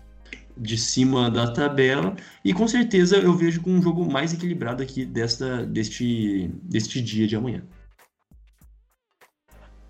de 0.57 0.79
cima 0.79 1.31
da 1.31 1.53
tabela 1.53 2.17
e 2.45 2.55
com 2.55 2.67
certeza 2.67 3.17
eu 3.17 3.35
vejo 3.35 3.61
com 3.61 3.71
um 3.71 3.83
jogo 3.83 4.11
mais 4.11 4.33
equilibrado 4.33 4.83
aqui 4.83 5.05
desta, 5.05 5.67
deste, 5.67 6.49
deste 6.63 7.03
dia 7.03 7.27
de 7.27 7.37
amanhã. 7.37 7.63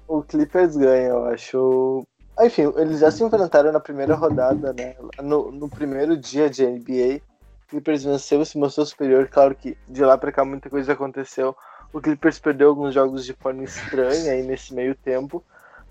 O 0.08 0.22
Clippers 0.22 0.76
ganha, 0.76 1.08
eu 1.08 1.24
acho. 1.26 2.06
Enfim, 2.40 2.72
eles 2.76 3.00
já 3.00 3.10
se 3.10 3.24
enfrentaram 3.24 3.72
na 3.72 3.80
primeira 3.80 4.14
rodada, 4.14 4.72
né? 4.72 4.94
No, 5.20 5.50
no 5.50 5.68
primeiro 5.68 6.16
dia 6.16 6.48
de 6.48 6.64
NBA. 6.64 7.20
O 7.64 7.68
Clippers 7.70 8.04
venceu 8.04 8.44
se 8.44 8.56
mostrou 8.56 8.86
superior. 8.86 9.28
Claro 9.28 9.54
que 9.54 9.76
de 9.88 10.04
lá 10.04 10.16
para 10.16 10.30
cá 10.30 10.44
muita 10.44 10.70
coisa 10.70 10.92
aconteceu. 10.92 11.56
O 11.92 12.00
Clippers 12.00 12.38
perdeu 12.38 12.68
alguns 12.68 12.94
jogos 12.94 13.24
de 13.24 13.32
forma 13.32 13.64
estranha 13.64 14.32
aí 14.32 14.42
nesse 14.42 14.72
meio 14.72 14.94
tempo. 14.94 15.42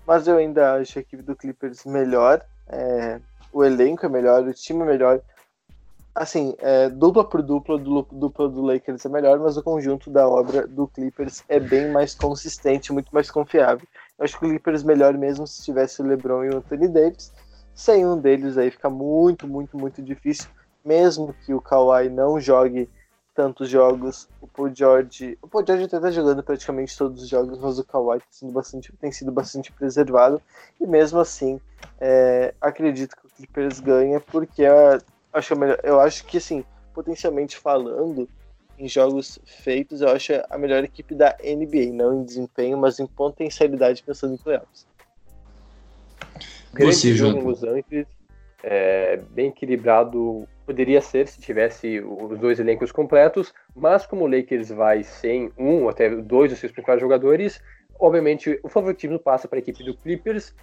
Mas 0.06 0.26
eu 0.26 0.38
ainda 0.38 0.74
acho 0.74 0.98
a 0.98 1.02
equipe 1.02 1.22
do 1.22 1.36
Clippers 1.36 1.84
melhor. 1.84 2.40
É, 2.68 3.20
o 3.52 3.64
elenco 3.64 4.04
é 4.04 4.08
melhor, 4.08 4.42
o 4.42 4.52
time 4.52 4.82
é 4.82 4.86
melhor 4.86 5.22
assim, 6.16 6.54
é, 6.60 6.88
dupla 6.88 7.22
por 7.22 7.42
dupla, 7.42 7.78
dupla 7.78 8.48
do 8.48 8.62
Lakers 8.62 9.04
é 9.04 9.08
melhor, 9.08 9.38
mas 9.38 9.56
o 9.58 9.62
conjunto 9.62 10.08
da 10.08 10.26
obra 10.26 10.66
do 10.66 10.88
Clippers 10.88 11.44
é 11.46 11.60
bem 11.60 11.90
mais 11.90 12.14
consistente, 12.14 12.90
muito 12.90 13.10
mais 13.12 13.30
confiável. 13.30 13.86
Eu 14.18 14.24
acho 14.24 14.38
que 14.38 14.46
o 14.46 14.48
Clippers 14.48 14.82
melhor 14.82 15.12
mesmo 15.12 15.46
se 15.46 15.62
tivesse 15.62 16.00
o 16.00 16.06
LeBron 16.06 16.44
e 16.44 16.48
o 16.48 16.56
Anthony 16.56 16.88
Davis. 16.88 17.32
Sem 17.74 18.06
um 18.06 18.18
deles 18.18 18.56
aí 18.56 18.70
fica 18.70 18.88
muito, 18.88 19.46
muito, 19.46 19.76
muito 19.76 20.00
difícil. 20.00 20.48
Mesmo 20.82 21.34
que 21.44 21.52
o 21.52 21.60
Kawhi 21.60 22.08
não 22.08 22.40
jogue 22.40 22.88
tantos 23.34 23.68
jogos, 23.68 24.26
o 24.40 24.46
Paul 24.46 24.74
George, 24.74 25.36
o 25.42 25.48
Paul 25.48 25.62
George 25.66 25.84
até 25.84 26.00
tá 26.00 26.10
jogando 26.10 26.42
praticamente 26.42 26.96
todos 26.96 27.22
os 27.22 27.28
jogos, 27.28 27.58
mas 27.58 27.78
o 27.78 27.84
Kawhi 27.84 28.20
tem 28.20 28.30
sido 28.30 28.52
bastante, 28.52 28.92
tem 28.98 29.12
sido 29.12 29.30
bastante 29.30 29.70
preservado. 29.70 30.40
E 30.80 30.86
mesmo 30.86 31.20
assim, 31.20 31.60
é, 32.00 32.54
acredito 32.58 33.14
que 33.14 33.25
Clippers 33.36 33.80
ganha 33.80 34.20
porque 34.20 34.64
a 34.64 35.00
acho 35.32 35.52
é 35.52 35.56
melhor, 35.56 35.78
eu 35.82 36.00
acho 36.00 36.24
que 36.24 36.38
assim, 36.38 36.64
potencialmente 36.94 37.56
falando 37.56 38.28
em 38.78 38.88
jogos 38.88 39.38
feitos, 39.44 40.00
eu 40.00 40.08
acho 40.08 40.32
a 40.50 40.58
melhor 40.58 40.84
equipe 40.84 41.14
da 41.14 41.36
NBA, 41.42 41.92
não 41.92 42.20
em 42.20 42.24
desempenho, 42.24 42.76
mas 42.76 42.98
em 42.98 43.06
potencialidade 43.06 44.02
pensando 44.02 44.34
em 44.34 44.38
playoffs. 44.38 44.86
Grande 46.72 47.14
Los 47.40 47.62
Angeles, 47.62 48.06
é, 48.62 49.16
bem 49.30 49.48
equilibrado 49.48 50.46
poderia 50.66 51.00
ser 51.00 51.28
se 51.28 51.40
tivesse 51.40 52.00
os 52.00 52.38
dois 52.38 52.58
elencos 52.58 52.92
completos, 52.92 53.54
mas 53.74 54.04
como 54.04 54.24
o 54.24 54.28
Lakers 54.28 54.68
vai 54.70 55.02
sem 55.02 55.50
um 55.56 55.84
ou 55.84 55.88
até 55.88 56.10
dois 56.10 56.50
dos 56.50 56.58
seus 56.58 56.72
principais 56.72 57.00
jogadores, 57.00 57.62
obviamente 57.98 58.58
o 58.62 58.68
favoritismo 58.68 59.18
passa 59.18 59.48
para 59.48 59.58
a 59.58 59.60
equipe 59.60 59.84
do 59.84 59.96
Clippers, 59.96 60.54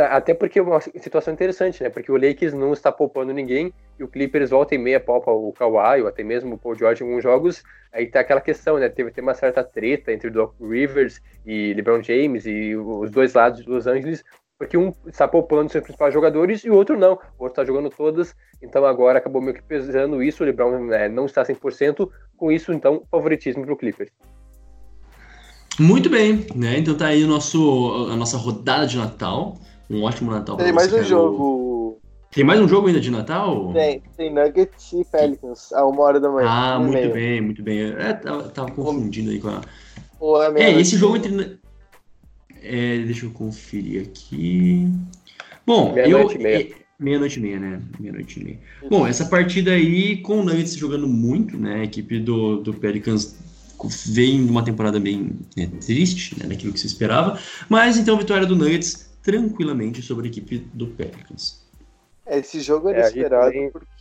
até 0.00 0.34
porque 0.34 0.58
é 0.58 0.62
uma 0.62 0.80
situação 0.80 1.32
interessante, 1.34 1.82
né? 1.82 1.90
Porque 1.90 2.10
o 2.10 2.16
Lakers 2.16 2.52
não 2.52 2.72
está 2.72 2.90
poupando 2.90 3.32
ninguém 3.32 3.72
e 3.98 4.04
o 4.04 4.08
Clippers 4.08 4.50
volta 4.50 4.74
e 4.74 4.78
meia 4.78 5.00
poupa 5.00 5.30
o 5.30 5.52
Kawhi 5.52 6.02
ou 6.02 6.08
até 6.08 6.22
mesmo 6.22 6.54
o 6.54 6.58
Paul 6.58 6.74
George 6.74 7.02
em 7.02 7.06
alguns 7.06 7.22
jogos. 7.22 7.62
Aí 7.92 8.06
tá 8.06 8.20
aquela 8.20 8.40
questão, 8.40 8.78
né? 8.78 8.88
Teve, 8.88 9.10
teve 9.10 9.26
uma 9.26 9.34
certa 9.34 9.62
treta 9.62 10.12
entre 10.12 10.28
o 10.28 10.32
Doc 10.32 10.54
Rivers 10.60 11.20
e 11.44 11.74
LeBron 11.74 12.02
James 12.02 12.46
e 12.46 12.74
os 12.76 13.10
dois 13.10 13.34
lados 13.34 13.62
de 13.62 13.68
Los 13.68 13.86
Angeles, 13.86 14.24
porque 14.58 14.76
um 14.76 14.92
está 15.06 15.26
poupando 15.26 15.70
seus 15.70 15.84
principais 15.84 16.14
jogadores 16.14 16.64
e 16.64 16.70
o 16.70 16.74
outro 16.74 16.98
não. 16.98 17.14
O 17.38 17.44
outro 17.44 17.60
está 17.60 17.64
jogando 17.64 17.90
todas, 17.90 18.34
então 18.62 18.84
agora 18.86 19.18
acabou 19.18 19.42
meio 19.42 19.54
que 19.54 19.62
pesando 19.62 20.22
isso. 20.22 20.42
O 20.42 20.46
LeBron 20.46 20.84
né, 20.84 21.08
não 21.08 21.26
está 21.26 21.42
100%, 21.42 22.08
com 22.36 22.50
isso, 22.50 22.72
então, 22.72 23.02
favoritismo 23.10 23.64
para 23.64 23.74
o 23.74 23.76
Clippers. 23.76 24.10
Muito 25.78 26.10
bem, 26.10 26.46
né? 26.54 26.78
Então 26.78 26.94
tá 26.94 27.06
aí 27.06 27.24
o 27.24 27.26
nosso, 27.26 28.08
a 28.10 28.16
nossa 28.16 28.36
rodada 28.36 28.86
de 28.86 28.98
Natal. 28.98 29.58
Um 29.92 30.04
ótimo 30.04 30.30
Natal 30.30 30.56
Tem 30.56 30.72
mais 30.72 30.90
um 30.90 31.04
jogo. 31.04 32.00
Tem 32.30 32.42
mais 32.42 32.58
um 32.58 32.66
jogo 32.66 32.86
ainda 32.86 32.98
de 32.98 33.10
Natal? 33.10 33.74
Tem, 33.74 34.02
tem 34.16 34.32
Nuggets 34.32 34.90
e 34.94 35.04
Pelicans, 35.04 35.70
a 35.70 35.84
uma 35.84 36.02
hora 36.02 36.18
da 36.18 36.30
manhã. 36.30 36.48
Ah, 36.48 36.78
muito 36.78 36.94
meio. 36.94 37.12
bem, 37.12 37.40
muito 37.42 37.62
bem. 37.62 37.92
É, 37.92 38.14
tava, 38.14 38.48
tava 38.48 38.70
confundindo 38.70 39.30
aí 39.30 39.38
com 39.38 39.48
a. 39.48 39.60
é, 40.56 40.62
é 40.62 40.80
esse 40.80 40.96
jogo 40.96 41.18
entre. 41.18 41.58
É, 42.62 42.98
deixa 43.00 43.26
eu 43.26 43.30
conferir 43.32 44.08
aqui. 44.08 44.88
Bom, 45.66 45.92
meia 45.92 46.08
eu. 46.08 46.20
Noite 46.20 46.36
e 46.36 46.42
meia. 46.42 46.82
Meia-noite 46.98 47.38
e 47.38 47.42
meia, 47.42 47.58
né? 47.58 47.82
Meia-noite 48.00 48.40
e 48.40 48.44
meia. 48.44 48.58
Bom, 48.88 49.06
essa 49.06 49.26
partida 49.26 49.72
aí, 49.72 50.22
com 50.22 50.38
o 50.38 50.44
Nuggets 50.44 50.74
jogando 50.74 51.06
muito, 51.06 51.58
né? 51.58 51.80
A 51.80 51.84
equipe 51.84 52.18
do, 52.18 52.62
do 52.62 52.72
Pelicans 52.72 53.36
vem 54.06 54.46
de 54.46 54.50
uma 54.50 54.64
temporada 54.64 54.98
bem 55.00 55.32
né, 55.54 55.68
triste, 55.84 56.38
né? 56.38 56.46
Daquilo 56.46 56.72
que 56.72 56.80
se 56.80 56.86
esperava. 56.86 57.38
Mas 57.68 57.98
então, 57.98 58.16
vitória 58.16 58.46
do 58.46 58.56
Nuggets 58.56 59.11
tranquilamente 59.22 60.02
sobre 60.02 60.26
a 60.26 60.30
equipe 60.30 60.58
do 60.74 60.88
Pelicans. 60.88 61.62
É, 62.26 62.38
esse 62.38 62.60
jogo 62.60 62.88
era 62.88 63.02
é, 63.02 63.06
esperado 63.06 63.52
também... 63.52 63.70
porque. 63.70 63.92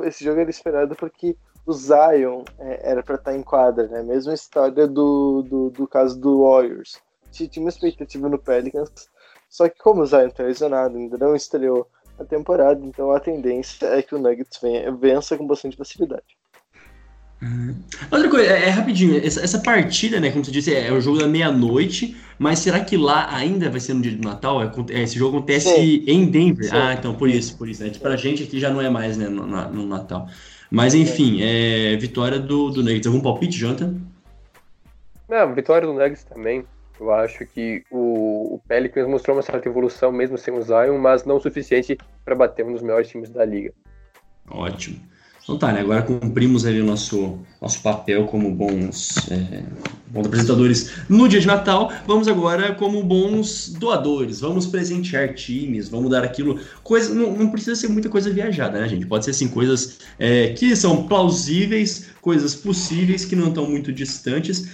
Esse 0.00 0.24
jogo 0.24 0.40
era 0.40 0.50
esperado 0.50 0.96
porque 0.96 1.36
o 1.64 1.72
Zion 1.72 2.42
é, 2.58 2.90
era 2.90 3.02
para 3.02 3.14
estar 3.14 3.30
tá 3.30 3.36
em 3.36 3.42
quadra, 3.42 3.86
né? 3.86 4.02
Mesma 4.02 4.34
história 4.34 4.86
do, 4.86 5.42
do, 5.42 5.70
do 5.70 5.86
caso 5.86 6.18
do 6.18 6.42
Warriors. 6.42 7.00
Tinha 7.30 7.64
uma 7.64 7.68
expectativa 7.68 8.28
no 8.28 8.38
Pelicans, 8.38 9.08
só 9.48 9.68
que 9.68 9.78
como 9.78 10.02
o 10.02 10.06
Zion 10.06 10.30
tá 10.30 10.42
lesionado, 10.42 10.96
ainda 10.96 11.16
não 11.16 11.34
estreou 11.34 11.88
a 12.18 12.24
temporada, 12.24 12.84
então 12.84 13.10
a 13.10 13.20
tendência 13.20 13.86
é 13.86 14.02
que 14.02 14.14
o 14.14 14.18
Nuggets 14.18 14.58
venha, 14.60 14.92
vença 14.92 15.36
com 15.36 15.46
bastante 15.46 15.76
facilidade. 15.76 16.36
Uhum. 17.44 17.74
Outra 18.10 18.30
coisa, 18.30 18.50
é, 18.50 18.68
é 18.68 18.70
rapidinho, 18.70 19.20
essa, 19.22 19.42
essa, 19.42 19.58
partida, 19.58 20.18
né, 20.18 20.30
como 20.30 20.42
você 20.42 20.50
disse, 20.50 20.72
é, 20.72 20.88
é 20.88 20.92
o 20.92 21.00
jogo 21.00 21.18
da 21.18 21.28
meia-noite, 21.28 22.16
mas 22.38 22.60
será 22.60 22.80
que 22.80 22.96
lá 22.96 23.28
ainda 23.36 23.68
vai 23.68 23.80
ser 23.80 23.92
no 23.92 24.00
dia 24.00 24.12
do 24.12 24.26
Natal? 24.26 24.62
É, 24.62 24.70
é 24.90 25.02
esse 25.02 25.18
jogo 25.18 25.36
acontece 25.36 25.68
Sim. 25.68 26.04
em 26.06 26.24
Denver. 26.24 26.64
Sim. 26.64 26.70
Ah, 26.72 26.94
então 26.98 27.14
por 27.14 27.28
isso, 27.28 27.58
por 27.58 27.68
isso. 27.68 27.84
Né? 27.84 27.92
Pra 28.00 28.16
gente 28.16 28.44
aqui 28.44 28.58
já 28.58 28.70
não 28.70 28.80
é 28.80 28.88
mais, 28.88 29.18
né, 29.18 29.28
no, 29.28 29.46
no 29.46 29.86
Natal. 29.86 30.26
Mas 30.70 30.94
enfim, 30.94 31.40
é, 31.42 31.96
vitória 31.96 32.38
do, 32.38 32.70
do 32.70 32.82
Nuggets. 32.82 33.06
Algum 33.06 33.20
palpite, 33.20 33.56
Janta? 33.56 33.94
Não, 35.28 35.54
vitória 35.54 35.86
do 35.86 35.92
Nuggets 35.92 36.24
também. 36.24 36.64
Eu 36.98 37.12
acho 37.12 37.44
que 37.46 37.84
o, 37.90 38.54
o 38.54 38.60
Pelicans 38.66 39.06
mostrou 39.06 39.36
uma 39.36 39.42
certa 39.42 39.68
evolução 39.68 40.10
mesmo 40.10 40.38
sem 40.38 40.54
o 40.54 40.62
Zion, 40.62 40.98
mas 40.98 41.24
não 41.24 41.36
o 41.36 41.40
suficiente 41.40 41.98
para 42.24 42.34
bater 42.34 42.64
um 42.64 42.72
dos 42.72 42.82
melhores 42.82 43.08
times 43.08 43.30
da 43.30 43.44
liga. 43.44 43.72
Ótimo. 44.50 44.98
Então 45.44 45.58
tá, 45.58 45.72
né? 45.72 45.80
Agora 45.80 46.02
cumprimos 46.02 46.64
ali 46.64 46.80
o 46.80 46.86
nosso, 46.86 47.38
nosso 47.60 47.82
papel 47.82 48.24
como 48.24 48.50
bons, 48.50 49.18
é, 49.30 49.62
bons 50.08 50.26
apresentadores 50.26 50.90
no 51.06 51.28
dia 51.28 51.38
de 51.38 51.46
Natal. 51.46 51.92
Vamos 52.06 52.26
agora 52.28 52.74
como 52.74 53.02
bons 53.02 53.68
doadores. 53.68 54.40
Vamos 54.40 54.66
presentear 54.66 55.34
times, 55.34 55.90
vamos 55.90 56.10
dar 56.10 56.24
aquilo. 56.24 56.58
Coisa, 56.82 57.14
não, 57.14 57.36
não 57.36 57.50
precisa 57.50 57.76
ser 57.76 57.88
muita 57.88 58.08
coisa 58.08 58.30
viajada, 58.30 58.80
né, 58.80 58.88
gente? 58.88 59.04
Pode 59.04 59.26
ser 59.26 59.32
assim, 59.32 59.48
coisas 59.48 59.98
é, 60.18 60.48
que 60.54 60.74
são 60.74 61.06
plausíveis, 61.06 62.06
coisas 62.22 62.54
possíveis, 62.54 63.26
que 63.26 63.36
não 63.36 63.48
estão 63.48 63.68
muito 63.68 63.92
distantes. 63.92 64.68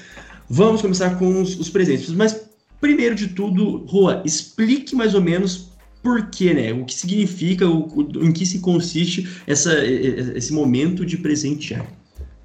Vamos 0.48 0.80
começar 0.80 1.18
com 1.18 1.42
os, 1.42 1.58
os 1.58 1.68
presentes. 1.68 2.10
Mas 2.10 2.42
primeiro 2.80 3.16
de 3.16 3.26
tudo, 3.26 3.84
Rua, 3.86 4.22
explique 4.24 4.94
mais 4.94 5.16
ou 5.16 5.20
menos 5.20 5.69
por 6.02 6.30
quê, 6.30 6.54
né? 6.54 6.72
O 6.72 6.84
que 6.84 6.94
significa, 6.94 7.66
o, 7.66 7.86
o, 7.86 8.24
em 8.24 8.32
que 8.32 8.46
se 8.46 8.60
consiste 8.60 9.42
essa, 9.46 9.72
esse 9.84 10.52
momento 10.52 11.04
de 11.04 11.16
presentear, 11.16 11.86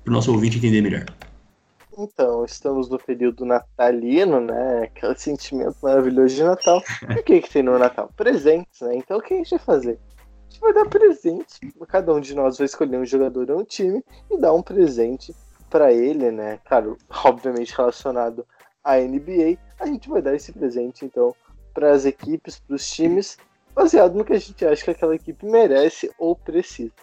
para 0.03 0.11
o 0.11 0.13
nosso 0.13 0.31
ouvinte 0.31 0.57
entender 0.57 0.81
melhor. 0.81 1.05
Então, 1.97 2.43
estamos 2.43 2.89
no 2.89 2.99
período 2.99 3.45
natalino, 3.45 4.41
né? 4.41 4.83
Aquele 4.83 5.17
sentimento 5.17 5.77
maravilhoso 5.81 6.35
de 6.35 6.43
Natal. 6.43 6.83
E 7.09 7.19
o 7.19 7.23
que, 7.23 7.41
que 7.41 7.49
tem 7.49 7.63
no 7.63 7.79
Natal? 7.79 8.11
Presentes, 8.15 8.81
né? 8.81 8.97
Então, 8.97 9.17
o 9.17 9.21
que 9.21 9.33
a 9.33 9.37
gente 9.37 9.51
vai 9.51 9.59
fazer? 9.59 9.99
A 10.19 10.51
gente 10.51 10.61
vai 10.61 10.73
dar 10.73 10.85
presentes. 10.89 11.59
Cada 11.87 12.13
um 12.13 12.19
de 12.19 12.35
nós 12.35 12.57
vai 12.57 12.65
escolher 12.65 12.97
um 12.97 13.05
jogador 13.05 13.49
ou 13.49 13.61
um 13.61 13.63
time 13.63 14.03
e 14.29 14.37
dar 14.37 14.53
um 14.53 14.61
presente 14.61 15.33
para 15.69 15.91
ele, 15.93 16.31
né? 16.31 16.59
Claro, 16.65 16.97
obviamente 17.23 17.73
relacionado 17.75 18.45
à 18.83 18.97
NBA. 18.97 19.57
A 19.79 19.85
gente 19.85 20.09
vai 20.09 20.21
dar 20.21 20.35
esse 20.35 20.51
presente, 20.51 21.05
então, 21.05 21.33
para 21.75 21.91
as 21.91 22.05
equipes, 22.05 22.57
para 22.57 22.75
os 22.75 22.89
times, 22.89 23.37
baseado 23.75 24.15
no 24.15 24.23
que 24.23 24.33
a 24.33 24.39
gente 24.39 24.65
acha 24.65 24.83
que 24.85 24.91
aquela 24.91 25.13
equipe 25.13 25.45
merece 25.45 26.09
ou 26.17 26.33
precisa. 26.35 26.93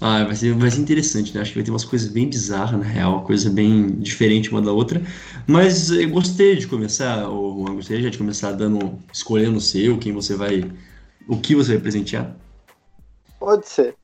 Ah, 0.00 0.24
vai 0.24 0.34
ser, 0.34 0.54
vai 0.54 0.70
ser 0.70 0.80
interessante, 0.80 1.34
né? 1.34 1.40
Acho 1.40 1.52
que 1.52 1.58
vai 1.58 1.64
ter 1.64 1.70
umas 1.70 1.84
coisas 1.84 2.08
bem 2.08 2.28
bizarras, 2.28 2.80
na 2.80 2.84
real, 2.84 3.22
coisa 3.24 3.48
bem 3.48 3.86
diferente 4.00 4.50
uma 4.50 4.60
da 4.60 4.72
outra. 4.72 5.00
Mas 5.46 5.90
eu 5.90 6.08
gostei 6.10 6.56
de 6.56 6.66
começar, 6.66 7.28
ou 7.28 7.68
eu 7.68 7.74
gostaria 7.74 8.10
de 8.10 8.18
começar 8.18 8.52
dando, 8.52 8.98
escolhendo 9.12 9.58
o 9.58 9.60
seu, 9.60 9.98
quem 9.98 10.12
você 10.12 10.34
vai. 10.34 10.70
O 11.28 11.38
que 11.38 11.54
você 11.54 11.74
vai 11.74 11.82
presentear? 11.82 12.34
Pode 13.38 13.68
ser. 13.68 13.94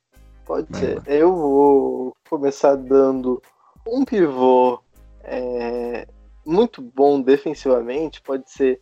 Pode 0.45 0.67
vai 0.69 0.81
ser. 0.81 1.01
Eu 1.07 1.35
vou 1.35 2.15
começar 2.29 2.75
dando 2.75 3.41
um 3.85 4.05
pivô 4.05 4.79
é, 5.23 6.07
muito 6.45 6.81
bom 6.81 7.21
defensivamente, 7.21 8.21
pode 8.21 8.49
ser 8.49 8.81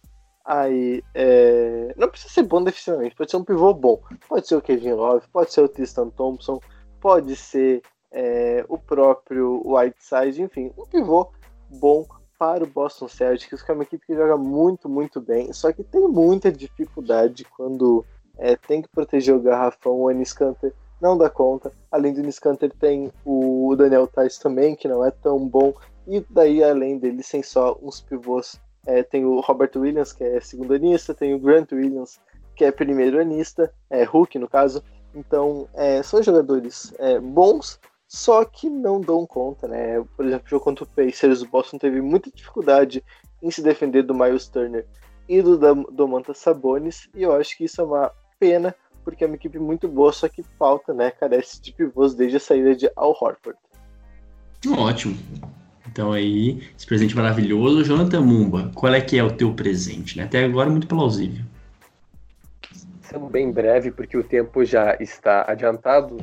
Aí, 0.52 1.04
é... 1.14 1.94
não 1.96 2.10
precisa 2.10 2.34
ser 2.34 2.42
bom 2.42 2.64
defensivamente, 2.64 3.16
pode 3.16 3.30
ser 3.30 3.38
um 3.38 3.44
pivô 3.44 3.72
bom. 3.72 4.02
Pode 4.28 4.48
ser 4.48 4.56
o 4.56 4.62
Kevin 4.62 4.94
Love, 4.94 5.28
pode 5.32 5.54
ser 5.54 5.62
o 5.62 5.70
Tristan 5.70 6.10
Thompson, 6.10 6.60
pode 7.00 7.36
ser 7.36 7.84
é, 8.12 8.66
o 8.68 8.76
próprio 8.76 9.62
Whiteside, 9.64 10.42
enfim, 10.42 10.72
um 10.76 10.88
pivô 10.88 11.30
bom 11.70 12.04
para 12.40 12.64
o 12.64 12.68
Boston 12.68 13.08
Celtics, 13.08 13.62
que 13.62 13.70
é 13.70 13.74
uma 13.76 13.84
equipe 13.84 14.08
que 14.08 14.16
joga 14.16 14.38
muito, 14.38 14.90
muito 14.90 15.22
bem, 15.22 15.54
só 15.54 15.72
que 15.72 15.84
tem 15.84 16.08
muita 16.08 16.52
dificuldade 16.52 17.46
quando 17.56 18.04
é, 18.36 18.56
tem 18.56 18.82
que 18.82 18.88
proteger 18.88 19.36
o 19.36 19.42
garrafão, 19.42 20.00
o 20.00 20.10
Ennis 20.10 20.34
Canter 20.34 20.74
não 21.00 21.16
dá 21.16 21.30
conta. 21.30 21.72
Além 21.92 22.12
do 22.12 22.22
Ennis 22.22 22.40
Canter 22.40 22.72
tem 22.74 23.12
o 23.24 23.76
Daniel 23.78 24.08
Tais 24.08 24.40
também, 24.40 24.76
que 24.76 24.88
não 24.88 25.06
é 25.06 25.12
tão 25.12 25.48
bom, 25.48 25.76
e 26.08 26.26
daí 26.28 26.64
além 26.64 26.98
dele 26.98 27.22
tem 27.22 27.44
só 27.44 27.78
uns 27.84 28.02
pivôs 28.02 28.60
é, 28.86 29.04
tem 29.04 29.26
o 29.26 29.40
Robert 29.40 29.72
Williams, 29.76 30.14
que 30.14 30.24
é 30.24 30.40
segundo 30.40 30.74
anista, 30.74 31.14
tem 31.14 31.34
o 31.34 31.40
Grant 31.40 31.72
Williams, 31.72 32.20
que 32.56 32.66
é 32.66 32.72
primeiro 32.72 33.20
anista, 33.20 33.74
é 33.90 34.04
Hulk 34.04 34.38
no 34.40 34.48
caso. 34.48 34.84
Então, 35.14 35.68
é, 35.74 36.04
são 36.04 36.22
jogadores 36.22 36.94
é, 37.00 37.20
bons, 37.20 37.80
só 38.08 38.44
que 38.46 38.70
não 38.70 39.00
dão 39.00 39.26
conta, 39.26 39.68
né? 39.68 40.04
Por 40.16 40.26
exemplo, 40.26 40.46
o 40.46 40.50
jogo 40.50 40.64
contra 40.64 40.84
o 40.84 40.88
Pacers, 40.88 41.42
o 41.42 41.48
Boston 41.48 41.78
teve 41.78 42.02
muita 42.02 42.32
dificuldade 42.32 43.04
em 43.42 43.50
se 43.50 43.62
defender 43.62 44.04
do 44.04 44.14
Miles 44.14 44.48
Turner 44.48 44.86
e 45.28 45.42
do 45.42 45.58
Domantas 45.92 46.40
Sabonis, 46.40 47.08
e 47.14 47.24
eu 47.24 47.34
acho 47.34 47.56
que 47.56 47.66
isso 47.66 47.82
é 47.82 47.84
uma 47.84 48.12
pena, 48.40 48.76
porque 49.04 49.24
é 49.24 49.28
uma 49.28 49.36
equipe 49.36 49.60
muito 49.60 49.88
boa, 49.88 50.12
só 50.12 50.28
que 50.28 50.44
falta, 50.58 50.94
né? 50.94 51.12
Carece 51.12 51.62
de 51.62 51.72
pivôs 51.72 52.16
desde 52.16 52.38
a 52.38 52.40
saída 52.40 52.76
de 52.76 52.92
Al 52.96 53.12
Horford. 53.12 53.60
Ótimo. 54.76 55.16
Então 56.00 56.14
aí, 56.14 56.64
esse 56.78 56.88
presente 56.88 57.14
maravilhoso. 57.14 57.84
Jonathan 57.84 58.22
Mumba, 58.22 58.72
qual 58.74 58.94
é 58.94 59.02
que 59.02 59.20
é 59.20 59.24
o 59.24 59.30
teu 59.30 59.54
presente? 59.54 60.18
Né? 60.18 60.24
Até 60.24 60.46
agora 60.46 60.70
muito 60.70 60.88
plausível. 60.88 61.44
Sendo 63.02 63.26
bem 63.26 63.52
breve, 63.52 63.92
porque 63.92 64.16
o 64.16 64.24
tempo 64.24 64.64
já 64.64 64.96
está 64.98 65.44
adiantado. 65.46 66.16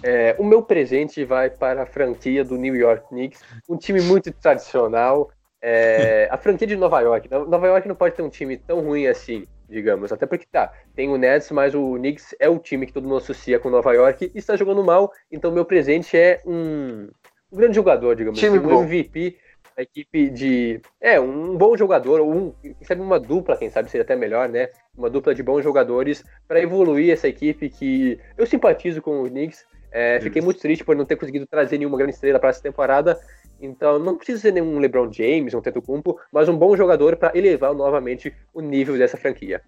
É, 0.00 0.36
o 0.38 0.44
meu 0.44 0.62
presente 0.62 1.24
vai 1.24 1.50
para 1.50 1.82
a 1.82 1.86
franquia 1.86 2.44
do 2.44 2.56
New 2.56 2.76
York 2.76 3.08
Knicks, 3.08 3.40
um 3.68 3.76
time 3.76 4.00
muito 4.00 4.30
tradicional. 4.30 5.32
É, 5.60 6.28
a 6.30 6.38
franquia 6.38 6.68
de 6.68 6.76
Nova 6.76 7.00
York. 7.00 7.28
Nova 7.28 7.66
York 7.66 7.88
não 7.88 7.96
pode 7.96 8.14
ter 8.14 8.22
um 8.22 8.30
time 8.30 8.58
tão 8.58 8.80
ruim 8.80 9.08
assim, 9.08 9.44
digamos. 9.68 10.12
Até 10.12 10.24
porque 10.24 10.46
tá, 10.52 10.72
tem 10.94 11.08
o 11.08 11.16
Nets, 11.16 11.50
mas 11.50 11.74
o 11.74 11.94
Knicks 11.94 12.32
é 12.38 12.48
o 12.48 12.60
time 12.60 12.86
que 12.86 12.92
todo 12.92 13.08
mundo 13.08 13.16
associa 13.16 13.58
com 13.58 13.70
Nova 13.70 13.92
York 13.92 14.30
e 14.32 14.38
está 14.38 14.54
jogando 14.54 14.84
mal. 14.84 15.12
Então 15.32 15.50
meu 15.50 15.64
presente 15.64 16.16
é 16.16 16.40
um, 16.46 17.08
um 17.52 17.56
grande 17.56 17.74
jogador, 17.74 18.14
digamos 18.14 18.38
Time 18.38 18.58
assim, 18.58 18.66
um 18.66 18.82
MVP 18.82 19.36
da 19.76 19.82
equipe 19.82 20.30
de. 20.30 20.80
É, 21.00 21.18
um 21.18 21.56
bom 21.56 21.76
jogador, 21.76 22.20
ou 22.20 22.32
um, 22.32 22.54
sabe, 22.82 23.00
uma 23.00 23.18
dupla, 23.18 23.56
quem 23.56 23.70
sabe 23.70 23.90
seria 23.90 24.02
até 24.02 24.14
melhor, 24.16 24.48
né? 24.48 24.68
Uma 24.96 25.08
dupla 25.08 25.34
de 25.34 25.42
bons 25.42 25.62
jogadores 25.62 26.24
para 26.46 26.60
evoluir 26.60 27.12
essa 27.12 27.28
equipe 27.28 27.68
que 27.68 28.18
eu 28.36 28.46
simpatizo 28.46 29.00
com 29.00 29.22
o 29.22 29.28
Knicks. 29.28 29.64
É, 29.92 30.20
fiquei 30.20 30.40
muito 30.40 30.60
triste 30.60 30.84
por 30.84 30.94
não 30.94 31.04
ter 31.04 31.16
conseguido 31.16 31.46
trazer 31.46 31.78
nenhuma 31.78 31.98
grande 31.98 32.14
estrela 32.14 32.38
para 32.38 32.50
essa 32.50 32.62
temporada. 32.62 33.18
Então, 33.60 33.98
não 33.98 34.16
precisa 34.16 34.40
ser 34.40 34.52
nenhum 34.52 34.78
LeBron 34.78 35.12
James, 35.12 35.52
um 35.52 35.60
Teto 35.60 35.82
Cumpo, 35.82 36.18
mas 36.32 36.48
um 36.48 36.56
bom 36.56 36.76
jogador 36.76 37.16
para 37.16 37.36
elevar 37.36 37.74
novamente 37.74 38.32
o 38.54 38.60
nível 38.60 38.96
dessa 38.96 39.16
franquia. 39.16 39.60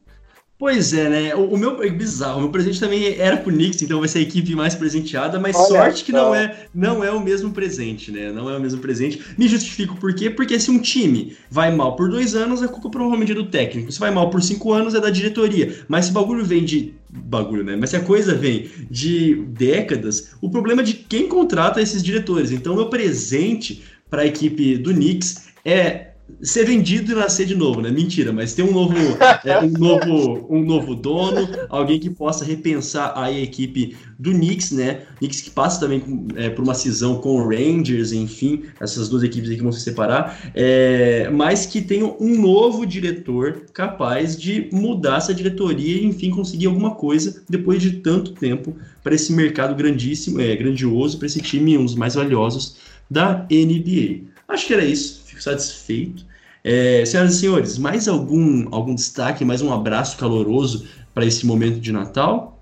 Pois 0.58 0.92
é, 0.92 1.08
né? 1.08 1.34
O, 1.34 1.54
o, 1.54 1.58
meu 1.58 1.82
é 1.82 1.90
bizarro, 1.90 2.38
o 2.38 2.42
meu 2.42 2.50
presente 2.50 2.78
também 2.78 3.18
era 3.18 3.36
pro 3.36 3.52
Knicks, 3.52 3.82
então 3.82 3.98
vai 3.98 4.08
ser 4.08 4.20
a 4.20 4.22
equipe 4.22 4.54
mais 4.54 4.76
presenteada, 4.76 5.40
mas 5.40 5.56
Olha 5.56 5.66
sorte 5.66 6.04
que 6.04 6.12
não 6.12 6.32
é, 6.32 6.66
não 6.72 7.02
é 7.02 7.10
o 7.10 7.20
mesmo 7.20 7.50
presente, 7.50 8.12
né? 8.12 8.30
Não 8.30 8.48
é 8.48 8.56
o 8.56 8.60
mesmo 8.60 8.80
presente. 8.80 9.20
Me 9.36 9.48
justifico 9.48 9.96
por 9.96 10.14
quê? 10.14 10.30
Porque 10.30 10.60
se 10.60 10.70
um 10.70 10.78
time 10.78 11.36
vai 11.50 11.74
mal 11.74 11.96
por 11.96 12.08
dois 12.08 12.36
anos, 12.36 12.62
a 12.62 12.68
culpa 12.68 12.88
provavelmente 12.88 13.32
é 13.32 13.34
do 13.34 13.46
técnico. 13.46 13.90
Se 13.90 13.98
vai 13.98 14.12
mal 14.12 14.30
por 14.30 14.40
cinco 14.40 14.72
anos, 14.72 14.94
é 14.94 15.00
da 15.00 15.10
diretoria. 15.10 15.84
Mas 15.88 16.04
se 16.04 16.10
o 16.12 16.14
bagulho 16.14 16.44
vem 16.44 16.64
de. 16.64 16.94
Bagulho, 17.10 17.64
né? 17.64 17.76
Mas 17.76 17.90
se 17.90 17.96
a 17.96 18.00
coisa 18.00 18.32
vem 18.34 18.70
de 18.88 19.34
décadas, 19.48 20.30
o 20.40 20.48
problema 20.48 20.82
é 20.82 20.84
de 20.84 20.94
quem 20.94 21.28
contrata 21.28 21.82
esses 21.82 22.02
diretores. 22.04 22.52
Então, 22.52 22.76
meu 22.76 22.86
presente 22.86 23.82
para 24.08 24.22
a 24.22 24.26
equipe 24.26 24.78
do 24.78 24.92
Knicks 24.92 25.48
é 25.64 26.11
ser 26.40 26.64
vendido 26.64 27.12
e 27.12 27.14
nascer 27.14 27.46
de 27.46 27.54
novo, 27.54 27.80
né? 27.80 27.90
Mentira, 27.90 28.32
mas 28.32 28.54
ter 28.54 28.62
um 28.62 28.72
novo, 28.72 28.94
é, 29.44 29.58
um 29.60 29.70
novo, 29.70 30.46
um 30.48 30.64
novo 30.64 30.94
dono, 30.94 31.48
alguém 31.68 31.98
que 31.98 32.10
possa 32.10 32.44
repensar 32.44 33.12
a 33.16 33.30
equipe 33.30 33.96
do 34.18 34.32
Knicks, 34.32 34.72
né? 34.72 35.02
Knicks 35.18 35.40
que 35.40 35.50
passa 35.50 35.80
também 35.80 36.02
é, 36.36 36.50
por 36.50 36.62
uma 36.62 36.74
cisão 36.74 37.16
com 37.16 37.36
o 37.36 37.48
Rangers, 37.48 38.12
enfim, 38.12 38.62
essas 38.80 39.08
duas 39.08 39.22
equipes 39.22 39.50
aí 39.50 39.56
que 39.56 39.62
vão 39.62 39.72
se 39.72 39.80
separar, 39.80 40.50
é, 40.54 41.28
mas 41.30 41.66
que 41.66 41.80
tenham 41.80 42.16
um 42.18 42.40
novo 42.40 42.86
diretor 42.86 43.66
capaz 43.72 44.36
de 44.36 44.68
mudar 44.72 45.18
essa 45.18 45.34
diretoria 45.34 46.00
e, 46.00 46.04
enfim, 46.04 46.30
conseguir 46.30 46.66
alguma 46.66 46.94
coisa 46.94 47.42
depois 47.48 47.80
de 47.80 47.92
tanto 47.98 48.32
tempo 48.32 48.76
para 49.02 49.14
esse 49.14 49.32
mercado 49.32 49.74
grandíssimo, 49.74 50.40
é, 50.40 50.54
grandioso, 50.56 51.18
para 51.18 51.26
esse 51.26 51.40
time, 51.40 51.78
um 51.78 51.84
dos 51.84 51.94
mais 51.94 52.14
valiosos 52.14 52.76
da 53.10 53.46
NBA. 53.50 54.32
Acho 54.48 54.66
que 54.66 54.74
era 54.74 54.84
isso 54.84 55.21
satisfeito. 55.42 56.24
É, 56.64 57.04
senhoras 57.04 57.34
e 57.34 57.40
senhores, 57.40 57.78
mais 57.78 58.06
algum, 58.06 58.72
algum 58.72 58.94
destaque, 58.94 59.44
mais 59.44 59.60
um 59.62 59.72
abraço 59.72 60.16
caloroso 60.16 60.88
para 61.12 61.24
esse 61.24 61.44
momento 61.44 61.80
de 61.80 61.90
Natal? 61.90 62.60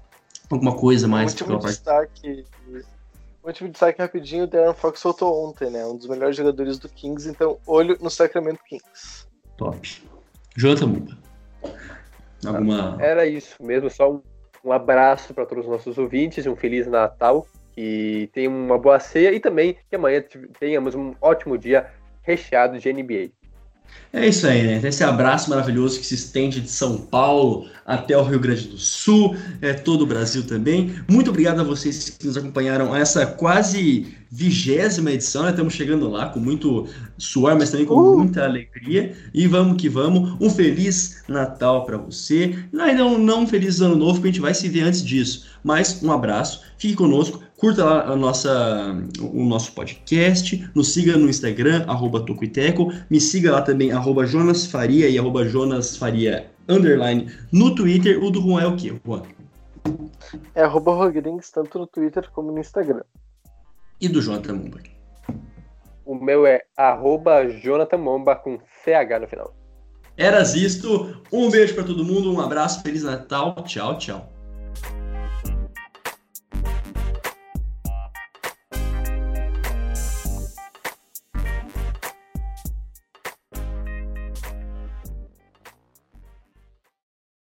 Alguma 0.48 0.74
coisa 0.74 1.06
mais? 1.06 1.32
Um 1.32 1.44
último 1.44 1.58
destaque, 1.58 2.44
um 3.44 3.46
último 3.46 3.68
destaque 3.68 4.00
rapidinho, 4.00 4.44
o 4.44 4.46
Darren 4.46 4.74
Fox 4.74 5.00
soltou 5.00 5.48
ontem, 5.48 5.70
né? 5.70 5.84
Um 5.84 5.96
dos 5.96 6.08
melhores 6.08 6.34
jogadores 6.34 6.78
do 6.78 6.88
Kings, 6.88 7.28
então 7.28 7.58
olho 7.66 7.98
no 8.00 8.08
Sacramento 8.08 8.60
Kings. 8.66 9.26
Top. 9.58 10.02
Jonathan 10.56 10.86
Muba. 10.86 11.18
Alguma... 12.46 12.96
Era 13.00 13.26
isso 13.26 13.62
mesmo, 13.62 13.90
só 13.90 14.10
um, 14.10 14.22
um 14.64 14.72
abraço 14.72 15.34
para 15.34 15.44
todos 15.44 15.64
os 15.64 15.70
nossos 15.70 15.98
ouvintes, 15.98 16.46
um 16.46 16.56
Feliz 16.56 16.86
Natal, 16.86 17.46
que 17.74 18.30
tenham 18.32 18.52
uma 18.52 18.78
boa 18.78 18.98
ceia 18.98 19.32
e 19.32 19.38
também 19.38 19.76
que 19.88 19.96
amanhã 19.96 20.24
tenhamos 20.58 20.94
um 20.94 21.14
ótimo 21.20 21.58
dia 21.58 21.92
recheado 22.22 22.78
de 22.78 22.92
NBA. 22.92 23.30
É 24.12 24.26
isso 24.26 24.44
aí, 24.44 24.62
né? 24.62 24.80
Esse 24.82 25.04
abraço 25.04 25.48
maravilhoso 25.50 26.00
que 26.00 26.06
se 26.06 26.16
estende 26.16 26.60
de 26.60 26.68
São 26.68 26.98
Paulo 26.98 27.68
até 27.86 28.16
o 28.16 28.24
Rio 28.24 28.40
Grande 28.40 28.66
do 28.66 28.76
Sul, 28.76 29.36
é 29.62 29.72
todo 29.72 30.02
o 30.02 30.06
Brasil 30.06 30.44
também. 30.44 30.92
Muito 31.08 31.30
obrigado 31.30 31.60
a 31.60 31.64
vocês 31.64 32.10
que 32.10 32.26
nos 32.26 32.36
acompanharam 32.36 32.92
a 32.92 32.98
essa 32.98 33.24
quase 33.24 34.16
vigésima 34.28 35.12
edição, 35.12 35.44
né? 35.44 35.50
Estamos 35.50 35.74
chegando 35.74 36.08
lá 36.08 36.28
com 36.28 36.40
muito 36.40 36.88
suor, 37.18 37.56
mas 37.56 37.70
também 37.70 37.86
com 37.86 37.94
uh! 37.94 38.18
muita 38.18 38.44
alegria. 38.44 39.14
E 39.32 39.46
vamos 39.46 39.80
que 39.80 39.88
vamos. 39.88 40.36
Um 40.40 40.50
feliz 40.50 41.22
Natal 41.28 41.86
para 41.86 41.96
você. 41.96 42.58
Ainda 42.80 43.04
um 43.04 43.16
não 43.16 43.46
feliz 43.46 43.80
ano 43.80 43.94
novo, 43.94 44.14
porque 44.14 44.28
a 44.28 44.32
gente 44.32 44.40
vai 44.40 44.54
se 44.54 44.68
ver 44.68 44.82
antes 44.82 45.04
disso. 45.04 45.46
Mas 45.62 46.02
um 46.02 46.10
abraço, 46.10 46.62
fique 46.78 46.94
conosco 46.94 47.40
curta 47.60 47.84
lá 47.84 48.04
a 48.04 48.16
nossa, 48.16 48.96
o 49.20 49.44
nosso 49.44 49.72
podcast, 49.72 50.70
nos 50.74 50.94
siga 50.94 51.16
no 51.18 51.28
Instagram, 51.28 51.84
arroba 51.86 52.24
Tocoiteco, 52.24 52.90
me 53.10 53.20
siga 53.20 53.52
lá 53.52 53.60
também, 53.60 53.92
arroba 53.92 54.26
Jonas 54.26 54.66
Faria 54.66 55.08
e 55.10 55.18
arroba 55.18 55.44
Jonas 55.44 55.94
Faria 55.98 56.50
underline 56.66 57.30
no 57.52 57.74
Twitter. 57.74 58.24
O 58.24 58.30
do 58.30 58.40
Juan 58.40 58.62
é 58.62 58.66
o 58.66 58.76
quê, 58.76 58.98
Juan? 59.04 59.22
É 60.54 60.62
arroba 60.62 60.94
Rodrigues, 60.94 61.50
tanto 61.50 61.78
no 61.78 61.86
Twitter 61.86 62.30
como 62.30 62.50
no 62.50 62.58
Instagram. 62.58 63.02
E 64.00 64.08
do 64.08 64.22
Jonathan 64.22 64.54
Momba? 64.54 64.78
O 66.06 66.14
meu 66.14 66.46
é 66.46 66.62
arroba 66.74 67.46
Jonathan 67.46 67.98
Momba 67.98 68.36
com 68.36 68.58
CH 68.58 69.20
no 69.20 69.28
final. 69.28 69.54
Eras 70.16 70.54
isto, 70.54 71.22
um 71.30 71.50
beijo 71.50 71.74
para 71.74 71.84
todo 71.84 72.04
mundo, 72.04 72.32
um 72.32 72.40
abraço, 72.40 72.82
Feliz 72.82 73.02
Natal, 73.02 73.54
tchau, 73.64 73.98
tchau. 73.98 74.39